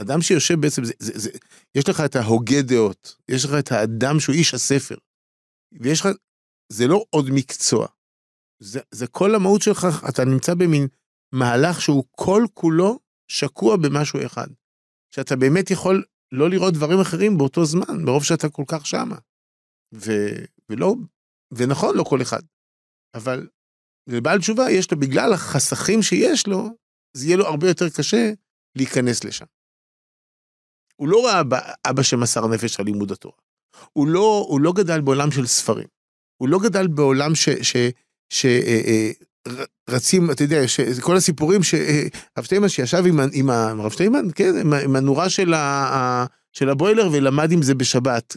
אדם 0.00 0.22
שיושב 0.22 0.60
בעצם, 0.60 0.84
זה, 0.84 0.92
זה, 0.98 1.12
זה, 1.14 1.30
יש 1.74 1.88
לך 1.88 2.00
את 2.00 2.16
ההוגה 2.16 2.62
דעות, 2.62 3.16
יש 3.30 3.44
לך 3.44 3.50
את 3.58 3.72
האדם 3.72 4.20
שהוא 4.20 4.34
איש 4.34 4.54
הספר, 4.54 4.96
ויש 5.80 6.00
לך, 6.00 6.08
זה 6.72 6.86
לא 6.86 7.04
עוד 7.10 7.26
מקצוע. 7.30 7.86
זה, 8.62 8.80
זה 8.90 9.06
כל 9.06 9.34
המהות 9.34 9.62
שלך, 9.62 9.86
אתה 10.08 10.24
נמצא 10.24 10.54
במין 10.54 10.88
מהלך 11.34 11.80
שהוא 11.80 12.04
כל 12.10 12.44
כולו 12.54 12.98
שקוע 13.30 13.76
במשהו 13.76 14.26
אחד. 14.26 14.46
שאתה 15.14 15.36
באמת 15.36 15.70
יכול 15.70 16.04
לא 16.32 16.50
לראות 16.50 16.74
דברים 16.74 17.00
אחרים 17.00 17.38
באותו 17.38 17.64
זמן, 17.64 18.04
מרוב 18.04 18.24
שאתה 18.24 18.48
כל 18.48 18.64
כך 18.68 18.86
שמה. 18.86 19.16
ו, 19.94 20.12
ולא, 20.68 20.94
ונכון, 21.52 21.96
לא 21.96 22.04
כל 22.04 22.22
אחד. 22.22 22.42
אבל 23.14 23.48
לבעל 24.08 24.38
תשובה 24.38 24.70
יש 24.70 24.92
לו, 24.92 25.00
בגלל 25.00 25.32
החסכים 25.32 26.02
שיש 26.02 26.46
לו, 26.46 26.68
זה 27.16 27.26
יהיה 27.26 27.36
לו 27.36 27.46
הרבה 27.46 27.68
יותר 27.68 27.90
קשה 27.96 28.32
להיכנס 28.76 29.24
לשם. 29.24 29.44
הוא 30.96 31.08
לא 31.08 31.26
ראה 31.26 31.40
אבא, 31.40 31.60
אבא 31.90 32.02
שמסר 32.02 32.46
נפש 32.46 32.80
על 32.80 32.86
לימוד 32.86 33.12
התורה. 33.12 33.36
הוא 33.92 34.08
לא, 34.08 34.46
הוא 34.48 34.60
לא 34.60 34.72
גדל 34.72 35.00
בעולם 35.00 35.30
של 35.30 35.46
ספרים. 35.46 35.88
הוא 36.36 36.48
לא 36.48 36.58
גדל 36.64 36.86
בעולם 36.86 37.34
ש... 37.34 37.48
ש, 37.48 37.76
ש 38.32 38.44
אה, 38.46 38.80
אה, 38.86 39.10
רצים, 39.90 40.30
אתה 40.30 40.44
יודע, 40.44 40.60
כל 41.02 41.16
הסיפורים 41.16 41.62
שהרב 41.62 42.44
שטיימן 42.44 42.68
שישב 42.68 43.02
עם, 43.08 43.20
עם 43.32 43.50
הרב 43.50 43.92
שטיימן, 43.92 44.24
כן, 44.34 44.52
עם, 44.60 44.72
עם 44.72 44.96
הנורה 44.96 45.30
של, 45.30 45.54
ה, 45.54 45.58
ה, 45.58 46.26
של 46.52 46.68
הבוילר 46.68 47.08
ולמד 47.12 47.52
עם 47.52 47.62
זה 47.62 47.74
בשבת. 47.74 48.36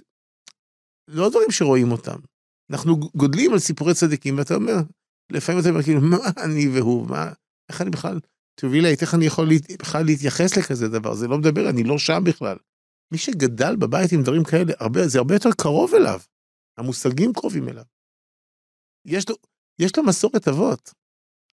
לא 1.07 1.29
דברים 1.29 1.51
שרואים 1.51 1.91
אותם. 1.91 2.19
אנחנו 2.71 2.97
גודלים 2.97 3.53
על 3.53 3.59
סיפורי 3.59 3.93
צדיקים, 3.93 4.37
ואתה 4.37 4.55
אומר, 4.55 4.75
לפעמים 5.31 5.61
אתה 5.61 5.69
אומר, 5.69 5.83
כאילו, 5.83 6.01
מה 6.01 6.17
אני 6.37 6.67
והוא, 6.69 7.07
מה, 7.07 7.31
איך 7.69 7.81
אני 7.81 7.89
בכלל, 7.89 8.19
תוביל 8.59 8.83
לי, 8.83 8.95
איך 9.01 9.15
אני 9.15 9.25
יכול 9.25 9.47
להת- 9.47 9.81
בכלל 9.81 10.05
להתייחס 10.05 10.57
לכזה 10.57 10.87
דבר, 10.87 11.13
זה 11.13 11.27
לא 11.27 11.37
מדבר, 11.37 11.69
אני 11.69 11.83
לא 11.83 11.97
שם 11.97 12.23
בכלל. 12.25 12.57
מי 13.11 13.17
שגדל 13.17 13.75
בבית 13.75 14.11
עם 14.11 14.23
דברים 14.23 14.43
כאלה, 14.43 14.73
הרבה, 14.79 15.07
זה 15.07 15.17
הרבה 15.17 15.35
יותר 15.35 15.49
קרוב 15.57 15.95
אליו. 15.95 16.19
המושגים 16.77 17.33
קרובים 17.33 17.69
אליו. 17.69 17.83
יש 19.05 19.29
לו, 19.29 19.35
יש 19.79 19.97
לו 19.97 20.03
מסורת 20.03 20.47
אבות. 20.47 20.93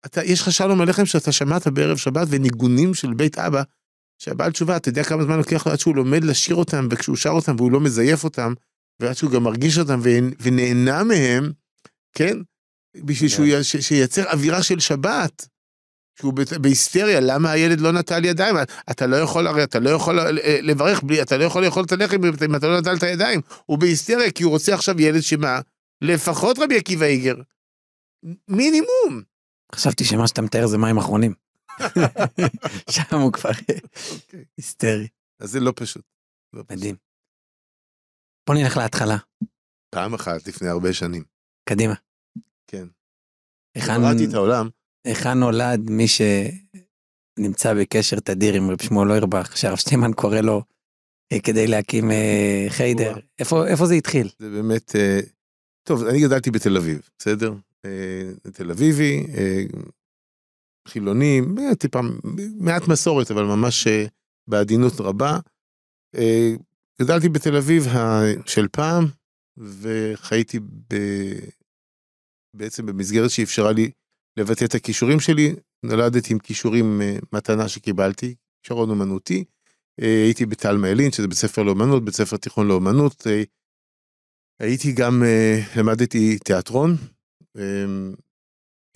אתה, 0.06 0.24
יש 0.24 0.40
לך 0.40 0.52
שלום 0.52 0.80
עליכם 0.80 1.06
שאתה 1.06 1.32
שמעת 1.32 1.66
בערב 1.66 1.96
שבת 1.96 2.26
וניגונים 2.30 2.94
של 2.94 3.14
בית 3.14 3.38
אבא, 3.38 3.62
שהבעל 4.18 4.52
תשובה, 4.52 4.76
אתה 4.76 4.88
יודע 4.88 5.04
כמה 5.04 5.24
זמן 5.24 5.36
לוקח 5.36 5.66
לו 5.66 5.72
עד 5.72 5.78
שהוא 5.78 5.96
לומד 5.96 6.24
לשיר 6.24 6.54
אותם, 6.54 6.88
וכשהוא 6.90 7.16
שר 7.16 7.30
אותם 7.30 7.56
והוא 7.58 7.72
לא 7.72 7.80
מזייף 7.80 8.24
אותם, 8.24 8.52
ועד 9.00 9.16
שהוא 9.16 9.30
גם 9.30 9.42
מרגיש 9.42 9.78
אותם 9.78 10.00
ונהנה 10.40 11.04
מהם, 11.04 11.52
כן? 12.16 12.38
בשביל 12.96 13.28
שהוא 13.28 13.46
י- 13.46 13.64
ש- 13.64 13.76
שייצר 13.76 14.30
אווירה 14.32 14.62
של 14.62 14.80
שבת. 14.80 15.48
שהוא 16.18 16.34
בהיסטריה, 16.60 17.20
למה 17.20 17.50
הילד 17.50 17.80
לא 17.80 17.92
נטל 17.92 18.24
ידיים? 18.24 18.56
אתה 18.90 19.06
לא 19.06 19.16
יכול, 19.16 19.46
הרי 19.46 19.64
אתה 19.64 19.78
לא 19.78 19.90
יכול 19.90 20.20
אה, 20.20 20.58
לברך 20.62 21.02
בלי, 21.02 21.22
אתה 21.22 21.36
לא 21.36 21.44
יכול 21.44 21.64
לאכול 21.64 21.84
את 21.84 21.92
הלחם 21.92 22.16
אם 22.44 22.56
אתה 22.56 22.66
לא 22.66 22.80
נטל 22.80 22.96
את 22.96 23.02
הידיים. 23.02 23.40
הוא 23.66 23.78
בהיסטריה 23.78 24.30
כי 24.30 24.42
הוא 24.44 24.52
רוצה 24.52 24.74
עכשיו 24.74 25.00
ילד 25.00 25.20
שמה? 25.20 25.60
לפחות 26.00 26.58
רבי 26.58 26.76
עקיבא 26.76 27.06
איגר. 27.06 27.34
מינימום. 28.48 29.22
חשבתי 29.74 30.04
שמה 30.04 30.28
שאתה 30.28 30.42
מתאר 30.42 30.66
זה 30.66 30.78
מים 30.78 30.98
אחרונים. 30.98 31.34
שם 32.90 33.16
הוא 33.16 33.32
כבר 33.32 33.50
אוקיי. 33.50 34.40
היסטרי. 34.56 35.08
אז 35.40 35.50
זה 35.50 35.60
לא 35.60 35.72
פשוט. 35.76 36.04
לא 36.52 36.62
פשוט. 36.62 36.72
מדהים. 36.78 36.96
בוא 38.48 38.54
נלך 38.54 38.76
להתחלה, 38.76 39.16
פעם 39.94 40.14
אחת 40.14 40.46
לפני 40.48 40.68
הרבה 40.68 40.92
שנים. 40.92 41.24
קדימה. 41.68 41.94
כן. 42.66 42.86
היכן- 43.74 44.00
קראתי 44.00 44.24
את 44.28 44.34
העולם. 44.34 44.68
היכן 45.04 45.38
נולד 45.38 45.80
מי 45.90 46.04
שנמצא 46.08 47.74
בקשר 47.74 48.20
תדיר 48.20 48.54
עם 48.54 48.70
רב 48.70 48.82
שמואל 48.82 49.10
אוירבך, 49.10 49.56
שהרב 49.56 49.76
שטיינמן 49.76 50.12
קורא 50.12 50.40
לו 50.40 50.62
אה, 51.32 51.40
כדי 51.40 51.66
להקים 51.66 52.10
אה, 52.10 52.66
חיידר. 52.68 53.14
איפה 53.38 53.86
זה 53.86 53.94
התחיל? 53.94 54.28
זה 54.38 54.50
באמת, 54.50 54.96
אה, 54.96 55.20
טוב, 55.82 56.04
אני 56.04 56.20
גדלתי 56.22 56.50
בתל 56.50 56.76
אביב, 56.76 57.08
בסדר? 57.18 57.52
אה, 57.84 58.50
תל 58.52 58.70
אביבי, 58.70 59.26
אה, 59.38 59.62
חילוני, 60.88 61.40
אה, 61.58 61.74
טיפה, 61.74 62.00
מעט 62.60 62.88
מסורת, 62.88 63.30
אבל 63.30 63.44
ממש 63.44 63.86
בעדינות 64.48 64.92
רבה. 65.00 65.38
גדלתי 67.00 67.28
בתל 67.28 67.56
אביב 67.56 67.84
של 68.46 68.68
פעם, 68.68 69.04
וחייתי 69.56 70.60
ב... 70.60 70.94
בעצם 72.56 72.86
במסגרת 72.86 73.30
שאפשרה 73.30 73.72
לי 73.72 73.90
לבטא 74.36 74.64
את 74.64 74.74
הכישורים 74.74 75.20
שלי. 75.20 75.54
נולדתי 75.82 76.32
עם 76.32 76.38
כישורים 76.38 77.00
מתנה 77.32 77.68
שקיבלתי, 77.68 78.34
כישרון 78.62 78.90
אומנותי. 78.90 79.44
הייתי 80.00 80.46
בתלמה 80.46 80.88
ילין, 80.88 81.12
שזה 81.12 81.28
בית 81.28 81.38
ספר 81.38 81.62
לאומנות, 81.62 82.04
בית 82.04 82.14
ספר 82.14 82.36
תיכון 82.36 82.68
לאומנות. 82.68 83.26
הייתי 84.60 84.92
גם, 84.92 85.22
למדתי 85.76 86.38
תיאטרון. 86.38 86.96
אה, 87.58 88.12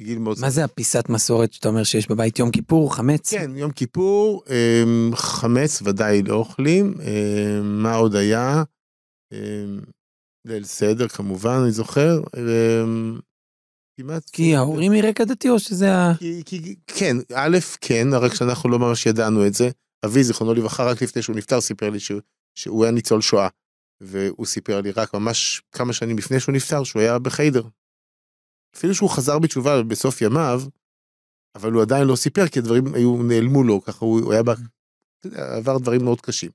גיל 0.00 0.18
מאוד... 0.18 0.38
מה 0.40 0.50
זה 0.50 0.64
הפיסת 0.64 1.08
מסורת 1.08 1.52
שאתה 1.52 1.68
אומר 1.68 1.84
שיש 1.84 2.10
בבית 2.10 2.38
יום 2.38 2.50
כיפור, 2.50 2.94
חמץ? 2.94 3.30
כן, 3.30 3.50
יום 3.56 3.72
כיפור, 3.72 4.42
אה, 4.50 4.84
חמץ 5.14 5.82
ודאי 5.84 6.22
לא 6.22 6.34
אוכלים. 6.34 6.94
אה, 7.00 7.60
מה 7.62 7.94
עוד 7.94 8.14
היה? 8.14 8.62
ליל 10.44 10.64
סדר 10.64 11.08
כמובן, 11.08 11.58
אני 11.62 11.72
זוכר. 11.72 12.20
כמעט... 14.00 14.30
כי 14.30 14.56
ההורים 14.56 14.92
מרקע 14.92 15.24
דתי 15.24 15.48
או 15.48 15.58
שזה 15.58 15.94
ה... 15.94 16.12
כי, 16.18 16.42
כי, 16.44 16.76
כן, 16.86 17.16
א', 17.34 17.58
כן, 17.80 18.08
רק 18.12 18.34
שאנחנו 18.34 18.70
לא 18.70 18.78
ממש 18.78 19.06
ידענו 19.06 19.46
את 19.46 19.54
זה. 19.54 19.70
אבי, 20.06 20.24
זיכרונו 20.24 20.54
לברכה, 20.54 20.84
רק 20.84 21.02
לפני 21.02 21.22
שהוא 21.22 21.36
נפטר, 21.36 21.60
סיפר 21.60 21.90
לי 21.90 22.00
שהוא, 22.00 22.20
שהוא 22.58 22.84
היה 22.84 22.92
ניצול 22.92 23.20
שואה. 23.20 23.48
והוא 24.00 24.46
סיפר 24.46 24.80
לי 24.80 24.90
רק 24.90 25.14
ממש 25.14 25.62
כמה 25.72 25.92
שנים 25.92 26.18
לפני 26.18 26.40
שהוא 26.40 26.54
נפטר, 26.54 26.84
שהוא 26.84 27.02
היה 27.02 27.18
בחיידר. 27.18 27.62
אפילו 28.76 28.94
שהוא 28.94 29.10
חזר 29.10 29.38
בתשובה 29.38 29.82
בסוף 29.82 30.22
ימיו, 30.22 30.62
אבל 31.54 31.72
הוא 31.72 31.82
עדיין 31.82 32.06
לא 32.06 32.16
סיפר, 32.16 32.48
כי 32.48 32.58
הדברים 32.58 32.94
היו, 32.94 33.22
נעלמו 33.22 33.64
לו, 33.64 33.82
ככה 33.82 34.04
הוא, 34.04 34.20
הוא 34.20 34.32
היה, 34.32 34.42
ב- 34.42 34.50
אתה 34.50 35.26
יודע, 35.26 35.56
עבר 35.56 35.78
דברים 35.78 36.04
מאוד 36.04 36.20
קשים, 36.20 36.50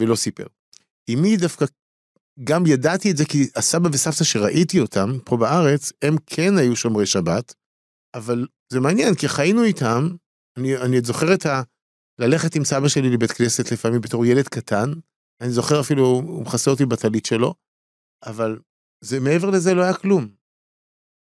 ולא 0.00 0.16
סיפר. 0.16 0.46
אמי 1.10 1.36
דווקא, 1.36 1.66
גם 2.44 2.66
ידעתי 2.66 3.10
את 3.10 3.16
זה, 3.16 3.24
כי 3.24 3.48
הסבא 3.56 3.88
וסבתא 3.92 4.24
שראיתי 4.24 4.80
אותם 4.80 5.10
פה 5.24 5.36
בארץ, 5.36 5.92
הם 6.02 6.16
כן 6.26 6.56
היו 6.58 6.76
שומרי 6.76 7.06
שבת, 7.06 7.54
אבל 8.14 8.46
זה 8.72 8.80
מעניין, 8.80 9.14
כי 9.14 9.28
חיינו 9.28 9.64
איתם, 9.64 10.08
אני, 10.58 10.76
אני 10.76 11.00
זוכר 11.00 11.34
את 11.34 11.46
ה... 11.46 11.62
ללכת 12.20 12.54
עם 12.56 12.64
סבא 12.64 12.88
שלי 12.88 13.10
לבית 13.10 13.32
כנסת 13.32 13.72
לפעמים 13.72 14.00
בתור 14.00 14.26
ילד 14.26 14.48
קטן, 14.48 14.92
אני 15.40 15.50
זוכר 15.50 15.80
אפילו, 15.80 16.06
הוא 16.06 16.42
מכסה 16.42 16.70
אותי 16.70 16.86
בטלית 16.86 17.26
שלו, 17.26 17.54
אבל 18.26 18.58
זה 19.04 19.20
מעבר 19.20 19.50
לזה 19.50 19.74
לא 19.74 19.82
היה 19.82 19.94
כלום. 19.94 20.37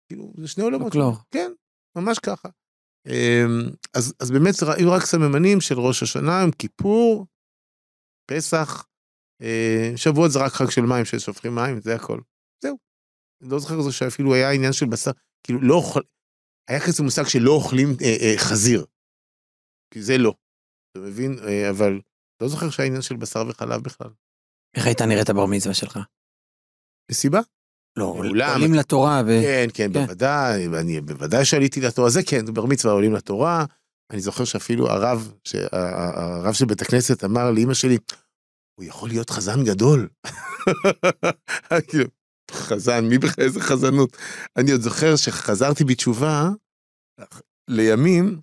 כאילו, 0.07 0.33
זה 0.37 0.47
שני 0.47 0.63
עולמות. 0.63 0.93
שונים. 0.93 1.11
כן, 1.31 1.51
ממש 1.97 2.19
ככה. 2.19 2.49
אמ, 3.07 3.69
אז, 3.97 4.13
אז 4.19 4.31
באמת 4.31 4.53
היו 4.77 4.91
רק 4.91 5.05
סממנים 5.05 5.61
של 5.61 5.79
ראש 5.79 6.03
השנה, 6.03 6.41
יום 6.41 6.51
כיפור, 6.51 7.25
פסח, 8.31 8.85
אה, 9.41 9.91
שבועות 9.95 10.31
זה 10.31 10.39
רק 10.39 10.51
חג 10.51 10.69
של 10.69 10.81
מים 10.81 11.05
ששופכים 11.05 11.55
מים, 11.55 11.81
זה 11.81 11.95
הכל. 11.95 12.19
זהו. 12.63 12.77
אני 13.41 13.49
לא 13.49 13.59
זוכר 13.59 13.81
זה 13.81 13.91
שאפילו 13.91 14.33
היה 14.33 14.51
עניין 14.51 14.73
של 14.73 14.85
בשר, 14.85 15.11
כאילו 15.43 15.61
לא 15.61 15.75
אוכל, 15.75 16.01
היה 16.69 16.79
כזה 16.87 17.03
מושג 17.03 17.23
שלא 17.27 17.51
אוכלים 17.51 17.89
אה, 18.01 18.17
אה, 18.21 18.33
חזיר. 18.37 18.85
כי 19.93 20.01
זה 20.01 20.17
לא. 20.17 20.33
אתה 20.91 20.99
מבין? 20.99 21.31
אה, 21.47 21.69
אבל 21.69 22.01
לא 22.41 22.47
זוכר 22.47 22.69
שהיה 22.69 22.87
עניין 22.87 23.01
של 23.01 23.15
בשר 23.15 23.43
וחלב 23.49 23.83
בכלל. 23.83 24.09
איך 24.77 24.85
הייתה 24.85 25.05
נראית 25.05 25.29
הבר 25.29 25.45
מצווה 25.45 25.73
שלך? 25.73 25.99
מסיבה? 27.11 27.39
לא. 27.97 28.15
עולים 28.53 28.73
לתורה 28.73 29.21
ו... 29.27 29.39
כן, 29.43 29.67
כן, 29.73 29.93
כן. 29.93 30.05
בוודאי, 30.05 30.67
אני 30.67 31.01
בוודאי 31.01 31.45
שעליתי 31.45 31.81
לתורה, 31.81 32.09
זה 32.09 32.23
כן, 32.23 32.53
בר 32.53 32.65
מצווה 32.65 32.93
עולים 32.93 33.13
לתורה. 33.13 33.65
אני 34.11 34.19
זוכר 34.21 34.43
שאפילו 34.45 34.89
הרב, 34.89 35.31
הרב 35.71 36.53
של 36.53 36.65
בית 36.65 36.81
הכנסת 36.81 37.23
אמר 37.23 37.51
לאמא 37.51 37.73
שלי, 37.73 37.97
הוא 38.79 38.85
יכול 38.85 39.09
להיות 39.09 39.29
חזן 39.29 39.63
גדול. 39.63 40.07
כאילו, 41.87 42.05
חזן, 42.51 43.05
מי 43.05 43.17
בכלל, 43.17 43.43
איזה 43.43 43.61
חזנות. 43.61 44.17
אני 44.57 44.71
עוד 44.71 44.81
זוכר 44.81 45.15
שחזרתי 45.15 45.83
בתשובה, 45.83 46.49
לימים, 47.67 48.39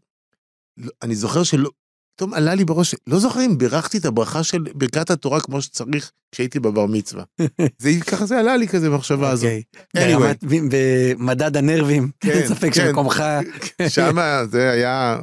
לא- 0.77 0.91
אני 1.03 1.15
זוכר 1.15 1.43
שלא 1.43 1.71
פתאום 2.17 2.35
עלה 2.35 2.55
לי 2.55 2.65
בראש, 2.65 2.95
לא 3.07 3.19
זוכר 3.19 3.41
אם 3.47 3.59
בירכתי 3.59 3.99
את 3.99 4.05
הברכה 4.05 4.45
של 4.45 4.59
ברכת 4.75 5.11
התורה 5.11 5.41
כמו 5.41 5.63
שצריך 5.63 6.13
כשהייתי 6.33 6.61
בבר 6.61 6.87
מצווה. 6.87 7.25
זה, 7.83 7.91
ככה 8.07 8.27
זה 8.27 8.39
עלה 8.39 8.57
לי 8.57 8.69
כזה 8.69 8.91
במחשבה 8.91 9.31
הזאת. 9.31 9.51
אוקיי. 9.97 10.15
anyway. 10.17 10.47
במדד 10.71 11.57
הנרבים, 11.57 12.11
כן, 12.21 12.31
אין 12.31 12.49
ספק 12.49 12.73
כן. 12.75 12.87
שמקומך... 12.87 13.23
שמה 13.95 14.47
זה 14.51 14.71
היה... 14.71 15.19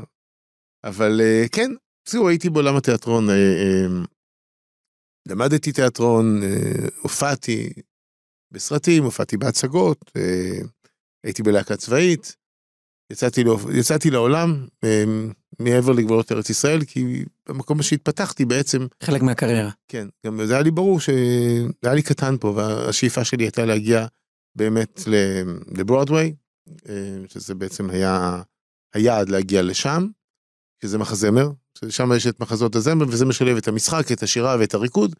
אבל 0.83 1.21
אה, 1.21 1.45
כן, 1.51 1.71
זהו, 2.09 2.27
הייתי 2.27 2.49
בעולם 2.49 2.75
התיאטרון, 2.75 3.29
אה, 3.29 3.35
אה, 3.35 4.03
למדתי 5.27 5.71
תיאטרון, 5.71 6.41
הופעתי 7.01 7.69
בסרטים, 8.53 9.03
הופעתי 9.03 9.37
בהצגות, 9.37 10.11
הייתי 11.23 11.43
בלהקה 11.43 11.77
צבאית, 11.77 12.35
יצאתי, 13.11 13.43
לא, 13.43 13.57
יצאתי 13.73 14.11
לעולם 14.11 14.65
אה, 14.83 15.03
מעבר 15.59 15.91
לגבולות 15.91 16.31
ארץ 16.31 16.49
ישראל, 16.49 16.83
כי 16.85 17.23
במקום 17.49 17.81
שהתפתחתי 17.81 18.45
בעצם, 18.45 18.87
חלק 19.03 19.21
מהקריירה. 19.21 19.69
כן, 19.87 20.07
גם 20.25 20.45
זה 20.45 20.53
היה 20.53 20.61
לי 20.61 20.71
ברור 20.71 20.99
שזה 20.99 21.67
היה 21.83 21.93
לי 21.93 22.01
קטן 22.01 22.35
פה, 22.39 22.47
והשאיפה 22.47 23.23
שלי 23.23 23.43
הייתה 23.43 23.65
להגיע 23.65 24.05
באמת 24.55 25.01
לברודוויי, 25.77 26.33
אה, 26.89 26.93
שזה 27.27 27.55
בעצם 27.55 27.89
היה 27.89 28.41
היעד 28.93 29.29
להגיע 29.29 29.61
לשם, 29.61 30.07
שזה 30.81 30.97
מחזמר, 30.97 31.49
ששם 31.77 32.11
יש 32.15 32.27
את 32.27 32.39
מחזות 32.39 32.75
הזמר, 32.75 33.05
וזה 33.09 33.25
משלב 33.25 33.57
את 33.57 33.67
המשחק, 33.67 34.11
את 34.11 34.23
השירה 34.23 34.55
ואת 34.59 34.73
הריקוד, 34.73 35.15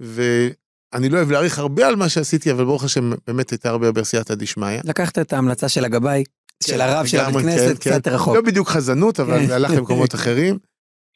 ואני 0.00 1.08
לא 1.08 1.16
אוהב 1.16 1.30
להעריך 1.30 1.58
הרבה 1.58 1.88
על 1.88 1.96
מה 1.96 2.08
שעשיתי, 2.08 2.52
אבל 2.52 2.64
ברוך 2.64 2.84
השם, 2.84 3.10
באמת 3.26 3.50
הייתה 3.50 3.70
הרבה 3.70 4.04
סייעתא 4.04 4.34
דשמיא. 4.34 4.80
לקחת 4.84 5.18
את 5.18 5.32
ההמלצה 5.32 5.68
של 5.68 5.84
הגבאי, 5.84 6.24
של 6.62 6.80
הרב 6.80 7.06
של 7.06 7.20
הבית 7.20 7.34
לגמרי, 7.34 7.42
כנסת, 7.42 7.82
כן, 7.82 7.90
קצת 7.90 8.04
כן. 8.04 8.14
רחוק. 8.14 8.36
לא 8.36 8.40
בדיוק 8.40 8.68
חזנות, 8.68 9.20
אבל 9.20 9.38
כן. 9.40 9.46
זה 9.46 9.54
הלך 9.54 9.70
למקומות 9.70 10.14
אחרים. 10.18 10.58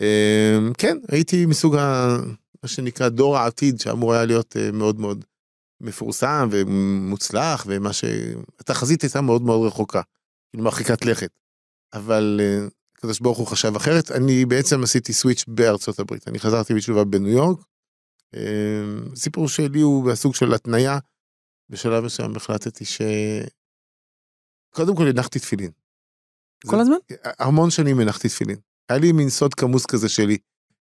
אמ, 0.00 0.72
כן, 0.78 0.96
הייתי 1.08 1.46
מסוג 1.46 1.76
ה... 1.76 2.16
מה 2.62 2.68
שנקרא 2.68 3.08
דור 3.08 3.38
העתיד, 3.38 3.80
שאמור 3.80 4.14
היה 4.14 4.24
להיות 4.24 4.56
אה, 4.56 4.72
מאוד 4.72 5.00
מאוד 5.00 5.24
מפורסם 5.80 6.48
ומוצלח, 6.50 7.64
ומה 7.68 7.92
ש... 7.92 8.04
התחזית 8.60 9.02
הייתה 9.02 9.20
מאוד 9.20 9.42
מאוד 9.42 9.66
רחוקה, 9.66 10.02
כאילו 10.50 10.64
מרחיקת 10.64 11.04
לכת. 11.04 11.30
אבל 11.94 12.40
אה, 12.42 12.66
הקדוש 12.96 13.20
ברוך 13.20 13.38
הוא 13.38 13.46
חשב 13.46 13.76
אחרת. 13.76 14.10
אני 14.10 14.44
בעצם 14.44 14.82
עשיתי 14.82 15.12
סוויץ' 15.12 15.44
בארצות 15.48 15.98
הברית. 15.98 16.28
אני 16.28 16.38
חזרתי 16.38 16.74
בתשובה 16.74 17.04
בניו 17.04 17.32
יורק. 17.32 17.58
אמ, 18.36 18.40
הסיפור 19.12 19.48
שלי 19.48 19.80
הוא 19.80 20.04
בסוג 20.04 20.34
של 20.34 20.54
התניה. 20.54 20.98
בשלב 21.70 22.04
מסוים 22.04 22.36
החלטתי 22.36 22.84
ש... 22.84 23.00
קודם 24.74 24.96
כל 24.96 25.08
הנחתי 25.08 25.38
תפילין. 25.38 25.70
כל 26.66 26.80
הזמן? 26.80 26.96
המון 27.38 27.70
שנים 27.70 28.00
הנחתי 28.00 28.28
תפילין. 28.28 28.56
היה 28.88 28.98
לי 28.98 29.12
מין 29.12 29.28
סוד 29.28 29.54
כמוס 29.54 29.86
כזה 29.86 30.08
שלי. 30.08 30.38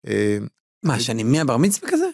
אה, 0.08 0.38
מה, 0.84 1.00
שאני 1.00 1.24
מהבר 1.24 1.58
מצווה 1.58 1.92
כזה? 1.92 2.06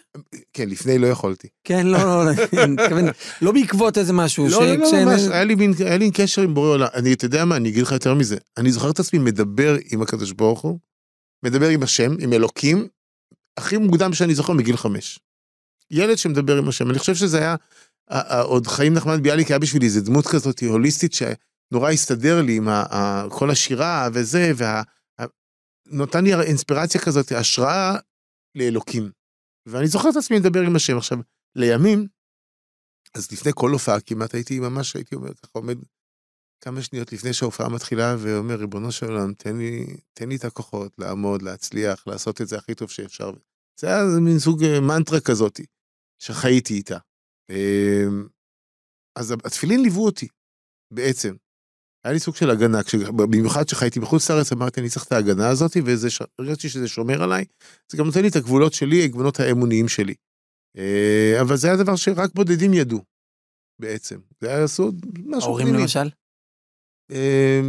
כן, 0.52 0.68
לפני 0.68 0.98
לא 0.98 1.06
יכולתי. 1.06 1.48
כן, 1.64 1.86
לא, 1.86 1.98
לא, 1.98 2.24
לא, 2.24 2.32
לא 3.42 3.52
בעקבות 3.52 3.98
איזה 3.98 4.12
משהו. 4.12 4.48
לא, 4.48 4.66
לא, 4.66 4.76
לא, 4.76 5.04
ממש, 5.04 5.20
היה 5.30 5.44
לי 5.44 5.54
מין, 5.54 5.72
היה 5.78 5.96
לי 5.96 6.10
קשר 6.10 6.42
עם 6.42 6.54
בורא 6.54 6.68
עולם. 6.68 6.88
אני, 6.94 7.12
אתה 7.12 7.24
יודע 7.24 7.44
מה, 7.44 7.56
אני 7.56 7.68
אגיד 7.68 7.82
לך 7.82 7.92
יותר 7.92 8.14
מזה. 8.14 8.36
אני 8.56 8.72
זוכר 8.72 8.90
את 8.90 9.00
עצמי 9.00 9.18
מדבר 9.18 9.76
עם 9.90 10.02
הקדוש 10.02 10.32
ברוך 10.32 10.60
הוא, 10.60 10.78
מדבר 11.44 11.68
עם 11.68 11.82
השם, 11.82 12.12
עם 12.20 12.32
אלוקים, 12.32 12.88
הכי 13.56 13.76
מוקדם 13.76 14.12
שאני 14.12 14.34
זוכר 14.34 14.52
מגיל 14.52 14.76
חמש. 14.76 15.18
ילד 15.90 16.18
שמדבר 16.18 16.58
עם 16.58 16.68
השם. 16.68 16.90
אני 16.90 16.98
חושב 16.98 17.14
שזה 17.14 17.38
היה, 17.38 17.56
עוד 18.42 18.66
חיים 18.66 18.94
נחמן 18.94 19.22
ביאליק 19.22 19.48
היה 19.48 19.58
בשבילי 19.58 19.86
איזה 19.86 20.00
דמות 20.00 20.26
כזאת 20.26 20.62
הוליסטית 20.62 21.12
שנורא 21.72 21.90
הסתדר 21.90 22.42
לי 22.46 22.56
עם 22.56 22.68
ה- 22.68 22.86
ה- 22.94 23.24
כל 23.38 23.50
השירה 23.50 24.08
וזה, 24.14 24.52
וה... 24.56 24.82
לי 26.24 26.34
אינספירציה 26.34 27.00
כזאת, 27.00 27.32
השראה 27.32 27.96
לאלוקים. 28.54 29.10
ואני 29.66 29.86
זוכר 29.86 30.08
את 30.10 30.16
עצמי 30.16 30.38
מדבר 30.38 30.60
עם 30.60 30.76
השם. 30.76 30.96
עכשיו, 30.96 31.18
לימים, 31.56 32.08
אז 33.16 33.32
לפני 33.32 33.52
כל 33.54 33.70
הופעה 33.70 34.00
כמעט 34.00 34.34
הייתי 34.34 34.60
ממש, 34.60 34.96
הייתי 34.96 35.14
אומר 35.14 35.34
ככה, 35.34 35.50
עומד 35.52 35.78
כמה 36.64 36.82
שניות 36.82 37.12
לפני 37.12 37.32
שההופעה 37.32 37.68
מתחילה, 37.68 38.16
ואומר, 38.18 38.54
ריבונו 38.54 38.92
של 38.92 39.06
עולם, 39.06 39.34
תן 39.34 39.56
לי, 39.56 39.96
תן 40.14 40.28
לי 40.28 40.36
את 40.36 40.44
הכוחות 40.44 40.92
לעמוד, 40.98 41.42
להצליח, 41.42 42.06
לעשות 42.06 42.40
את 42.40 42.48
זה 42.48 42.56
הכי 42.58 42.74
טוב 42.74 42.90
שאפשר. 42.90 43.30
זה 43.80 43.86
היה 43.86 44.02
מין 44.20 44.38
סוג 44.38 44.64
אה, 44.64 44.80
מנטרה 44.80 45.20
כזאת, 45.20 45.60
שחייתי 46.22 46.74
איתה. 46.74 46.98
אה, 47.50 48.04
אז 49.18 49.34
התפילין 49.44 49.82
ליוו 49.82 50.04
אותי, 50.04 50.28
בעצם. 50.94 51.34
היה 52.04 52.12
לי 52.14 52.18
סוג 52.20 52.36
של 52.36 52.50
הגנה, 52.50 52.82
כש- 52.82 52.94
במיוחד 52.94 53.64
כשחייתי 53.64 54.00
בחוץ 54.00 54.30
לארץ, 54.30 54.52
אמרתי, 54.52 54.80
אני 54.80 54.88
צריך 54.88 55.04
את 55.06 55.12
ההגנה 55.12 55.48
הזאת, 55.48 55.76
והרגשתי 56.38 56.68
שזה 56.68 56.88
שומר 56.88 57.22
עליי, 57.22 57.44
זה 57.92 57.98
גם 57.98 58.06
נותן 58.06 58.22
לי 58.22 58.28
את 58.28 58.36
הגבולות 58.36 58.72
שלי, 58.72 59.04
הגבולות 59.04 59.40
האמוניים 59.40 59.88
שלי. 59.88 60.14
אה, 60.78 61.38
אבל 61.40 61.56
זה 61.56 61.68
היה 61.68 61.76
דבר 61.76 61.96
שרק 61.96 62.30
בודדים 62.34 62.74
ידעו, 62.74 63.04
בעצם. 63.80 64.18
זה 64.40 64.48
היה 64.54 64.66
סוד, 64.66 65.06
משהו 65.26 65.48
ההורים 65.48 65.66
פנימי. 65.66 65.82
למשל? 65.82 66.10
אה, 67.12 67.60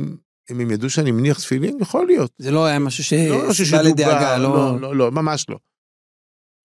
אם 0.52 0.60
הם 0.60 0.72
ידעו 0.72 0.90
שאני 0.90 1.12
מניח 1.12 1.40
תפילין, 1.40 1.78
יכול 1.82 2.06
להיות. 2.06 2.32
זה 2.38 2.52
לא 2.52 2.66
היה 2.66 2.80
משהו 2.80 3.18
לא 3.30 3.50
משהו 3.50 3.66
שסיבה 3.66 3.82
לדאגה, 3.82 4.38
לא... 4.38 4.56
לא, 4.56 4.82
לא, 4.82 4.96
לא, 4.96 5.12
ממש 5.12 5.46
לא. 5.50 5.58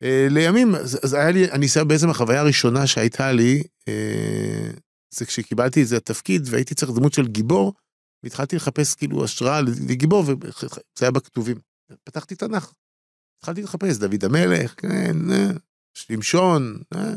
אה, 0.03 0.27
לימים, 0.31 0.75
אז 0.75 0.99
אז 1.03 1.15
היה 1.15 1.31
לי, 1.31 1.51
אני 1.51 1.67
אסיים 1.67 1.89
בעצם 1.89 2.11
החוויה 2.11 2.41
הראשונה 2.41 2.87
שהייתה 2.87 3.33
לי, 3.33 3.63
אה, 3.89 4.71
זה 5.11 5.27
כשקיבלתי 5.27 5.81
איזה 5.81 6.01
תפקיד 6.01 6.43
והייתי 6.47 6.75
צריך 6.75 6.93
דמות 6.93 7.13
של 7.13 7.27
גיבור, 7.27 7.75
והתחלתי 8.23 8.57
לחפש 8.57 8.95
כאילו 8.95 9.25
השראה 9.25 9.61
לגיבור, 9.61 10.25
וזה 10.27 10.37
היה 11.01 11.11
בכתובים. 11.11 11.57
פתחתי 12.05 12.35
תנ"ך. 12.35 12.73
התחלתי 13.39 13.63
לחפש, 13.63 13.97
דוד 13.97 14.25
המלך, 14.25 14.75
כן, 14.77 15.31
אה, 15.31 15.51
שמשון, 15.95 16.83
אה. 16.95 17.15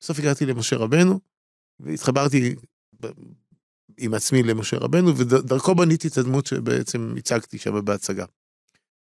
בסוף 0.00 0.18
הגעתי 0.18 0.46
למשה 0.46 0.76
רבנו, 0.76 1.20
והתחברתי 1.80 2.54
עם 3.98 4.14
עצמי 4.14 4.42
למשה 4.42 4.76
רבנו, 4.76 5.18
ודרכו 5.18 5.74
בניתי 5.74 6.08
את 6.08 6.18
הדמות 6.18 6.46
שבעצם 6.46 7.14
הצגתי 7.18 7.58
שם 7.58 7.84
בהצגה. 7.84 8.24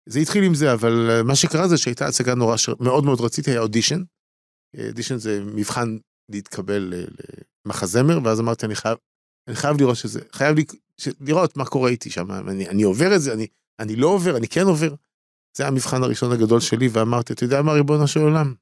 זה 0.09 0.19
התחיל 0.19 0.45
עם 0.45 0.55
זה, 0.55 0.73
אבל 0.73 1.11
אה, 1.11 1.23
מה 1.23 1.37
שקרה 1.37 1.69
זה 1.69 1.79
שהייתה 1.79 2.07
הצגה 2.07 2.35
נורא 2.35 2.57
שמאוד 2.57 3.05
מאוד 3.05 3.21
רציתי, 3.21 3.51
היה 3.51 3.61
אודישן. 3.61 4.03
אודישן 4.89 5.17
זה 5.17 5.45
מבחן 5.45 5.97
להתקבל 6.29 7.07
למחזמר, 7.67 8.19
ואז 8.25 8.41
אמרתי, 8.41 8.67
אני 8.67 8.75
חייב, 8.75 8.99
אני 9.49 9.57
חייב 9.57 9.77
לראות 9.81 9.97
שזה, 9.97 10.21
חייב 10.33 10.57
לי, 10.57 10.65
ש, 10.97 11.09
לראות 11.21 11.57
מה 11.57 11.65
קורה 11.65 11.91
איתי 11.91 12.11
שם, 12.11 12.31
אני, 12.33 12.69
אני 12.69 12.83
עובר 12.83 13.17
את 13.17 13.21
זה, 13.21 13.33
אני, 13.33 13.47
אני 13.79 13.97
לא 13.97 14.07
עובר, 14.07 14.37
אני 14.37 14.49
כן 14.49 14.63
עובר. 14.67 14.95
זה 15.57 15.67
המבחן 15.67 16.03
הראשון 16.03 16.33
הגדול 16.33 16.61
שלי, 16.61 16.89
ואמרתי, 16.93 17.33
אתה 17.33 17.45
יודע 17.45 17.63
מה, 17.63 17.73
ריבונו 17.73 18.09
של 18.09 18.21
עולם? 18.21 18.55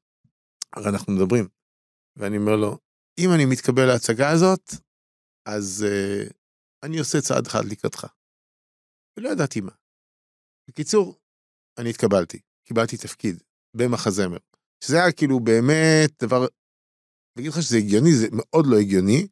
הרי 0.73 0.89
אנחנו 0.89 1.13
מדברים. 1.13 1.49
ואני 2.17 2.37
אומר 2.37 2.57
לו, 2.57 2.79
אם 3.19 3.29
אני 3.35 3.45
מתקבל 3.45 3.87
להצגה 3.87 4.31
הזאת, 4.31 4.75
אז 5.47 5.87
uh, 5.87 6.33
אני 6.83 6.99
עושה 6.99 7.21
צעד 7.21 7.47
אחד 7.47 7.65
לקראתך. 7.65 8.07
ולא 9.17 9.29
ידעתי 9.29 9.61
מה. 9.61 9.73
בקיצור, 10.69 11.19
אני 11.79 11.91
התקבלתי, 11.91 12.41
קיבלתי 12.65 12.97
תפקיד 12.97 13.43
במחזמר, 13.77 14.39
שזה 14.85 14.97
היה 14.97 15.13
כאילו 15.13 15.41
באמת 15.41 16.11
דבר, 16.23 16.47
אני 17.37 17.43
אגיד 17.43 17.53
לך 17.53 17.63
שזה 17.63 17.77
הגיוני, 17.77 18.15
זה 18.15 18.27
מאוד 18.33 18.67
לא 18.67 18.77
הגיוני, 18.79 19.27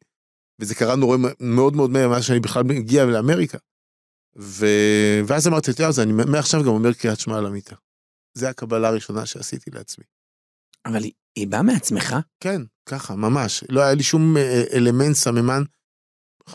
וזה 0.61 0.75
קרה 0.75 0.95
נורא 0.95 1.17
מאוד 1.39 1.75
מאוד 1.75 1.89
מהר 1.89 2.09
מאז 2.09 2.23
שאני 2.23 2.39
בכלל 2.39 2.63
מגיע 2.63 3.05
לאמריקה. 3.05 3.57
ו... 4.37 4.65
ואז 5.27 5.47
אמרתי, 5.47 5.71
אתה 5.71 5.81
יודע, 5.81 5.89
אז 5.89 5.99
אני 5.99 6.13
מעכשיו 6.13 6.61
גם 6.61 6.67
אומר 6.67 6.93
קריאת 6.93 7.19
שמע 7.19 7.37
על 7.37 7.45
המיטה. 7.45 7.75
זה 8.37 8.49
הקבלה 8.49 8.87
הראשונה 8.87 9.25
שעשיתי 9.25 9.71
לעצמי. 9.71 10.05
אבל 10.85 11.03
היא- 11.03 11.11
היא 11.35 11.47
באה 11.47 11.61
מעצמך? 11.61 12.15
כן, 12.39 12.61
ככה, 12.89 13.15
ממש. 13.15 13.63
לא 13.69 13.81
היה 13.81 13.93
לי 13.93 14.03
שום 14.03 14.37
אה, 14.37 14.63
אלמנט 14.73 15.15
סממן. 15.15 15.63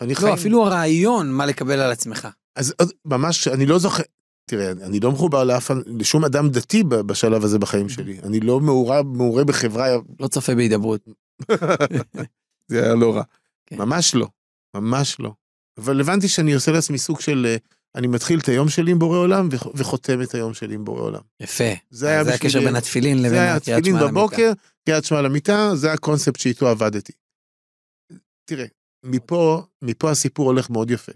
אני 0.02 0.14
לא, 0.14 0.18
חיים- 0.18 0.34
אפילו 0.34 0.66
הרעיון 0.66 1.32
מה 1.32 1.46
לקבל 1.46 1.80
על 1.80 1.92
עצמך. 1.92 2.28
אז 2.56 2.74
ממש, 3.04 3.48
אני 3.48 3.66
לא 3.66 3.78
זוכר, 3.78 4.02
תראה, 4.50 4.70
אני 4.70 5.00
לא 5.00 5.12
מחובר 5.12 5.44
לאף, 5.44 5.70
לשום 5.86 6.24
אדם 6.24 6.48
דתי 6.50 6.84
בשלב 6.84 7.44
הזה 7.44 7.58
בחיים 7.58 7.88
שלי. 7.88 8.20
אני 8.22 8.40
לא 8.40 8.60
מעורה, 8.60 9.02
מעורה 9.02 9.44
בחברה, 9.44 9.86
לא 10.20 10.28
צופה 10.28 10.54
בהידברות. 10.54 11.08
זה 12.68 12.84
היה 12.84 12.94
לא 12.94 13.16
רע. 13.16 13.22
כן. 13.66 13.76
ממש 13.78 14.14
לא, 14.14 14.28
ממש 14.76 15.20
לא. 15.20 15.32
אבל 15.78 16.00
הבנתי 16.00 16.28
שאני 16.28 16.52
עושה 16.54 16.72
לעצמי 16.72 16.98
סוג 16.98 17.20
של, 17.20 17.46
אה, 17.48 17.56
אני 17.94 18.06
מתחיל 18.06 18.38
את 18.40 18.48
היום 18.48 18.68
שלי 18.68 18.90
עם 18.90 18.98
בורא 18.98 19.18
עולם 19.18 19.48
וח- 19.52 19.66
וחותם 19.74 20.22
את 20.22 20.34
היום 20.34 20.54
שלי 20.54 20.74
עם 20.74 20.84
בורא 20.84 21.00
עולם. 21.02 21.20
יפה. 21.40 21.64
זה 21.90 22.08
היה 22.08 22.24
זה 22.24 22.34
הקשר 22.34 22.60
בין 22.60 22.76
התפילין 22.76 23.18
לבין 23.18 23.30
זה 23.30 23.40
היה 23.42 23.60
תפילין 23.60 23.84
שמע 23.84 23.98
על 23.98 24.04
המיטה. 24.04 24.12
בבוקר, 24.20 24.52
קריאת 24.86 25.04
שמע 25.04 25.22
למיטה, 25.22 25.70
זה 25.74 25.92
הקונספט 25.92 26.40
שאיתו 26.40 26.68
עבדתי. 26.68 27.12
תראה, 28.44 28.66
מפה, 29.04 29.62
מפה 29.82 30.10
הסיפור 30.10 30.46
הולך 30.46 30.70
מאוד 30.70 30.90
יפה. 30.90 31.12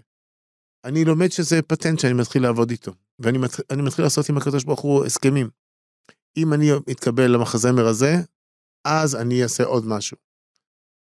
אני 0.85 1.05
לומד 1.05 1.31
שזה 1.31 1.61
פטנט 1.61 1.99
שאני 1.99 2.13
מתחיל 2.13 2.43
לעבוד 2.43 2.69
איתו, 2.71 2.93
ואני 3.19 3.37
מתחיל, 3.37 3.65
מתחיל 3.77 4.05
לעשות 4.05 4.29
עם 4.29 4.37
הקדוש 4.37 4.63
ברוך 4.63 4.79
הוא 4.81 5.05
הסכמים. 5.05 5.49
אם 6.37 6.53
אני 6.53 6.69
מתקבל 6.87 7.31
למחזמר 7.31 7.87
הזה, 7.87 8.15
אז 8.85 9.15
אני 9.15 9.43
אעשה 9.43 9.63
עוד 9.63 9.83
משהו. 9.87 10.17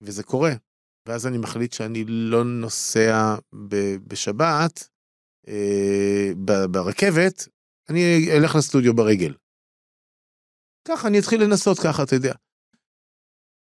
וזה 0.01 0.23
קורה. 0.23 0.51
ואז 1.07 1.27
אני 1.27 1.37
מחליט 1.37 1.73
שאני 1.73 2.03
לא 2.07 2.43
נוסע 2.43 3.35
ב- 3.67 3.95
בשבת, 4.07 4.89
אה, 5.47 6.31
ב- 6.45 6.65
ברכבת, 6.71 7.47
אני 7.89 8.27
אלך 8.37 8.55
לסטודיו 8.55 8.95
ברגל. 8.95 9.33
ככה, 10.87 11.07
אני 11.07 11.19
אתחיל 11.19 11.43
לנסות 11.43 11.77
ככה, 11.79 12.03
אתה 12.03 12.15
יודע. 12.15 12.33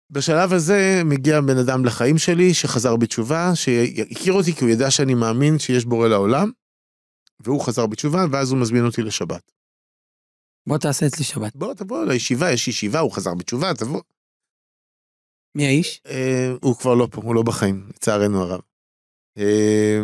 בשלב 0.10 0.54
הזה 0.54 1.02
מגיע 1.06 1.42
בן 1.42 1.58
אדם 1.58 1.86
לחיים 1.86 2.18
שלי 2.18 2.54
שחזר 2.54 2.96
בתשובה, 2.96 3.52
שהכיר 3.56 4.34
אותי 4.34 4.54
כי 4.54 4.64
הוא 4.64 4.72
ידע 4.72 4.92
שאני 4.92 5.14
מאמין 5.14 5.60
שיש 5.60 5.86
בורא 5.86 6.08
לעולם, 6.08 6.52
והוא 7.40 7.62
חזר 7.62 7.88
בתשובה, 7.88 8.26
ואז 8.32 8.52
הוא 8.52 8.62
מזמין 8.62 8.86
אותי 8.86 9.02
לשבת. 9.02 9.52
בוא 10.68 10.78
תעשה 10.78 11.08
אצלי 11.08 11.24
שבת. 11.24 11.56
בוא, 11.56 11.74
תבוא 11.74 12.06
לישיבה, 12.06 12.52
יש 12.52 12.68
ישיבה, 12.68 13.00
הוא 13.00 13.12
חזר 13.12 13.34
בתשובה, 13.36 13.74
תבוא. 13.74 14.02
מי 15.58 15.66
האיש? 15.66 16.02
אה, 16.08 16.52
הוא 16.62 16.76
כבר 16.76 16.96
לא 16.96 17.08
פה, 17.12 17.22
הוא 17.22 17.36
לא 17.36 17.44
בחיים, 17.44 17.88
לצערנו 17.90 18.42
הרב. 18.44 18.62
אה, 19.38 20.00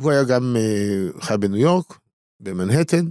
הוא 0.00 0.10
היה 0.10 0.24
גם 0.24 0.56
אה, 0.56 1.20
חי 1.20 1.34
בניו 1.40 1.56
יורק, 1.56 1.98
במנהטן, 2.40 3.08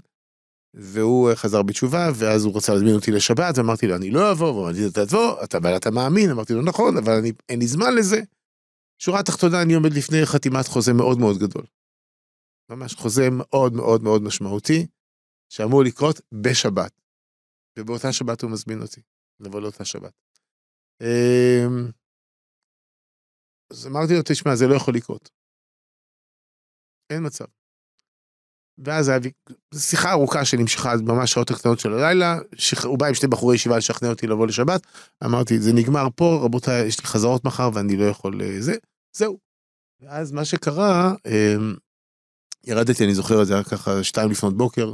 והוא 0.74 1.30
אה, 1.30 1.36
חזר 1.36 1.62
בתשובה, 1.64 2.10
ואז 2.16 2.46
הוא 2.46 2.58
רצה 2.58 2.74
להזמין 2.74 2.96
אותי 2.96 3.12
לשבת, 3.12 3.58
ואמרתי 3.58 3.88
לו, 3.88 3.96
אני 3.96 4.12
לא 4.12 4.32
אבוא, 4.32 4.48
והוא 4.48 4.64
אמר 4.64 4.72
לי, 4.72 4.88
אתה 4.88 5.06
תבוא, 5.06 5.44
אתה, 5.44 5.58
אבל 5.58 5.76
אתה 5.78 5.92
מאמין, 5.92 6.30
אמרתי 6.32 6.54
לו, 6.54 6.62
נכון, 6.62 6.98
אבל 6.98 7.14
אני, 7.14 7.32
אין 7.50 7.60
לי 7.60 7.68
זמן 7.68 7.96
לזה. 7.96 8.22
שורה 9.02 9.24
תחתונה, 9.24 9.62
אני 9.62 9.74
עומד 9.74 9.94
לפני 9.94 10.26
חתימת 10.26 10.68
חוזה 10.68 10.94
מאוד 10.94 11.20
מאוד 11.20 11.38
גדול. 11.38 11.64
ממש 12.72 12.96
חוזה 12.96 13.28
מאוד 13.32 13.74
מאוד 13.74 14.04
מאוד 14.04 14.22
משמעותי, 14.22 14.88
שאמור 15.50 15.84
לקרות 15.84 16.22
בשבת. 16.44 17.02
ובאותה 17.80 18.14
שבת 18.14 18.42
הוא 18.42 18.52
מזמין 18.52 18.82
אותי, 18.82 19.02
לבוא 19.40 19.62
לאותה 19.62 19.86
שבת. 19.86 20.14
אמ, 21.02 21.88
אז 23.72 23.88
אמרתי 23.88 24.14
לו, 24.14 24.20
תשמע, 24.26 24.56
זה 24.56 24.68
לא 24.68 24.76
יכול 24.76 24.96
לקרות. 24.96 25.30
אין 27.10 27.26
מצב. 27.26 27.46
ואז 28.78 29.10
היה 29.10 29.20
שיחה 29.76 30.12
ארוכה 30.12 30.46
שנמשכה 30.46 30.94
ממש 31.06 31.32
שעות 31.32 31.52
הקטנות 31.52 31.80
של 31.80 31.94
הלילה, 31.94 32.38
שח... 32.56 32.86
הוא 32.86 33.00
בא 33.00 33.08
עם 33.08 33.14
שני 33.14 33.30
בחורי 33.30 33.56
ישיבה 33.56 33.78
לשכנע 33.78 34.10
אותי 34.10 34.28
לבוא 34.28 34.48
לשבת, 34.48 34.82
אמרתי, 35.26 35.60
זה 35.60 35.74
נגמר 35.74 36.08
פה, 36.16 36.40
רבותיי, 36.44 36.88
יש 36.88 37.00
לי 37.00 37.06
חזרות 37.06 37.46
מחר 37.46 37.70
ואני 37.74 37.98
לא 37.98 38.06
יכול... 38.06 38.42
אה, 38.42 38.62
זה, 38.62 38.74
זהו. 39.18 39.40
ואז 40.02 40.32
מה 40.32 40.46
שקרה, 40.46 41.14
אמ, 41.26 41.76
ירדתי, 42.64 43.04
אני 43.04 43.14
זוכר 43.16 43.42
את 43.42 43.48
זה 43.48 43.54
היה 43.54 43.64
ככה 43.64 44.04
שתיים 44.04 44.32
לפנות 44.32 44.58
בוקר, 44.58 44.94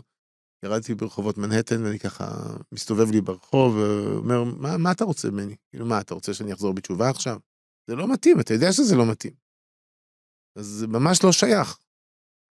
ירדתי 0.65 0.95
ברחובות 0.95 1.37
מנהטן 1.37 1.83
ואני 1.83 1.99
ככה 1.99 2.25
מסתובב 2.71 3.11
לי 3.11 3.21
ברחוב 3.21 3.75
ואומר, 3.75 4.43
מה, 4.43 4.77
מה 4.77 4.91
אתה 4.91 5.03
רוצה 5.03 5.31
ממני? 5.31 5.55
כאילו, 5.69 5.85
מה, 5.85 6.01
אתה 6.01 6.13
רוצה 6.13 6.33
שאני 6.33 6.53
אחזור 6.53 6.73
בתשובה 6.73 7.09
עכשיו? 7.09 7.37
זה 7.89 7.95
לא 7.95 8.13
מתאים, 8.13 8.39
אתה 8.39 8.53
יודע 8.53 8.71
שזה 8.71 8.95
לא 8.95 9.05
מתאים. 9.05 9.33
אז 10.57 10.65
זה 10.65 10.87
ממש 10.87 11.23
לא 11.23 11.31
שייך. 11.31 11.77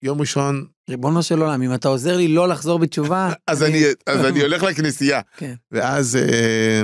יום 0.02 0.20
ראשון... 0.20 0.66
ריבונו 0.90 1.22
של 1.22 1.40
עולם, 1.42 1.62
אם 1.62 1.74
אתה 1.74 1.88
עוזר 1.88 2.16
לי 2.16 2.28
לא 2.28 2.48
לחזור 2.48 2.78
בתשובה... 2.78 3.32
אז, 3.46 3.62
אני... 3.62 3.82
אז 4.06 4.24
אני 4.24 4.42
הולך 4.46 4.62
לכנסייה. 4.62 5.20
כן. 5.36 5.54
ואז 5.70 6.16
אה, 6.16 6.82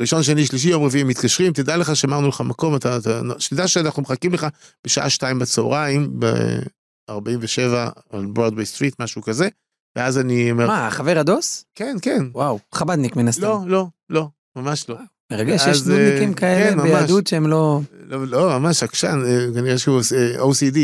ראשון, 0.00 0.22
שני, 0.22 0.46
שלישי, 0.46 0.68
יום 0.68 0.84
רביעי 0.84 1.04
מתקשרים, 1.04 1.52
תדע 1.52 1.76
לך 1.76 1.96
שאמרנו 1.96 2.28
לך 2.28 2.40
מקום, 2.40 2.76
אתה, 2.76 2.96
אתה, 2.96 3.20
שתדע 3.38 3.68
שאנחנו 3.68 4.02
מחכים 4.02 4.32
לך 4.32 4.46
בשעה 4.86 5.10
שתיים 5.10 5.38
בצהריים, 5.38 6.20
ב-47 6.20 7.90
על 8.10 8.26
ברודווי 8.26 8.66
סטריט, 8.66 9.00
משהו 9.00 9.22
כזה. 9.22 9.48
ואז 9.96 10.18
אני 10.18 10.50
אומר... 10.50 10.66
מה, 10.66 10.90
חבר 10.90 11.18
הדוס? 11.18 11.64
כן, 11.74 11.96
כן. 12.02 12.22
וואו, 12.32 12.58
חבדניק 12.74 13.16
מן 13.16 13.28
הסתם. 13.28 13.42
לא, 13.42 13.60
לא, 13.66 13.86
לא, 14.10 14.28
ממש 14.56 14.88
לא. 14.88 14.96
מרגש, 15.32 15.60
יש 15.60 15.66
ואז, 15.66 15.90
נודניקים 15.90 16.30
אה, 16.30 16.34
כאלה 16.34 16.70
כן. 16.70 16.82
ביהדות 16.82 17.26
שהם 17.26 17.46
לא... 17.46 17.80
לא, 17.92 18.26
לא, 18.26 18.58
ממש 18.58 18.82
עקשן, 18.82 19.18
אה, 19.26 19.46
כנראה 19.54 19.78
שהוא 19.78 20.00
אה, 20.16 20.42
OCD. 20.42 20.78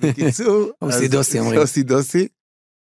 בקיצור... 0.00 0.70
אוסידוסי 0.82 1.38
אז- 1.38 1.44
אומרים. 1.44 1.60
אוסידוסי. 1.62 2.28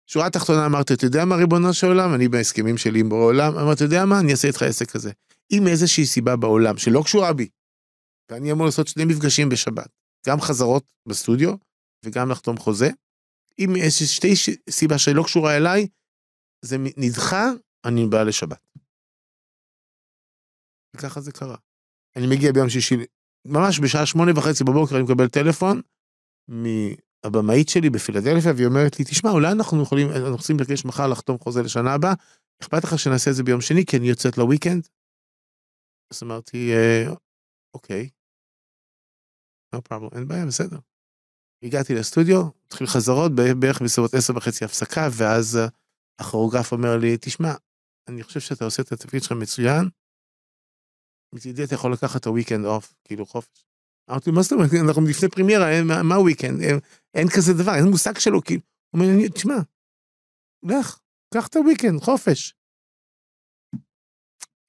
שורה 0.09 0.29
תחתונה 0.29 0.65
אמרתי, 0.65 0.93
אתה 0.93 1.05
יודע 1.05 1.25
מה 1.25 1.35
ריבונו 1.35 1.73
של 1.73 1.87
עולם? 1.87 2.13
אני 2.13 2.27
בהסכמים 2.27 2.77
שלי 2.77 2.99
עם 2.99 3.09
בורא 3.09 3.23
עולם, 3.23 3.57
אמרתי, 3.57 3.73
אתה 3.73 3.83
יודע 3.83 4.05
מה? 4.05 4.19
אני 4.19 4.31
אעשה 4.31 4.47
איתך 4.47 4.61
עסק 4.61 4.91
כזה. 4.91 5.11
אם 5.51 5.61
מאיזושהי 5.63 6.05
סיבה 6.05 6.35
בעולם 6.35 6.77
שלא 6.77 7.01
קשורה 7.05 7.33
בי, 7.33 7.47
ואני 8.31 8.51
אמור 8.51 8.65
לעשות 8.65 8.87
שני 8.87 9.05
מפגשים 9.05 9.49
בשבת, 9.49 9.87
גם 10.27 10.41
חזרות 10.41 10.83
בסטודיו 11.07 11.53
וגם 12.05 12.31
לחתום 12.31 12.57
חוזה, 12.57 12.89
אם 13.59 13.69
מאיזושהי 13.73 14.07
שתי 14.07 14.35
ש- 14.35 14.69
סיבה 14.69 14.97
שלא 14.97 15.23
קשורה 15.23 15.57
אליי, 15.57 15.87
זה 16.65 16.75
נדחה, 16.97 17.43
אני 17.85 18.05
בא 18.09 18.23
לשבת. 18.23 18.67
וככה 20.95 21.21
זה 21.21 21.31
קרה. 21.31 21.57
אני 22.15 22.27
מגיע 22.27 22.51
ביום 22.53 22.69
שישי, 22.69 22.95
ממש 23.45 23.79
בשעה 23.79 24.05
שמונה 24.05 24.31
וחצי 24.35 24.63
בבוקר 24.63 24.95
אני 24.95 25.03
מקבל 25.03 25.27
טלפון 25.27 25.81
מהבמאית 26.47 27.69
שלי 27.69 27.89
בפילדלפיה, 27.89 28.51
והיא 28.55 28.67
אומרת 28.67 28.99
לי, 28.99 29.05
תשמע, 29.05 29.29
אולי 29.31 29.51
אנחנו 29.51 29.83
יכולים, 29.83 30.07
אנחנו 30.09 30.35
רוצים 30.35 30.57
לבקש 30.59 30.85
מחר 30.85 31.07
לחתום 31.07 31.37
חוזה 31.37 31.61
לשנה 31.61 31.93
הבאה, 31.93 32.13
אכפת 32.61 32.83
לך 32.83 32.99
שנעשה 32.99 33.31
את 33.31 33.35
זה 33.35 33.43
ביום 33.43 33.61
שני, 33.61 33.85
כי 33.85 33.97
אני 33.97 34.07
יוצאת 34.09 34.37
לוויקנד? 34.37 34.87
אז 36.13 36.23
אמרתי, 36.23 36.73
"אה, 36.73 37.13
אוקיי, 37.73 38.09
no 39.75 39.79
problem, 39.89 40.15
אין 40.17 40.27
בעיה, 40.27 40.45
בסדר. 40.45 40.77
הגעתי 41.65 41.93
לסטודיו, 41.95 42.41
התחיל 42.67 42.87
חזרות, 42.87 43.31
בערך 43.59 43.81
בסביבות 43.81 44.13
עשר 44.13 44.33
וחצי 44.37 44.65
הפסקה, 44.65 45.07
ואז 45.11 45.57
אה, 45.57 45.67
הכוריאוגרף 46.19 46.71
אומר 46.71 46.97
לי, 46.97 47.17
תשמע, 47.21 47.53
אני 48.09 48.23
חושב 48.23 48.39
שאתה 48.39 48.65
עושה 48.65 48.81
את 48.81 48.91
התפקיד 48.91 49.23
שלך 49.23 49.31
מצוין, 49.31 49.89
מצידי 51.35 51.63
אתה 51.63 51.75
יכול 51.75 51.93
לקחת 51.93 52.21
את 52.21 52.25
ה 52.25 52.30
weekend 52.30 52.65
off, 52.65 52.93
כאילו 53.03 53.25
חופש. 53.25 53.65
אמרתי, 54.09 54.31
מה 54.31 54.41
זאת 54.41 54.51
אומרת, 54.51 54.69
אנחנו 54.85 55.01
לפני 55.01 55.29
פרימיירה, 55.29 55.65
מה- 55.85 56.03
מה 56.03 56.19
weekend? 56.19 56.61
אין, 56.61 56.79
אין 57.13 57.27
כזה 57.35 57.53
דבר, 57.53 57.71
אין 57.75 57.85
מושג 57.91 58.17
שלו, 58.19 58.43
כאילו. 58.43 58.61
הוא 58.91 59.01
אומר 59.01 59.27
תשמע, 59.35 59.55
לך, 60.63 60.99
קח 61.33 61.47
את 61.47 61.55
ה 61.55 61.60
weekend, 61.60 61.99
חופש. 62.01 62.53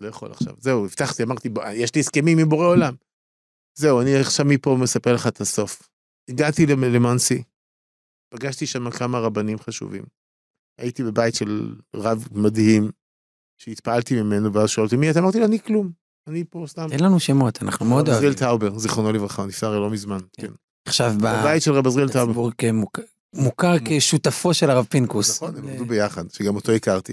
לא 0.00 0.08
יכול 0.08 0.32
עכשיו, 0.32 0.54
זהו, 0.58 0.84
הבטחתי, 0.84 1.22
אמרתי, 1.22 1.48
"בוא, 1.48 1.62
יש 1.74 1.94
לי 1.94 2.00
הסכמים 2.00 2.38
עם 2.38 2.48
בורא 2.48 2.66
עולם. 2.66 2.94
זהו, 3.78 4.00
אני 4.00 4.10
עכשיו 4.20 4.46
מפה 4.48 4.76
מספר 4.82 5.14
לך 5.14 5.26
את 5.26 5.40
הסוף. 5.40 5.95
הגעתי 6.28 6.66
למ- 6.66 6.84
למאנסי, 6.84 7.42
פגשתי 8.34 8.66
שם 8.66 8.90
כמה 8.90 9.18
רבנים 9.18 9.58
חשובים. 9.58 10.02
הייתי 10.80 11.02
בבית 11.04 11.34
של 11.34 11.74
רב 11.96 12.28
מדהים, 12.32 12.90
שהתפעלתי 13.58 14.22
ממנו, 14.22 14.52
ואז 14.52 14.70
שואל 14.70 14.84
אותי, 14.86 14.96
מי 14.96 15.10
אתה? 15.10 15.18
אמרתי 15.18 15.38
לו, 15.38 15.44
אני 15.46 15.60
כלום. 15.60 15.90
אני 16.26 16.44
פה 16.50 16.64
סתם. 16.66 16.86
תן 16.90 17.04
לנו 17.04 17.20
שמות, 17.20 17.62
אנחנו 17.62 17.86
מאוד 17.86 18.08
רב 18.08 18.14
אוהבים. 18.14 18.30
עזריאל 18.30 18.48
טאובר, 18.50 18.78
זיכרונו 18.78 19.12
לברכה, 19.12 19.46
נפטר 19.46 19.78
לא 19.80 19.90
מזמן. 19.90 20.18
כן. 20.40 20.52
עכשיו 20.88 21.12
בבית 21.18 21.62
של 21.62 21.72
רב 21.72 21.86
עזריאל 21.86 22.08
טאובר. 22.12 22.48
כמוכ- 22.62 23.00
מוכר 23.34 23.74
כשותפו 23.84 24.54
של 24.54 24.70
הרב 24.70 24.84
פינקוס. 24.90 25.36
נכון, 25.42 25.56
הם 25.56 25.68
עבדו 25.68 25.84
ביחד, 25.84 26.30
שגם 26.30 26.54
אותו 26.56 26.72
הכרתי. 26.72 27.12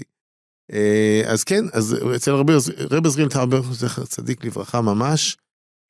אה, 0.72 1.22
אז 1.26 1.44
כן, 1.44 1.64
אז 1.72 1.96
אצל 2.16 2.30
רב 2.30 2.50
עזריאל 3.06 3.28
טאובר, 3.28 3.62
זכר 3.72 4.04
צדיק 4.06 4.44
לברכה 4.44 4.80
ממש, 4.80 5.36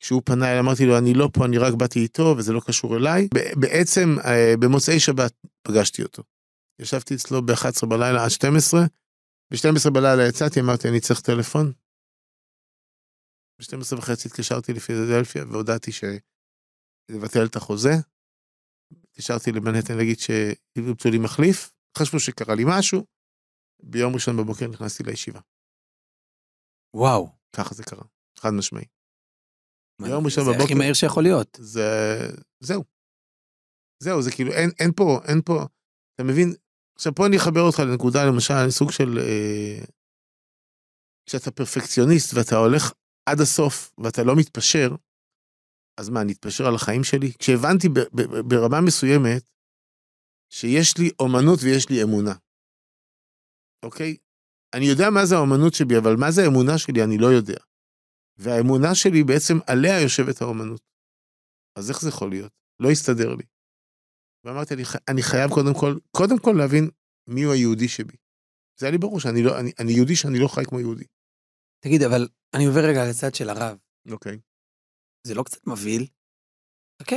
כשהוא 0.05 0.23
פנה 0.25 0.47
אליי, 0.47 0.61
אמרתי 0.61 0.87
לו, 0.87 0.99
אני 0.99 1.15
לא 1.15 1.29
פה, 1.33 1.45
אני 1.45 1.59
רק 1.59 1.75
באתי 1.75 1.99
איתו, 1.99 2.35
וזה 2.39 2.53
לא 2.53 2.61
קשור 2.67 2.97
אליי. 2.97 3.29
בעצם, 3.61 4.09
אה, 4.25 4.55
במוצאי 4.61 5.01
שבת 5.01 5.33
פגשתי 5.63 6.03
אותו. 6.03 6.23
ישבתי 6.79 7.15
אצלו 7.15 7.43
ב-11 7.47 7.87
בלילה 7.89 8.25
עד 8.25 8.31
12, 8.31 8.81
ב-12 9.51 9.91
בלילה 9.95 10.29
יצאתי, 10.29 10.61
אמרתי, 10.61 10.89
אני 10.89 11.01
צריך 11.01 11.21
טלפון. 11.21 11.73
ב-12 13.59 13.99
וחצי 13.99 14.29
התקשרתי 14.29 14.73
לפילדלפיה 14.73 15.45
והודעתי 15.45 15.91
שלבטל 15.93 17.45
את 17.51 17.57
החוזה. 17.57 17.95
התקשרתי 18.93 19.53
למנהטן 19.53 19.97
להגיד 19.97 20.19
שימצאו 20.19 21.11
לי 21.11 21.19
מחליף, 21.19 21.73
חשבו 21.99 22.21
שקרה 22.21 22.55
לי 22.55 22.65
משהו. 22.67 23.05
ביום 23.83 24.15
ראשון 24.15 24.37
בבוקר 24.37 24.69
נכנסתי 24.69 25.03
לישיבה. 25.03 25.41
וואו. 26.95 27.29
ככה 27.57 27.75
זה 27.75 27.83
קרה, 27.85 28.05
חד 28.39 28.51
משמעי. 28.51 28.85
מה, 29.99 30.07
ביום 30.09 30.25
ראשון 30.25 30.45
זה 30.45 30.51
הכי 30.51 30.59
בבוקר. 30.59 30.75
מהיר 30.75 30.95
שיכול 30.95 31.23
להיות. 31.23 31.59
זה... 31.61 31.83
זהו. 32.61 32.85
זהו, 34.03 34.23
זה 34.23 34.31
כאילו, 34.31 34.53
אין, 34.53 34.71
אין 34.81 34.93
פה, 34.97 35.21
אין 35.29 35.43
פה, 35.45 35.65
אתה 36.15 36.25
מבין? 36.25 36.55
עכשיו 36.97 37.15
פה 37.15 37.27
אני 37.27 37.37
אחבר 37.37 37.61
אותך 37.61 37.79
לנקודה, 37.79 38.25
למשל, 38.25 38.71
סוג 38.71 38.91
של... 38.91 39.19
אה, 39.19 39.85
כשאתה 41.27 41.51
פרפקציוניסט 41.51 42.35
ואתה 42.35 42.57
הולך 42.57 42.93
עד 43.29 43.41
הסוף 43.41 43.93
ואתה 43.99 44.23
לא 44.23 44.37
מתפשר, 44.37 44.89
אז 46.01 46.09
מה, 46.09 46.21
אני 46.21 46.33
אתפשר 46.33 46.67
על 46.67 46.75
החיים 46.75 47.05
שלי? 47.05 47.33
כשהבנתי 47.39 47.89
ב- 47.89 48.11
ב- 48.15 48.49
ברמה 48.49 48.81
מסוימת 48.81 49.51
שיש 50.53 50.99
לי 50.99 51.11
אומנות 51.21 51.59
ויש 51.63 51.89
לי 51.91 52.03
אמונה, 52.03 52.35
אוקיי? 53.85 54.17
אני 54.75 54.85
יודע 54.85 55.11
מה 55.11 55.27
זה 55.27 55.35
האומנות 55.35 55.75
שבי, 55.75 55.99
אבל 55.99 56.17
מה 56.17 56.31
זה 56.31 56.43
האמונה 56.43 56.79
שלי 56.79 57.05
אני 57.05 57.19
לא 57.19 57.27
יודע. 57.27 57.61
והאמונה 58.37 58.95
שלי 58.95 59.25
בעצם 59.25 59.59
עליה 59.67 60.01
יושבת 60.01 60.43
האומנות. 60.43 60.83
אז 61.79 61.91
איך 61.91 62.01
זה 62.01 62.09
יכול 62.09 62.31
להיות? 62.31 62.53
לא 62.81 62.91
הסתדר 62.91 63.35
לי. 63.35 63.45
ואמרתי, 64.45 64.75
אני, 64.75 64.83
אני 65.09 65.23
חייב 65.23 65.51
קודם 65.51 65.75
כל, 65.81 65.99
קודם 66.11 66.39
כל 66.39 66.55
להבין 66.59 66.91
מיהו 67.27 67.53
היהודי 67.53 67.89
שבי. 67.89 68.17
זה 68.81 68.87
היה 68.87 68.91
לי 68.91 68.99
ברור 68.99 69.21
שאני 69.21 69.43
לא, 69.43 69.61
אני, 69.61 69.73
אני 69.79 69.93
יהודי 69.93 70.17
שאני 70.17 70.39
לא 70.39 70.49
חי 70.49 70.65
כמו 70.65 70.81
יהודי. 70.81 71.05
תגיד, 71.85 72.03
אבל 72.03 72.29
אני 72.55 72.67
עובר 72.67 72.81
רגע 72.81 73.09
לצד 73.11 73.35
של 73.35 73.51
הרב. 73.51 73.77
אוקיי. 74.11 74.39
זה 75.27 75.35
לא 75.35 75.43
קצת 75.43 75.67
מבהיל? 75.67 76.07
חכה, 77.03 77.17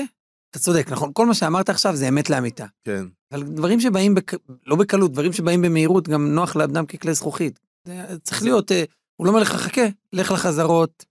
אתה 0.51 0.59
צודק, 0.59 0.91
נכון? 0.91 1.13
כל 1.13 1.25
מה 1.25 1.33
שאמרת 1.33 1.69
עכשיו 1.69 1.95
זה 1.95 2.09
אמת 2.09 2.29
לאמיתה. 2.29 2.65
כן. 2.83 3.05
אבל 3.31 3.43
דברים 3.43 3.79
שבאים, 3.79 4.15
בק... 4.15 4.31
לא 4.65 4.75
בקלות, 4.75 5.11
דברים 5.11 5.33
שבאים 5.33 5.61
במהירות, 5.61 6.07
גם 6.07 6.27
נוח 6.27 6.55
לאדם 6.55 6.85
ככלי 6.85 7.13
זכוכית. 7.13 7.59
זה 7.87 8.19
צריך 8.23 8.43
להיות, 8.43 8.71
אה, 8.71 8.83
הוא 9.15 9.25
לא 9.25 9.31
אומר 9.31 9.41
לך, 9.41 9.49
חכה, 9.49 9.81
לך 10.13 10.31
לחזרות. 10.31 11.05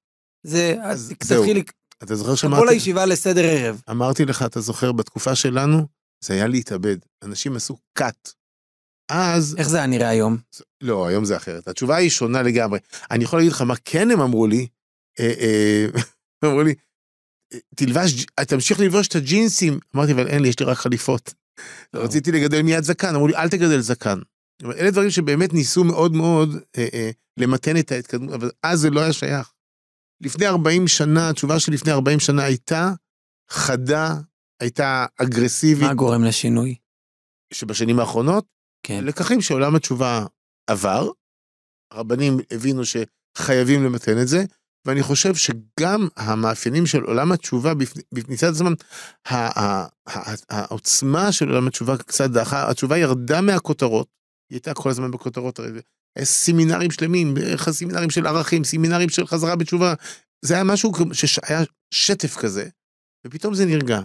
זה, 0.47 0.74
אז. 0.82 1.12
תתחיל, 1.18 1.62
אתה 2.03 2.14
זוכר 2.14 2.30
כל 2.30 2.36
שאמרתי, 2.36 2.74
הישיבה 2.74 3.07
לסדר 3.07 3.44
ערב. 3.44 3.80
אמרתי 3.90 4.24
לך, 4.24 4.42
אתה 4.42 4.61
זוכר, 4.61 4.92
בתקופה 4.92 5.34
שלנו, 5.34 5.86
זה 6.24 6.34
היה 6.34 6.47
להתאבד. 6.47 6.97
אנשים 7.22 7.57
עשו 7.57 7.76
cut. 7.99 8.32
אז, 9.11 9.55
איך 9.59 9.68
זה 9.68 9.76
היה 9.76 9.86
נראה 9.86 10.09
היום? 10.09 10.36
לא, 10.80 11.07
היום 11.07 11.24
זה 11.24 11.36
אחרת. 11.36 11.68
התשובה 11.68 11.97
היא 11.97 12.11
שונה 12.11 12.42
לגמרי. 12.42 12.78
אני 13.11 13.24
יכול 13.24 13.38
להגיד 13.38 13.53
לך 13.53 13.62
מה 13.62 13.74
כן 13.84 14.11
הם 14.11 14.20
אמרו 14.20 14.47
לי, 14.47 14.66
אה, 15.20 15.32
אה, 15.40 15.86
הם 16.42 16.49
אמרו 16.51 16.62
לי, 16.62 16.74
"אה, 17.55 17.59
תלבש, 17.74 18.26
תמשיך 18.49 18.80
ללבוש 18.80 19.09
את 19.09 19.14
הג'ינסים. 19.16 19.78
אמרתי, 19.97 20.12
אבל 20.12 20.26
אין 20.26 20.42
לי, 20.42 20.49
יש 20.49 20.61
לי 20.61 20.66
רק 20.66 20.76
חליפות. 20.78 21.34
לא. 21.94 22.01
רציתי 22.01 22.32
לגדל 22.32 22.62
מיד 22.62 22.84
זקן, 22.84 23.14
אמרו 23.14 23.28
לי, 23.28 23.36
אל 23.36 23.49
תגדל 23.49 23.80
זקן. 23.80 24.18
אלה 24.64 24.90
דברים 24.90 25.11
שבאמת 25.11 25.53
ניסו 25.53 25.84
מאוד 25.84 26.12
מאוד 26.12 26.57
אה, 26.78 26.88
אה, 26.94 27.11
למתן 27.36 27.76
את 27.76 27.92
ההתקדמות, 27.92 28.34
אבל 28.34 28.51
אז 28.62 28.80
זה 28.80 28.90
לא 28.90 29.01
היה 29.01 29.12
שייך. 29.12 29.53
לפני 30.21 30.47
40 30.47 30.89
שנה, 30.89 31.29
התשובה 31.29 31.61
של 31.61 31.73
לפני 31.73 31.93
40 31.93 32.21
שנה 32.21 32.45
הייתה 32.45 32.93
חדה, 33.51 34.14
הייתה 34.61 35.07
אגרסיבית, 35.23 35.89
מה 35.89 35.95
גורם 35.95 36.25
לשינוי? 36.25 36.75
שבשנים 37.53 38.01
האחרונות, 38.01 38.45
כן. 38.83 39.05
לקחים 39.05 39.41
שעולם 39.41 39.77
התשובה 39.77 40.27
עבר, 40.67 41.09
הרבנים 41.93 42.37
הבינו 42.51 42.83
שחייבים 42.85 43.85
למתן 43.85 44.23
את 44.23 44.29
זה, 44.29 44.45
ואני 44.85 45.03
חושב 45.03 45.35
שגם 45.35 46.09
המאפיינים 46.17 46.87
של 46.87 47.03
עולם 47.03 47.33
התשובה 47.33 47.73
בפ- 47.75 48.01
בפ- 48.14 48.29
מצד 48.29 48.47
עצמם, 48.55 48.75
ה- 49.27 49.61
ה- 49.61 49.87
ה- 50.09 50.35
העוצמה 50.49 51.33
של 51.33 51.49
עולם 51.49 51.67
התשובה 51.67 51.97
קצת 51.97 52.31
דעכה, 52.31 52.71
התשובה 52.71 52.99
ירדה 52.99 53.41
מהכותרות, 53.41 54.09
היא 54.51 54.57
הייתה 54.57 54.75
כל 54.75 54.91
הזמן 54.91 55.11
בכותרות, 55.11 55.59
הרי 55.59 55.71
סמינרים 56.25 56.91
שלמים, 56.91 57.35
איך 57.37 57.69
הסמינרים 57.69 58.11
של 58.11 58.27
ערכים, 58.27 58.64
סמינרים 58.64 59.09
של 59.09 59.27
חזרה 59.27 59.57
בתשובה, 59.57 59.95
זה 60.45 60.55
היה 60.55 60.64
משהו 60.64 60.93
שהיה 61.12 61.61
שטף 61.91 62.37
כזה, 62.37 62.69
ופתאום 63.27 63.55
זה 63.55 63.67
נרגע. 63.67 64.01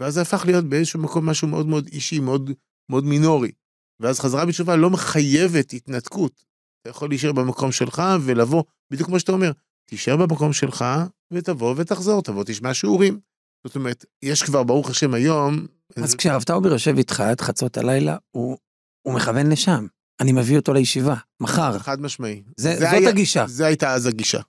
ואז 0.00 0.14
זה 0.14 0.22
הפך 0.22 0.42
להיות 0.46 0.64
באיזשהו 0.64 1.00
מקום 1.00 1.26
משהו 1.26 1.48
מאוד 1.48 1.66
מאוד 1.66 1.86
אישי, 1.86 2.20
מאוד, 2.20 2.50
מאוד 2.90 3.04
מינורי. 3.04 3.52
ואז 4.00 4.20
חזרה 4.20 4.46
בתשובה 4.46 4.76
לא 4.76 4.90
מחייבת 4.90 5.72
התנתקות. 5.72 6.44
אתה 6.80 6.90
יכול 6.90 7.08
להישאר 7.08 7.32
במקום 7.32 7.72
שלך 7.72 8.02
ולבוא, 8.20 8.62
בדיוק 8.92 9.08
כמו 9.08 9.20
שאתה 9.20 9.32
אומר, 9.32 9.52
תישאר 9.90 10.16
במקום 10.16 10.52
שלך 10.52 10.84
ותבוא 11.32 11.74
ותחזור, 11.76 12.22
תבוא 12.22 12.44
תשמע 12.46 12.74
שיעורים. 12.74 13.20
זאת 13.66 13.76
אומרת, 13.76 14.04
יש 14.22 14.42
כבר 14.42 14.62
ברוך 14.62 14.90
השם 14.90 15.14
היום, 15.14 15.66
אז 15.96 16.14
כשהרב 16.14 16.42
טאובר 16.42 16.72
יושב 16.72 16.96
איתך 16.96 17.20
עד 17.20 17.40
חצות 17.40 17.76
הלילה, 17.76 18.16
הוא, 18.30 18.58
הוא 19.06 19.14
מכוון 19.14 19.52
לשם. 19.52 19.86
אני 20.20 20.32
מביא 20.32 20.56
אותו 20.56 20.72
לישיבה, 20.72 21.14
מחר. 21.40 21.78
חד 21.78 22.00
משמעי. 22.00 22.42
זה, 22.56 22.68
זה 22.74 22.84
זאת 22.84 22.92
היה- 22.92 23.08
הגישה. 23.08 23.44
זה 23.46 23.66
הייתה 23.66 23.94
אז 23.94 24.06
הגישה. 24.06 24.40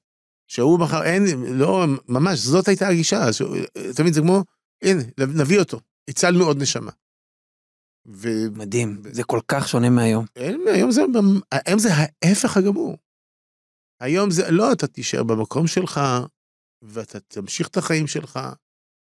שהוא 0.47 0.79
מחר, 0.79 1.03
אין, 1.03 1.23
לא, 1.45 1.85
ממש, 2.07 2.39
זאת 2.39 2.67
הייתה 2.67 2.87
הגישה. 2.87 3.33
ש- 3.33 3.41
אתה 3.89 4.01
מבין, 4.03 4.13
זה 4.13 4.21
כמו, 4.21 4.43
הנה, 4.83 5.01
נביא 5.19 5.59
אותו, 5.59 5.79
הצלנו 6.09 6.43
עוד 6.45 6.61
נשמה. 6.61 6.91
ואין, 8.05 8.53
מדהים, 8.57 9.01
זה 9.11 9.23
כל 9.23 9.39
כך 9.47 9.67
שונה 9.67 9.89
מהיום. 9.89 10.25
היום 10.65 10.91
זה, 10.91 11.01
היום 11.51 11.79
זה 11.79 11.89
ההפך 11.93 12.57
הגמור. 12.57 12.97
היום 14.01 14.31
זה, 14.31 14.51
לא, 14.51 14.71
אתה 14.71 14.87
תישאר 14.87 15.23
במקום 15.23 15.67
שלך, 15.67 15.99
ואתה 16.81 17.19
תמשיך 17.19 17.67
את 17.67 17.77
החיים 17.77 18.07
שלך, 18.07 18.39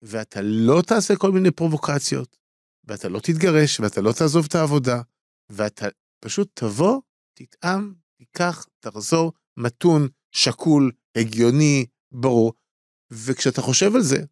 ואתה 0.02 0.40
לא 0.42 0.82
תעשה 0.88 1.16
כל 1.16 1.32
מיני 1.32 1.52
פרובוקציות, 1.52 2.38
ואתה 2.88 3.10
לא 3.10 3.20
תתגרש, 3.20 3.80
ואתה 3.80 4.02
לא 4.02 4.12
תעזוב 4.18 4.46
את 4.50 4.56
העבודה, 4.56 5.02
ואתה 5.52 5.86
פשוט 6.26 6.52
תבוא, 6.54 7.02
תטעם, 7.34 7.94
תיקח, 8.18 8.66
תחזור, 8.80 9.34
מתון, 9.58 10.08
שקול, 10.32 10.92
הגיוני, 11.18 11.86
ברור. 12.12 12.54
וכשאתה 13.12 13.62
חושב 13.62 13.96
על 13.96 14.02
זה, 14.02 14.26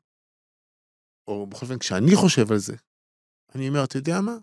או 1.28 1.48
בכל 1.48 1.66
אופן, 1.66 1.80
כשאני 1.80 2.16
חושב 2.16 2.52
על 2.52 2.58
זה, 2.58 2.76
אני 3.56 3.70
אומר, 3.70 3.84
אתה 3.84 3.98
יודע 3.98 4.22
מה? 4.22 4.38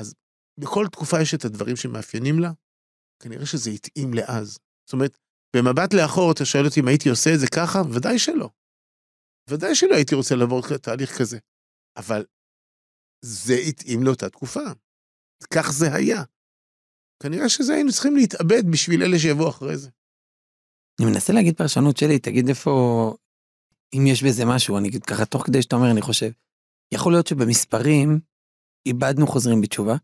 אז 0.00 0.14
בכל 0.60 0.86
תקופה 0.92 1.16
יש 1.22 1.34
את 1.34 1.44
הדברים 1.44 1.76
שמאפיינים 1.76 2.38
לה, 2.40 2.52
כנראה 3.22 3.46
שזה 3.46 3.70
התאים 3.70 4.14
לאז. 4.14 4.58
זאת 4.86 4.92
אומרת, 4.92 5.18
במבט 5.56 5.94
לאחור 5.94 6.32
אתה 6.32 6.44
שואל 6.44 6.64
אותי 6.66 6.80
אם 6.80 6.88
הייתי 6.88 7.08
עושה 7.08 7.30
את 7.34 7.40
זה 7.40 7.46
ככה? 7.46 7.78
ודאי 7.94 8.18
שלא. 8.18 8.50
ודאי 9.50 9.74
שלא 9.74 9.94
הייתי 9.94 10.14
רוצה 10.14 10.34
לעבור 10.34 10.60
תהליך 10.82 11.18
כזה. 11.18 11.38
אבל 11.96 12.26
זה 13.24 13.54
התאים 13.68 14.00
לאותה 14.02 14.30
תקופה. 14.30 14.66
כך 15.54 15.66
זה 15.70 15.86
היה. 15.94 16.22
כנראה 17.22 17.48
שזה 17.48 17.74
היינו 17.74 17.92
צריכים 17.92 18.16
להתאבד 18.16 18.70
בשביל 18.70 19.02
אלה 19.02 19.18
שיבואו 19.18 19.48
אחרי 19.48 19.76
זה. 19.76 19.90
אני 21.00 21.10
מנסה 21.10 21.32
להגיד 21.32 21.56
פרשנות 21.56 21.96
שלי, 21.96 22.18
תגיד 22.18 22.48
איפה, 22.48 23.14
אם 23.94 24.06
יש 24.06 24.22
בזה 24.22 24.44
משהו, 24.44 24.78
אני 24.78 24.88
אגיד 24.88 25.04
ככה, 25.04 25.24
תוך 25.24 25.46
כדי 25.46 25.62
שאתה 25.62 25.76
אומר, 25.76 25.90
אני 25.90 26.02
חושב, 26.02 26.30
יכול 26.94 27.12
להיות 27.12 27.26
שבמספרים 27.26 28.20
איבדנו 28.86 29.26
חוזרים 29.26 29.60
בתשובה, 29.60 29.96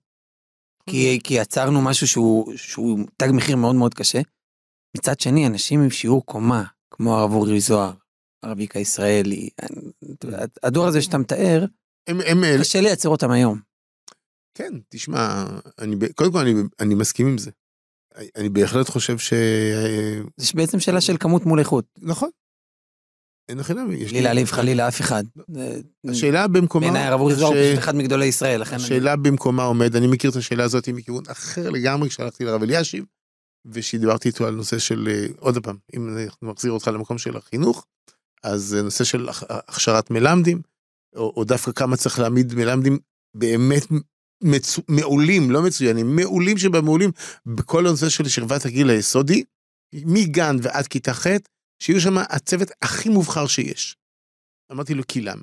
כי, 0.91 1.19
כי 1.25 1.41
עצרנו 1.41 1.83
משהו 1.83 2.09
שהוא, 2.09 2.57
שהוא 2.57 2.99
תג 3.17 3.29
מחיר 3.33 3.57
מאוד 3.57 3.75
מאוד 3.75 3.95
קשה. 3.95 4.21
מצד 4.97 5.21
שני, 5.21 5.47
אנשים 5.47 5.81
עם 5.83 5.91
שיעור 5.91 6.27
קומה, 6.27 6.65
כמו 6.91 7.17
הרב 7.17 7.33
אורי 7.33 7.61
זוהר, 7.61 7.93
הרב 8.43 8.61
יקה 8.61 8.79
ישראלי, 8.79 9.49
הדור 10.63 10.87
הזה 10.87 11.03
שאתה 11.03 11.19
מתאר, 11.19 11.65
הם, 12.07 12.21
הם, 12.27 12.39
קשה 12.61 12.81
לייצר 12.81 13.09
אותם 13.09 13.31
היום. 13.31 13.61
כן, 14.57 14.73
תשמע, 14.89 15.45
אני, 15.79 15.97
קודם 16.15 16.33
כל 16.33 16.39
אני, 16.39 16.55
אני 16.81 16.95
מסכים 16.95 17.27
עם 17.27 17.39
זה. 17.39 17.51
אני 18.37 18.49
בהחלט 18.49 18.89
חושב 18.89 19.19
ש... 19.19 19.33
זה 20.37 20.51
בעצם 20.55 20.81
שאלה 20.81 21.01
של 21.01 21.17
כמות 21.21 21.47
מול 21.47 21.59
איכות. 21.59 21.85
נכון. 21.99 22.31
אין 23.49 23.59
לך 23.59 23.71
למה. 23.71 23.85
בלי 23.87 24.07
לי- 24.07 24.21
להעליב 24.21 24.47
חלילה 24.51 24.89
אף 24.89 25.01
אחד. 25.01 25.25
זה- 25.49 25.81
השאלה 26.11 26.49
במקומה... 26.49 26.87
בעיניי 26.87 27.03
הרב 27.03 27.21
אורי 27.21 27.35
זוהר 27.35 27.53
הוא 27.71 27.79
אחד 27.79 27.97
מגדולי 27.97 28.27
ישראל, 28.27 28.61
לכן. 28.61 28.77
השאלה 28.77 29.17
במקומה 29.17 29.63
עומד, 29.65 29.97
אני 29.97 30.07
מכיר 30.07 30.31
את 30.31 30.37
השאלה 30.37 30.65
הזאת 30.65 30.89
מכיוון 30.89 31.23
אחר 31.29 31.71
לגמרי 31.71 32.09
כשהלכתי 32.09 32.45
לרב 32.45 32.63
אלישיב, 32.63 33.05
ושדיברתי 33.67 34.29
איתו 34.29 34.47
על 34.47 34.55
נושא 34.55 34.79
של, 34.79 35.09
אה, 35.11 35.27
עוד 35.39 35.59
פעם, 35.63 35.77
אם 35.97 36.09
אני 36.17 36.27
מחזיר 36.43 36.73
אותך 36.73 36.89
למקום 36.89 37.19
של 37.19 37.37
החינוך, 37.37 37.87
אז 38.43 38.75
אה, 38.75 38.83
נושא 38.83 39.05
של 39.05 39.29
הכ- 39.29 39.45
הכשרת 39.49 40.11
מלמדים, 40.11 40.63
או, 41.17 41.33
או 41.37 41.45
דווקא 41.45 41.73
כמה 41.73 41.97
צריך 41.97 42.19
להעמיד 42.19 42.55
מלמדים 42.55 42.99
באמת 43.37 43.87
מצו, 44.43 44.83
מעולים, 44.89 45.51
לא 45.51 45.63
מצוינים, 45.63 46.17
מעולים 46.17 46.59
שבמעולים, 46.59 47.11
בכל 47.47 47.87
הנושא 47.87 48.09
של 48.09 48.29
שכבת 48.29 48.65
הגיל 48.65 48.91
היסודי, 48.91 49.45
מגן 49.95 50.57
ועד 50.63 50.87
כיתה 50.87 51.15
ח', 51.15 51.27
שיהיו 51.83 52.01
שם 52.01 52.19
הצוות 52.19 52.69
הכי 52.83 53.09
מובחר 53.09 53.47
שיש. 53.47 53.97
אמרתי 54.73 54.95
לו, 54.95 55.03
כי 55.09 55.21
למה? 55.21 55.43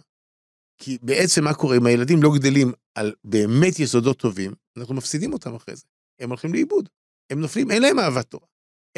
כי 0.77 0.97
בעצם 1.01 1.43
מה 1.43 1.53
קורה 1.53 1.77
אם 1.77 1.85
הילדים 1.85 2.23
לא 2.23 2.29
גדלים 2.35 2.71
על 2.95 3.13
באמת 3.23 3.79
יסודות 3.79 4.19
טובים, 4.19 4.53
אנחנו 4.77 4.95
מפסידים 4.95 5.33
אותם 5.33 5.55
אחרי 5.55 5.75
זה. 5.75 5.83
הם 6.19 6.29
הולכים 6.29 6.53
לאיבוד. 6.53 6.89
הם 7.29 7.39
נופלים, 7.39 7.71
אין 7.71 7.81
להם 7.81 7.99
אהבת 7.99 8.25
תורה. 8.25 8.47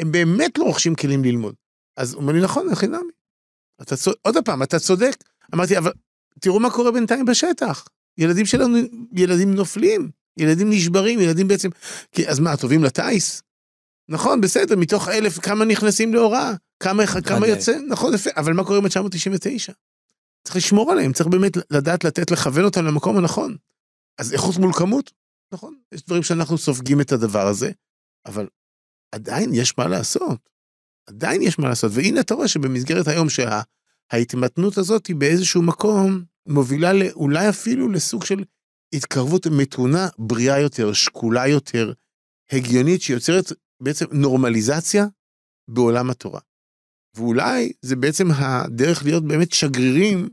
הם 0.00 0.12
באמת 0.12 0.58
לא 0.58 0.64
רוכשים 0.64 0.94
כלים 0.94 1.24
ללמוד. 1.24 1.54
אז 1.96 2.14
הוא 2.14 2.22
אומר 2.22 2.32
לי, 2.32 2.40
נכון, 2.42 2.68
הכי 2.72 2.86
נמי. 2.86 3.12
אתה 3.82 3.94
עוד 4.22 4.36
פעם, 4.44 4.62
אתה 4.62 4.78
צודק. 4.78 5.16
אמרתי, 5.54 5.78
אבל 5.78 5.92
תראו 6.40 6.60
מה 6.60 6.70
קורה 6.70 6.92
בינתיים 6.92 7.24
בשטח. 7.24 7.88
ילדים 8.18 8.46
שלנו, 8.46 8.78
ילדים 9.12 9.54
נופלים, 9.54 10.10
ילדים 10.36 10.70
נשברים, 10.70 11.20
ילדים 11.20 11.48
בעצם... 11.48 11.68
כי, 12.12 12.28
אז 12.28 12.40
מה, 12.40 12.56
טובים 12.56 12.84
לטיס? 12.84 13.42
נכון, 14.08 14.40
בסדר, 14.40 14.76
מתוך 14.76 15.08
אלף, 15.08 15.38
כמה 15.38 15.64
נכנסים 15.64 16.14
להוראה? 16.14 16.52
כמה, 16.80 17.06
כמה. 17.06 17.46
יוצא? 17.46 17.78
נכון, 17.88 18.14
יפה, 18.14 18.30
אבל 18.36 18.52
מה 18.52 18.64
קורה 18.64 18.78
עם 18.78 18.88
999? 18.88 19.72
צריך 20.44 20.56
לשמור 20.56 20.92
עליהם, 20.92 21.12
צריך 21.12 21.28
באמת 21.28 21.52
לדעת 21.70 22.04
לתת, 22.04 22.30
לכוון 22.30 22.64
אותם 22.64 22.84
למקום 22.84 23.16
הנכון. 23.16 23.56
אז 24.18 24.32
איכות 24.32 24.56
מול 24.56 24.72
כמות, 24.72 25.12
נכון, 25.52 25.78
יש 25.92 26.02
דברים 26.02 26.22
שאנחנו 26.22 26.58
סופגים 26.58 27.00
את 27.00 27.12
הדבר 27.12 27.46
הזה, 27.46 27.70
אבל 28.26 28.48
עדיין 29.12 29.54
יש 29.54 29.78
מה 29.78 29.88
לעשות. 29.88 30.38
עדיין 31.06 31.42
יש 31.42 31.58
מה 31.58 31.68
לעשות, 31.68 31.92
והנה 31.94 32.20
אתה 32.20 32.34
רואה 32.34 32.48
שבמסגרת 32.48 33.08
היום 33.08 33.28
שההתמתנות 33.28 34.78
הזאת 34.78 35.06
היא 35.06 35.16
באיזשהו 35.16 35.62
מקום 35.62 36.24
מובילה 36.46 36.90
אולי 37.12 37.48
אפילו 37.48 37.88
לסוג 37.88 38.24
של 38.24 38.44
התקרבות 38.94 39.46
מתונה, 39.46 40.08
בריאה 40.18 40.60
יותר, 40.60 40.92
שקולה 40.92 41.46
יותר, 41.46 41.92
הגיונית, 42.52 43.02
שיוצרת 43.02 43.44
בעצם 43.82 44.04
נורמליזציה 44.12 45.06
בעולם 45.70 46.10
התורה. 46.10 46.40
ואולי 47.16 47.72
זה 47.82 47.96
בעצם 47.96 48.26
הדרך 48.30 49.04
להיות 49.04 49.24
באמת 49.24 49.52
שגרירים 49.52 50.28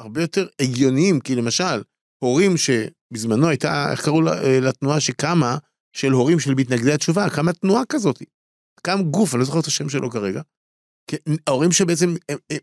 הרבה 0.00 0.20
יותר 0.20 0.46
הגיוניים, 0.62 1.20
כי 1.20 1.34
למשל, 1.34 1.82
הורים 2.22 2.52
שבזמנו 2.56 3.48
הייתה, 3.48 3.92
איך 3.92 4.04
קראו 4.04 4.22
לה- 4.22 4.60
לתנועה 4.60 5.00
שקמה, 5.00 5.58
של 5.96 6.12
הורים 6.12 6.40
של 6.40 6.54
מתנגדי 6.54 6.92
התשובה, 6.92 7.26
קמה 7.36 7.52
תנועה 7.52 7.82
כזאת. 7.88 8.22
קם 8.82 8.98
גוף, 9.10 9.34
אני 9.34 9.38
לא 9.40 9.44
זוכר 9.46 9.60
את 9.60 9.66
השם 9.66 9.88
שלו 9.88 10.10
כרגע. 10.10 10.42
כן, 11.10 11.32
ההורים 11.46 11.72
שבעצם 11.72 12.08
הם, 12.28 12.38
הם, 12.50 12.58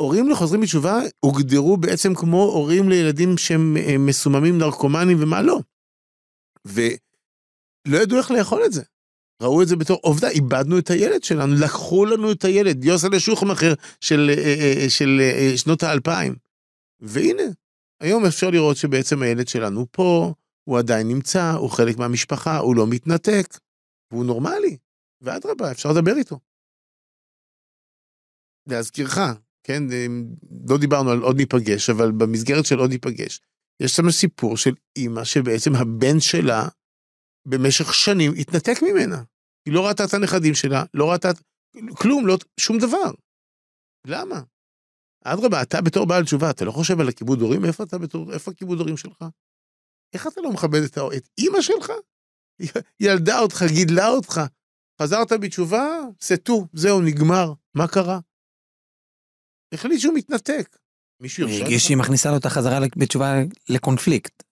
הורים 0.00 0.28
לחוזרים 0.30 0.60
בתשובה 0.60 1.00
הוגדרו 1.20 1.76
בעצם 1.76 2.14
כמו 2.14 2.42
הורים 2.42 2.88
לילדים 2.88 3.38
שהם 3.38 3.76
אה, 3.76 3.98
מסוממים 3.98 4.58
נרקומנים 4.58 5.16
ומה 5.22 5.42
לא. 5.42 5.60
ולא 6.64 7.98
ידעו 8.02 8.18
איך 8.18 8.30
לאכול 8.30 8.62
את 8.64 8.72
זה. 8.72 8.82
ראו 9.42 9.62
את 9.62 9.68
זה 9.68 9.76
בתור 9.76 9.98
עובדה, 10.02 10.28
איבדנו 10.28 10.78
את 10.78 10.90
הילד 10.90 11.24
שלנו, 11.24 11.54
לקחו 11.64 12.04
לנו 12.04 12.32
את 12.32 12.44
הילד, 12.44 12.84
יוסלה 12.84 13.20
שוחמאכר 13.20 13.74
של, 14.00 14.30
אה, 14.30 14.82
אה, 14.82 14.90
של 14.90 15.20
שנות 15.56 15.82
האלפיים. 15.82 16.36
והנה, 17.00 17.42
היום 18.00 18.26
אפשר 18.26 18.50
לראות 18.50 18.76
שבעצם 18.76 19.22
הילד 19.22 19.48
שלנו 19.48 19.86
פה, 19.90 20.34
הוא 20.64 20.78
עדיין 20.78 21.08
נמצא, 21.08 21.52
הוא 21.52 21.70
חלק 21.70 21.96
מהמשפחה, 21.98 22.58
הוא 22.58 22.76
לא 22.76 22.86
מתנתק, 22.86 23.58
והוא 24.12 24.24
נורמלי, 24.24 24.76
ואדרבה, 25.20 25.70
אפשר 25.70 25.88
לדבר 25.92 26.16
איתו. 26.16 26.38
להזכירך, 28.66 29.18
כן, 29.66 29.82
לא 30.68 30.78
דיברנו 30.78 31.10
על 31.10 31.20
עוד 31.20 31.36
ניפגש, 31.36 31.90
אבל 31.90 32.12
במסגרת 32.12 32.66
של 32.66 32.78
עוד 32.78 32.90
ניפגש, 32.90 33.40
יש 33.82 33.92
שם 33.92 34.10
סיפור 34.10 34.56
של 34.56 34.74
אימא 34.96 35.24
שבעצם 35.24 35.76
הבן 35.76 36.20
שלה 36.20 36.68
במשך 37.48 37.94
שנים 37.94 38.32
התנתק 38.38 38.82
ממנה. 38.82 39.22
היא 39.66 39.74
לא 39.74 39.86
ראתה 39.86 40.04
את 40.04 40.14
הנכדים 40.14 40.54
שלה, 40.54 40.84
לא 40.94 41.10
ראתה 41.10 41.28
כלום, 41.94 42.26
לא, 42.26 42.38
שום 42.60 42.78
דבר. 42.78 43.10
למה? 44.06 44.42
אדרבה, 45.24 45.62
אתה 45.62 45.80
בתור 45.80 46.06
בעל 46.06 46.24
תשובה, 46.24 46.50
אתה 46.50 46.64
לא 46.64 46.72
חושב 46.72 47.00
על 47.00 47.08
הכיבוד 47.08 47.40
הורים? 47.40 47.64
איפה 47.64 47.84
אתה 47.84 47.98
בתור, 47.98 48.32
איפה 48.32 48.50
הכיבוד 48.50 48.78
הורים 48.80 48.96
שלך? 48.96 49.24
איך 50.14 50.26
אתה 50.26 50.40
לא 50.40 50.52
מכבד 50.52 50.82
את, 50.82 50.98
את 51.16 51.28
אימא 51.38 51.60
שלך? 51.60 51.92
ילדה 53.00 53.38
אותך, 53.38 53.64
גידלה 53.74 54.08
אותך, 54.08 54.40
חזרת 55.02 55.32
בתשובה, 55.32 55.86
סטו, 56.20 56.66
זהו, 56.72 57.00
נגמר, 57.00 57.52
מה 57.74 57.88
קרה? 57.88 58.18
החליט 59.72 60.00
שהוא 60.00 60.14
מתנתק. 60.14 60.76
מישהו 61.20 61.48
ירשה 61.48 61.62
הרגיש 61.62 61.84
שהיא 61.84 61.96
מכניסה 61.96 62.30
לו 62.30 62.36
את 62.36 62.44
החזרה 62.44 62.78
בתשובה 62.96 63.34
לקונפליקט. 63.68 64.42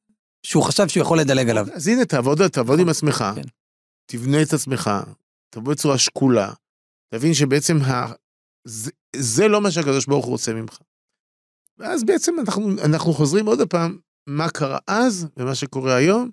שהוא 0.43 0.63
חשב 0.63 0.89
שהוא 0.89 1.03
יכול 1.03 1.21
לדלג 1.21 1.51
עליו. 1.51 1.67
אז 1.75 1.89
הנה, 1.89 2.05
תעבוד, 2.05 2.49
תעבוד 2.49 2.81
עם 2.81 2.89
עצמך, 2.89 3.25
כן. 3.35 3.49
תבנה 4.11 4.43
את 4.43 4.53
עצמך, 4.53 4.91
תבוא 5.51 5.73
בצורה 5.73 5.99
שקולה, 5.99 6.53
תבין 7.15 7.35
שבעצם 7.35 7.77
ה... 7.77 8.13
זה, 8.65 8.91
זה 9.17 9.49
לא 9.49 9.61
מה 9.61 9.71
שהקדוש 9.71 10.07
ברוך 10.07 10.25
הוא 10.25 10.33
רוצה 10.33 10.53
ממך. 10.53 10.79
ואז 11.79 12.05
בעצם 12.05 12.35
אנחנו, 12.41 12.71
אנחנו 12.85 13.13
חוזרים 13.13 13.47
עוד 13.47 13.71
פעם, 13.71 13.99
מה 14.27 14.51
קרה 14.51 14.79
אז 14.87 15.27
ומה 15.37 15.55
שקורה 15.55 15.97
היום. 15.97 16.31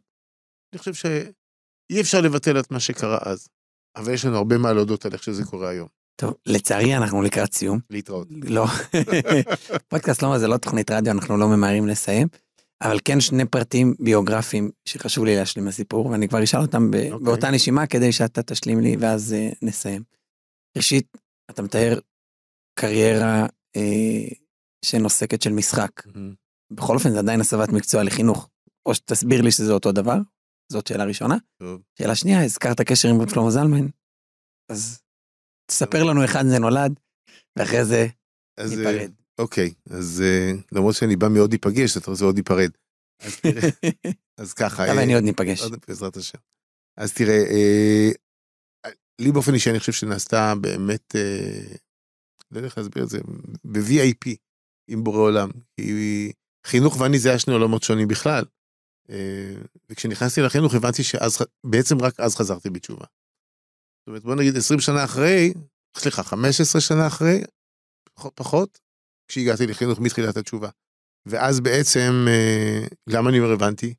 אני 0.73 0.79
חושב 0.79 0.93
שאי 0.93 2.01
אפשר 2.01 2.21
לבטל 2.21 2.59
את 2.59 2.71
מה 2.71 2.79
שקרה 2.79 3.17
אז, 3.21 3.47
אבל 3.95 4.13
יש 4.13 4.25
לנו 4.25 4.37
הרבה 4.37 4.57
מה 4.57 4.73
להודות 4.73 5.05
על 5.05 5.13
איך 5.13 5.23
שזה 5.23 5.43
קורה 5.45 5.69
היום. 5.69 5.87
טוב, 6.15 6.33
לצערי 6.45 6.97
אנחנו 6.97 7.21
לקראת 7.21 7.53
סיום. 7.53 7.79
להתראות. 7.89 8.27
לא, 8.31 8.65
פודקאסט 9.89 10.23
לא, 10.23 10.37
זה 10.37 10.47
לא 10.47 10.57
תוכנית 10.57 10.91
רדיו, 10.91 11.13
אנחנו 11.13 11.37
לא 11.37 11.47
ממהרים 11.47 11.87
לסיים, 11.87 12.27
אבל 12.81 12.99
כן 13.05 13.21
שני 13.21 13.45
פרטים 13.45 13.93
ביוגרפיים 13.99 14.71
שחשוב 14.85 15.25
לי 15.25 15.35
להשלים 15.35 15.67
לסיפור, 15.67 16.05
ואני 16.05 16.27
כבר 16.27 16.43
אשאל 16.43 16.61
אותם 16.61 16.91
ב- 16.91 16.95
okay. 16.95 17.11
אוקיי. 17.11 17.25
באותה 17.25 17.51
נשימה 17.51 17.87
כדי 17.87 18.11
שאתה 18.11 18.43
תשלים 18.43 18.79
לי 18.79 18.95
ואז 18.99 19.35
uh, 19.35 19.55
נסיים. 19.61 20.03
ראשית, 20.77 21.17
אתה 21.49 21.61
מתאר 21.61 21.99
קריירה 22.79 23.45
uh, 23.77 24.35
שנוסקת 24.85 25.41
של 25.41 25.53
משחק. 25.53 26.07
Mm-hmm. 26.07 26.35
בכל 26.71 26.93
אופן 26.95 27.11
זה 27.11 27.19
עדיין 27.19 27.41
הסבת 27.41 27.69
מקצוע 27.69 28.03
לחינוך. 28.03 28.49
או 28.85 28.95
שתסביר 28.95 29.41
לי 29.41 29.51
שזה 29.51 29.71
אותו 29.73 29.91
דבר, 29.91 30.17
זאת 30.71 30.87
שאלה 30.87 31.03
ראשונה. 31.03 31.37
טוב. 31.59 31.81
שאלה 31.99 32.15
שנייה, 32.15 32.43
הזכרת 32.43 32.81
קשר 32.81 33.09
עם 33.09 33.21
רב 33.21 33.29
שלמה 33.29 33.51
זלמן, 33.51 33.87
אז 34.71 35.04
תספר 35.65 36.03
לנו 36.03 36.21
היכן 36.21 36.49
זה 36.49 36.59
נולד, 36.59 36.99
ואחרי 37.55 37.85
זה 37.85 38.07
אז, 38.57 38.73
ניפרד. 38.73 39.11
אוקיי, 39.37 39.73
אז 39.89 40.23
אה, 40.25 40.51
למרות 40.71 40.95
שאני 40.95 41.15
בא 41.15 41.27
מאוד 41.27 41.49
להיפגש, 41.51 41.97
אתה 41.97 42.11
רוצה 42.11 42.25
עוד 42.25 42.35
להיפרד. 42.35 42.69
אז 43.21 43.39
תראה, 43.39 43.69
אז 44.41 44.53
ככה. 44.53 44.91
אבל 44.91 44.99
אני 44.99 45.15
עוד 45.15 45.23
ניפגש. 45.23 45.63
בעזרת 45.87 46.17
השם. 46.17 46.37
אז 46.97 47.13
תראה, 47.13 47.43
אה, 47.43 48.11
לי 49.21 49.31
באופן 49.31 49.53
אישי 49.53 49.69
אני 49.69 49.79
חושב 49.79 49.91
שנעשתה 49.91 50.53
באמת, 50.61 51.15
אה, 51.15 51.75
לא 52.51 52.57
יודע 52.57 52.67
איך 52.67 52.77
להסביר 52.77 53.03
את 53.03 53.09
זה, 53.09 53.19
ב-VIP 53.63 54.35
עם 54.87 55.03
בורא 55.03 55.19
עולם. 55.19 55.49
חינוך 56.65 56.99
ואני 56.99 57.19
זה 57.19 57.29
היה 57.29 57.39
שני 57.39 57.53
עולמות 57.53 57.83
שונים 57.83 58.07
בכלל. 58.07 58.43
וכשנכנסתי 59.89 60.41
לחינוך 60.41 60.73
הבנתי 60.73 61.03
שאז, 61.03 61.37
בעצם 61.63 62.01
רק 62.01 62.19
אז 62.19 62.35
חזרתי 62.35 62.69
בתשובה. 62.69 63.05
זאת 64.05 64.07
אומרת, 64.07 64.23
בוא 64.23 64.35
נגיד 64.35 64.57
20 64.57 64.79
שנה 64.79 65.03
אחרי, 65.03 65.53
סליחה, 65.97 66.23
15 66.23 66.81
שנה 66.81 67.07
אחרי, 67.07 67.41
פחות, 68.35 68.79
כשהגעתי 69.27 69.67
לחינוך 69.67 69.99
מתחילת 69.99 70.37
התשובה. 70.37 70.69
ואז 71.25 71.59
בעצם, 71.59 72.25
אה, 72.27 72.87
למה 73.07 73.29
אני 73.29 73.39
אומר 73.39 73.51
הבנתי? 73.51 73.93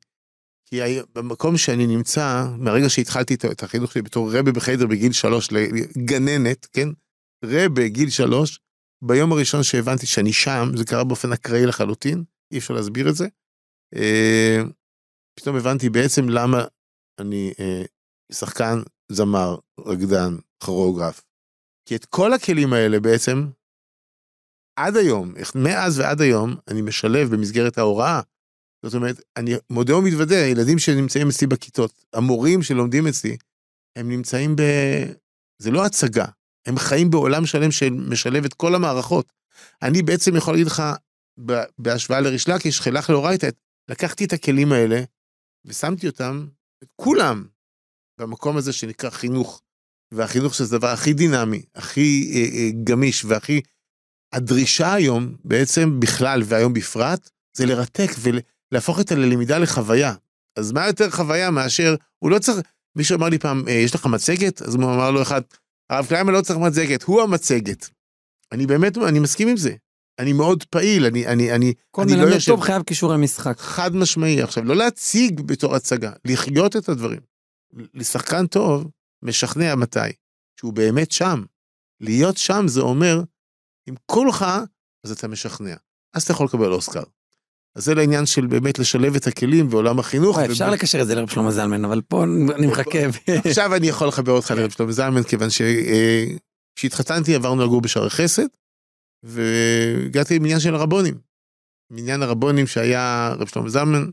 כי 0.65 0.79
במקום 1.15 1.57
שאני 1.57 1.87
נמצא, 1.87 2.45
מהרגע 2.57 2.89
שהתחלתי 2.89 3.35
את 3.51 3.63
החינוך 3.63 3.91
שלי 3.91 4.01
בתור 4.01 4.33
רבה 4.33 4.51
בחדר 4.51 4.87
בגיל 4.87 5.11
שלוש 5.11 5.49
לגננת, 5.51 6.65
כן? 6.65 6.89
רבה 7.45 7.87
גיל 7.87 8.09
שלוש, 8.09 8.59
ביום 9.03 9.31
הראשון 9.31 9.63
שהבנתי 9.63 10.05
שאני 10.05 10.33
שם, 10.33 10.71
זה 10.75 10.85
קרה 10.85 11.03
באופן 11.03 11.33
אקראי 11.33 11.65
לחלוטין, 11.65 12.23
אי 12.53 12.57
אפשר 12.57 12.73
להסביר 12.73 13.09
את 13.09 13.15
זה. 13.15 13.27
אה, 13.95 14.61
פתאום 15.39 15.55
הבנתי 15.55 15.89
בעצם 15.89 16.29
למה 16.29 16.65
אני 17.19 17.53
אה, 17.59 17.83
שחקן 18.31 18.79
זמר, 19.11 19.57
רקדן, 19.79 20.35
כרואוגרף. 20.59 21.23
כי 21.85 21.95
את 21.95 22.05
כל 22.05 22.33
הכלים 22.33 22.73
האלה 22.73 22.99
בעצם, 22.99 23.47
עד 24.75 24.97
היום, 24.97 25.33
מאז 25.55 25.99
ועד 25.99 26.21
היום, 26.21 26.55
אני 26.67 26.81
משלב 26.81 27.35
במסגרת 27.35 27.77
ההוראה. 27.77 28.21
זאת 28.85 28.93
אומרת, 28.93 29.21
אני 29.37 29.51
מודה 29.69 29.97
ומתוודה, 29.97 30.35
ילדים 30.35 30.79
שנמצאים 30.79 31.27
אצלי 31.27 31.47
בכיתות, 31.47 32.05
המורים 32.13 32.63
שלומדים 32.63 33.07
אצלי, 33.07 33.37
הם 33.95 34.09
נמצאים 34.09 34.55
ב... 34.55 34.61
זה 35.61 35.71
לא 35.71 35.85
הצגה, 35.85 36.25
הם 36.67 36.77
חיים 36.77 37.09
בעולם 37.09 37.45
שלם 37.45 37.71
שמשלב 37.71 38.45
את 38.45 38.53
כל 38.53 38.75
המערכות. 38.75 39.33
אני 39.81 40.01
בעצם 40.01 40.35
יכול 40.35 40.53
להגיד 40.53 40.67
לך, 40.67 40.83
בהשוואה 41.79 42.21
לריש 42.21 42.49
לקיש, 42.49 42.81
חילך 42.81 43.09
לאורייתא, 43.09 43.49
לקחתי 43.89 44.25
את 44.25 44.33
הכלים 44.33 44.71
האלה 44.71 45.03
ושמתי 45.65 46.07
אותם, 46.07 46.47
את 46.83 46.87
כולם, 46.95 47.47
במקום 48.19 48.57
הזה 48.57 48.73
שנקרא 48.73 49.09
חינוך, 49.09 49.61
והחינוך 50.13 50.55
שזה 50.55 50.75
הדבר 50.75 50.87
הכי 50.87 51.13
דינמי, 51.13 51.61
הכי 51.75 52.31
אה, 52.35 52.57
אה, 52.57 52.69
גמיש 52.83 53.25
והכי... 53.25 53.61
הדרישה 54.33 54.93
היום, 54.93 55.35
בעצם 55.43 55.99
בכלל 55.99 56.41
והיום 56.45 56.73
בפרט, 56.73 57.29
זה 57.57 57.65
לרתק 57.65 58.09
ולהפוך 58.19 58.99
את 58.99 59.11
הלמידה 59.11 59.57
לחוויה. 59.57 60.13
אז 60.55 60.71
מה 60.71 60.87
יותר 60.87 61.09
חוויה 61.09 61.51
מאשר, 61.51 61.95
הוא 62.19 62.31
לא 62.31 62.39
צריך, 62.39 62.57
מישהו 62.95 63.17
אמר 63.17 63.29
לי 63.29 63.39
פעם, 63.39 63.63
אה, 63.67 63.73
יש 63.73 63.95
לך 63.95 64.05
מצגת? 64.05 64.61
אז 64.61 64.75
הוא 64.75 64.83
אמר 64.83 65.11
לו 65.11 65.21
אחד, 65.21 65.41
הרב 65.89 66.05
קליימן 66.05 66.33
לא 66.33 66.41
צריך 66.41 66.59
מצגת, 66.59 67.03
הוא 67.03 67.21
המצגת. 67.21 67.89
אני 68.51 68.65
באמת, 68.65 68.97
אני 68.97 69.19
מסכים 69.19 69.47
עם 69.47 69.57
זה. 69.57 69.75
אני 70.19 70.33
מאוד 70.33 70.63
פעיל, 70.63 71.05
אני, 71.05 71.27
אני, 71.27 71.55
אני, 71.55 71.73
כל 71.91 72.01
אני 72.01 72.15
לא 72.15 72.27
יושב... 72.27 72.51
טוב 72.51 72.61
חייב 72.61 72.83
כישורי 72.83 73.17
משחק. 73.17 73.59
חד 73.59 73.95
משמעי. 73.95 74.41
עכשיו, 74.41 74.63
לא 74.63 74.75
להציג 74.75 75.41
בתור 75.41 75.75
הצגה, 75.75 76.11
לחיות 76.25 76.75
את 76.75 76.89
הדברים. 76.89 77.19
לשחקן 77.73 78.47
טוב 78.47 78.91
משכנע 79.21 79.75
מתי? 79.75 79.99
שהוא 80.59 80.73
באמת 80.73 81.11
שם. 81.11 81.43
להיות 82.01 82.37
שם 82.37 82.63
זה 82.67 82.81
אומר, 82.81 83.21
אם 83.89 83.95
כולך, 84.05 84.45
אז 85.03 85.11
אתה 85.11 85.27
משכנע. 85.27 85.75
אז 86.13 86.23
אתה 86.23 86.31
יכול 86.31 86.45
לקבל 86.45 86.71
אוסקר. 86.71 87.03
אז 87.75 87.85
זה 87.85 87.95
לעניין 87.95 88.25
של 88.25 88.47
באמת 88.47 88.79
לשלב 88.79 89.15
את 89.15 89.27
הכלים 89.27 89.67
ועולם 89.71 89.99
החינוך. 89.99 90.37
אפשר 90.37 90.69
לקשר 90.69 91.01
את 91.01 91.07
זה 91.07 91.15
לרב 91.15 91.29
שלמה 91.29 91.51
זלמן, 91.51 91.85
אבל 91.85 92.01
פה 92.01 92.23
אני 92.23 92.67
מחכה. 92.71 92.99
עכשיו 93.45 93.75
אני 93.75 93.87
יכול 93.87 94.07
לחבר 94.07 94.31
אותך 94.31 94.51
לרב 94.51 94.69
שלמה 94.69 94.91
זלמן, 94.91 95.23
כיוון 95.23 95.49
שכשהתחתנתי 95.49 97.35
עברנו 97.35 97.65
לגור 97.65 97.81
בשערי 97.81 98.09
חסד, 98.09 98.47
והגעתי 99.23 100.39
למניין 100.39 100.59
של 100.59 100.75
הרבונים. 100.75 101.19
מניין 101.91 102.23
הרבונים 102.23 102.67
שהיה 102.67 103.33
רב 103.39 103.47
שלמה 103.47 103.69
זלמן, 103.69 104.09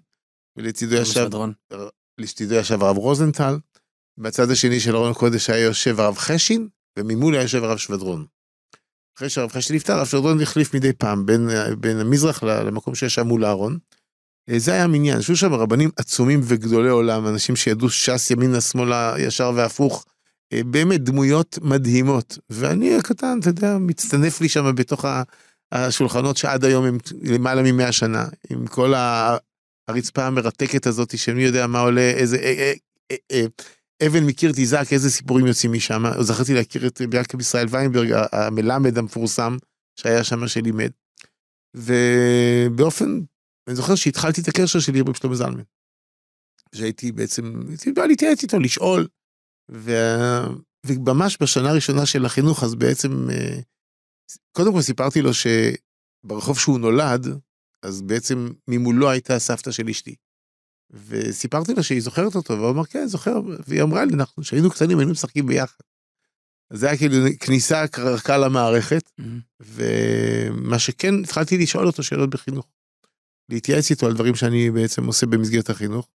ולצידו 0.56 0.94
ישב 0.94 1.28
לצדו 2.18 2.54
ישב 2.54 2.82
הרב 2.82 2.96
רוזנטל, 2.96 3.58
בצד 4.18 4.50
השני 4.50 4.80
של 4.80 4.96
ארון 4.96 5.10
הקודש 5.10 5.50
היה 5.50 5.64
יושב 5.64 6.00
הרב 6.00 6.16
חשין, 6.16 6.68
וממול 6.98 7.34
היה 7.34 7.42
יושב 7.42 7.64
הרב 7.64 7.76
שבדרון. 7.76 8.26
אחרי 9.16 9.28
שהרב 9.28 9.52
חשין 9.52 9.76
נפטר, 9.76 9.92
הרב 9.92 10.06
שבדרון 10.06 10.40
החליף 10.40 10.74
מדי 10.74 10.92
פעם 10.92 11.26
בין, 11.26 11.48
בין 11.78 11.98
המזרח 11.98 12.42
למקום 12.42 12.94
שישב 12.94 13.22
מול 13.22 13.44
הארון. 13.44 13.78
אה, 14.50 14.58
זה 14.58 14.72
היה 14.72 14.84
המניין, 14.84 15.18
ישבו 15.18 15.36
שם 15.36 15.52
רבנים 15.52 15.90
עצומים 15.96 16.40
וגדולי 16.42 16.88
עולם, 16.88 17.26
אנשים 17.26 17.56
שידעו 17.56 17.90
ש"ס 17.90 18.30
ימינה 18.30 18.60
שמאלה 18.60 19.14
ישר 19.18 19.52
והפוך, 19.54 20.04
אה, 20.52 20.60
באמת 20.64 21.04
דמויות 21.04 21.58
מדהימות. 21.62 22.38
ואני 22.50 22.96
הקטן, 22.96 23.38
אתה 23.40 23.48
יודע, 23.48 23.78
מצטנף 23.78 24.40
לי 24.40 24.48
שם 24.48 24.74
בתוך 24.74 25.04
השולחנות 25.72 26.36
שעד 26.36 26.64
היום 26.64 26.84
הם 26.84 26.98
למעלה 27.22 27.62
ממאה 27.62 27.92
שנה, 27.92 28.24
עם 28.50 28.66
כל 28.66 28.94
הרצפה 29.88 30.26
המרתקת 30.26 30.86
הזאת, 30.86 31.18
שמי 31.18 31.42
יודע 31.42 31.66
מה 31.66 31.80
עולה, 31.80 32.10
איזה 32.10 32.36
אה, 32.36 32.72
אה, 33.10 33.16
אה, 33.32 33.46
אבן 34.06 34.24
מקיר 34.26 34.52
תזעק, 34.54 34.92
איזה 34.92 35.10
סיפורים 35.10 35.46
יוצאים 35.46 35.72
משם. 35.72 36.02
זכרתי 36.20 36.54
להכיר 36.54 36.86
את 36.86 37.02
ביעקב 37.02 37.40
ישראל 37.40 37.66
ויינברג, 37.70 38.08
המלמד 38.32 38.98
המפורסם, 38.98 39.56
שהיה 40.00 40.24
שם 40.24 40.48
שלימד. 40.48 40.90
ובאופן, 41.76 43.20
אני 43.68 43.76
זוכר 43.76 43.94
שהתחלתי 43.94 44.40
את 44.40 44.48
הקשר 44.48 44.80
שלי 44.80 44.98
עם 44.98 45.14
שלמה 45.14 45.34
זלמן. 45.34 45.62
שהייתי 46.74 47.12
בעצם, 47.12 47.62
הייתי 47.68 47.92
בא 47.92 48.06
להתייעץ 48.06 48.42
איתו, 48.42 48.60
לשאול. 48.60 49.06
ו... 49.70 49.92
וממש 50.86 51.38
בשנה 51.40 51.70
הראשונה 51.70 52.06
של 52.06 52.24
החינוך, 52.24 52.64
אז 52.64 52.74
בעצם, 52.74 53.28
קודם 54.52 54.72
כל 54.72 54.82
סיפרתי 54.82 55.22
לו 55.22 55.30
שברחוב 55.34 56.58
שהוא 56.58 56.78
נולד, 56.78 57.26
אז 57.84 58.02
בעצם 58.02 58.50
ממולו 58.68 59.10
הייתה 59.10 59.38
סבתא 59.38 59.70
של 59.70 59.88
אשתי. 59.88 60.14
וסיפרתי 60.90 61.74
לה 61.74 61.82
שהיא 61.82 62.00
זוכרת 62.00 62.34
אותו, 62.34 62.54
והוא 62.54 62.70
אמר, 62.70 62.84
כן, 62.84 63.06
זוכר, 63.06 63.40
והיא 63.66 63.82
אמרה 63.82 64.04
לי, 64.04 64.14
אנחנו, 64.14 64.42
כשהיינו 64.42 64.70
קטנים 64.70 64.98
היינו 64.98 65.12
משחקים 65.12 65.46
ביחד. 65.46 65.84
אז 66.70 66.80
זה 66.80 66.86
היה 66.86 66.98
כאילו 66.98 67.16
כניסה 67.40 67.88
קרקע 67.88 68.38
למערכת, 68.38 69.10
mm-hmm. 69.20 69.24
ומה 69.60 70.78
שכן, 70.78 71.14
התחלתי 71.24 71.58
לשאול 71.58 71.86
אותו 71.86 72.02
שאלות 72.02 72.30
בחינוך. 72.30 72.66
להתייעץ 73.48 73.90
איתו 73.90 74.06
על 74.06 74.14
דברים 74.14 74.34
שאני 74.34 74.70
בעצם 74.70 75.06
עושה 75.06 75.26
במסגרת 75.26 75.70
החינוך, 75.70 76.08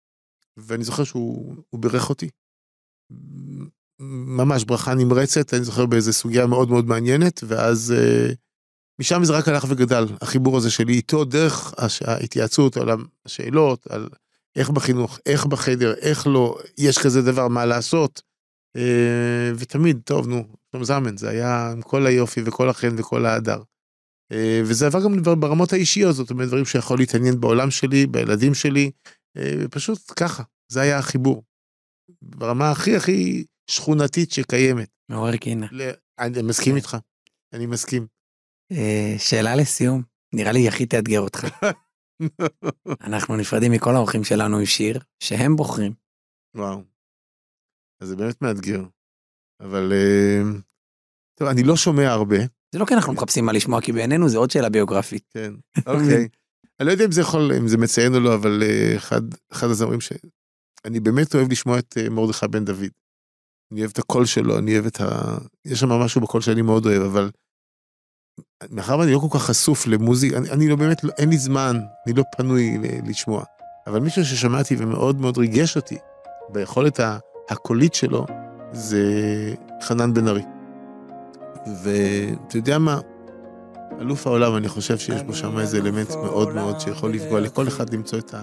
ואני 0.58 0.84
זוכר 0.84 1.04
שהוא 1.04 1.56
בירך 1.74 2.10
אותי. 2.10 2.30
ממש 4.00 4.64
ברכה 4.64 4.94
נמרצת, 4.94 5.54
אני 5.54 5.64
זוכר 5.64 5.86
באיזה 5.86 6.14
סוגיה 6.14 6.48
מאוד 6.48 6.70
מאוד 6.70 6.86
מעניינת, 6.86 7.44
ואז 7.48 7.94
uh, 7.98 8.36
משם 9.00 9.24
זה 9.24 9.34
רק 9.34 9.48
הלך 9.48 9.66
וגדל, 9.70 10.06
החיבור 10.22 10.58
הזה 10.58 10.72
שלי 10.72 10.94
איתו, 10.94 11.26
דרך 11.26 11.74
הש... 11.78 12.02
ההתייעצות 12.02 12.78
על 12.78 12.90
השאלות, 13.26 13.88
על 13.88 14.10
איך 14.56 14.70
בחינוך, 14.70 15.20
איך 15.26 15.46
בחדר, 15.46 15.94
איך 15.94 16.28
לא, 16.28 16.58
יש 16.78 16.98
כזה 16.98 17.22
דבר, 17.22 17.48
מה 17.48 17.66
לעשות. 17.66 18.22
Uh, 18.78 18.80
ותמיד, 19.58 20.00
טוב, 20.06 20.28
נו, 20.28 20.44
שלום 20.72 20.84
זמן, 20.84 21.18
זה 21.18 21.30
היה 21.30 21.72
עם 21.72 21.82
כל 21.82 22.06
היופי 22.06 22.42
וכל 22.46 22.70
החן 22.70 22.96
וכל 22.98 23.26
ההדר. 23.26 23.62
Uh, 24.34 24.36
וזה 24.66 24.86
עבר 24.86 25.04
גם 25.04 25.22
ברמות 25.40 25.74
האישיות, 25.74 26.16
זאת 26.16 26.30
אומרת, 26.30 26.48
דברים 26.48 26.66
שיכול 26.66 26.98
להתעניין 26.98 27.40
בעולם 27.40 27.72
שלי, 27.72 28.08
בילדים 28.08 28.54
שלי, 28.54 28.92
uh, 29.38 29.42
פשוט 29.72 30.00
ככה, 30.16 30.44
זה 30.72 30.82
היה 30.82 30.98
החיבור. 30.98 31.44
ברמה 32.22 32.72
הכי 32.72 32.96
הכי 32.96 33.46
שכונתית 33.70 34.32
שקיימת. 34.32 34.90
מעורר 35.10 35.38
קינה. 35.38 35.68
אני 36.20 36.42
מסכים 36.42 36.76
איתך, 36.76 36.98
אני 37.54 37.66
מסכים. 37.66 38.17
שאלה 39.18 39.56
לסיום, 39.56 40.04
נראה 40.34 40.52
לי 40.52 40.68
הכי 40.68 40.86
תאתגר 40.86 41.22
אותך. 41.22 41.48
אנחנו 43.08 43.36
נפרדים 43.36 43.72
מכל 43.72 43.96
האורחים 43.96 44.24
שלנו 44.24 44.58
עם 44.58 44.66
שיר 44.66 45.00
שהם 45.20 45.56
בוחרים. 45.56 45.94
וואו. 46.56 46.84
אז 48.02 48.08
זה 48.08 48.16
באמת 48.16 48.42
מאתגר. 48.42 48.84
אבל 49.60 49.94
אה, 49.94 50.42
טוב, 51.40 51.48
אני 51.48 51.64
לא 51.64 51.76
שומע 51.76 52.12
הרבה. 52.12 52.38
זה 52.72 52.80
לא 52.80 52.86
כי 52.86 52.94
אנחנו 52.94 53.14
מחפשים 53.14 53.46
מה 53.46 53.52
לשמוע, 53.52 53.82
כי 53.82 53.92
בעינינו 53.92 54.30
זה 54.30 54.38
עוד 54.38 54.52
שאלה 54.52 54.70
ביוגרפית. 54.70 55.24
כן, 55.34 55.54
אוקיי. 55.88 56.28
אני 56.80 56.88
לא 56.88 56.92
יודע 56.92 57.06
אם 57.06 57.12
זה 57.12 57.22
יכול, 57.22 57.52
אם 57.58 57.68
זה 57.68 57.78
מציין 57.78 58.16
או 58.16 58.20
לא, 58.20 58.36
אבל 58.36 58.64
אה, 58.64 58.94
אחד, 58.98 59.22
אחד 59.52 59.68
הזמרים 59.68 60.02
ש... 60.02 60.12
אני 60.86 61.00
באמת 61.00 61.36
אוהב 61.36 61.52
לשמוע 61.52 61.80
את 61.80 61.98
אה, 61.98 62.10
מרדכי 62.10 62.48
בן 62.48 62.66
דוד. 62.66 62.92
אני 63.72 63.80
אוהב 63.80 63.92
את 63.92 64.00
הקול 64.00 64.26
שלו, 64.26 64.58
אני 64.58 64.74
אוהב 64.74 64.86
את 64.86 65.02
ה... 65.02 65.38
יש 65.66 65.80
שם 65.80 65.90
משהו 65.90 66.22
בקול 66.22 66.42
שאני 66.42 66.62
מאוד 66.62 66.86
אוהב, 66.86 67.02
אבל 67.02 67.32
מאחר 68.72 69.00
ואני 69.00 69.12
לא 69.14 69.20
כל 69.20 69.38
כך 69.40 69.46
חשוף 69.46 69.88
למוזיקה, 69.88 70.38
אני, 70.38 70.50
אני 70.50 70.68
לא 70.68 70.76
באמת, 70.76 71.04
לא, 71.04 71.12
אין 71.18 71.30
לי 71.30 71.38
זמן, 71.38 71.80
אני 72.06 72.14
לא 72.14 72.24
פנוי 72.38 72.78
לשמוע. 73.08 73.44
אבל 73.88 74.00
מישהו 74.00 74.26
ששמעתי 74.26 74.76
ומאוד 74.78 75.22
מאוד 75.22 75.38
ריגש 75.38 75.76
אותי 75.76 75.98
ביכולת 76.50 77.00
הקולית 77.50 77.94
שלו, 77.94 78.26
זה 78.72 79.04
חנן 79.82 80.14
בן 80.14 80.28
ארי. 80.28 80.44
ואתה 81.84 82.58
יודע 82.58 82.78
מה? 82.78 83.00
אלוף 84.02 84.28
העולם, 84.28 84.56
אני 84.56 84.68
חושב 84.68 84.98
שיש 84.98 85.24
בו 85.24 85.34
שם 85.34 85.60
איזה 85.60 85.78
אלמנט 85.78 86.10
מאוד 86.10 86.54
מאוד 86.54 86.80
שיכול 86.80 87.12
לפגוע 87.12 87.40
לכל 87.40 87.68
אחד 87.68 87.94
למצוא 87.94 88.20
את 88.20 88.34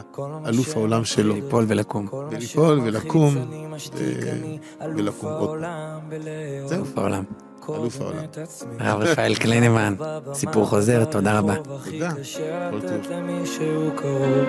האלוף 0.44 0.76
העולם 0.76 1.04
שלו. 1.04 1.34
ליפול 1.34 1.64
ולקום. 1.68 2.08
וליפול 2.30 2.80
ולקום, 2.80 3.34
ולקום 4.96 5.30
עוד 5.38 5.60
פעם. 5.60 6.10
זהו. 6.66 6.78
אלוף 6.78 6.98
העולם. 6.98 7.24
אלוף 7.68 8.00
העולם. 8.00 8.24
הרב 8.78 9.00
רפאל 9.00 9.34
קלינמן, 9.34 9.94
סיפור 10.32 10.66
חוזר, 10.66 11.04
תודה 11.04 11.38
רבה. 11.38 11.54
תודה, 11.56 12.10
כל 12.70 12.80
טוב. 12.80 14.44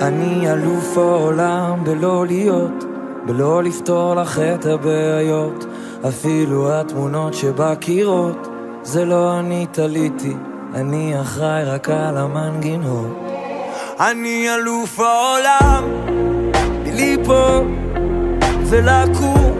אני 0.00 0.52
אלוף 0.52 0.98
העולם 0.98 1.84
בלא 1.84 2.26
להיות, 2.26 2.84
בלא 3.26 3.62
לפתור 3.62 4.14
לך 4.14 4.38
את 4.38 4.66
הבעיות, 4.66 5.64
אפילו 6.08 6.72
התמונות 6.72 7.34
שבקירות, 7.34 8.48
זה 8.82 9.04
לא 9.04 9.38
אני 9.38 9.66
תליתי, 9.72 10.34
אני 10.74 11.20
אחראי 11.20 11.64
רק 11.64 11.88
על 11.88 12.16
המנגינות. 12.16 13.18
אני 14.00 14.54
אלוף 14.54 15.00
העולם, 15.00 15.84
בליפול 16.84 17.89
ולקום 18.70 19.52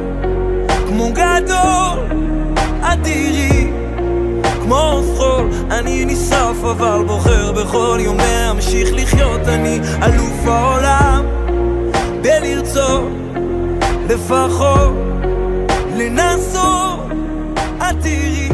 כמו 0.88 1.11
גדול, 1.12 1.98
אדירי, 2.80 3.70
כמו 4.62 5.00
זחול. 5.02 5.50
אני 5.70 6.04
נשרף 6.04 6.64
אבל 6.64 7.04
בוחר 7.06 7.52
בכל 7.52 7.98
יום 8.00 8.16
להמשיך 8.16 8.88
לחיות, 8.92 9.40
אני 9.48 9.80
אלוף 10.02 10.46
העולם 10.46 11.24
בלרצות 12.22 13.08
לפחות 14.08 14.94
לנסות, 15.96 17.00
אדירי, 17.78 18.48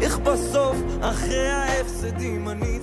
איך 0.00 0.18
בסוף 0.18 0.76
אחרי 1.00 1.48
ההפסדים 1.48 2.48
אני 2.48 2.73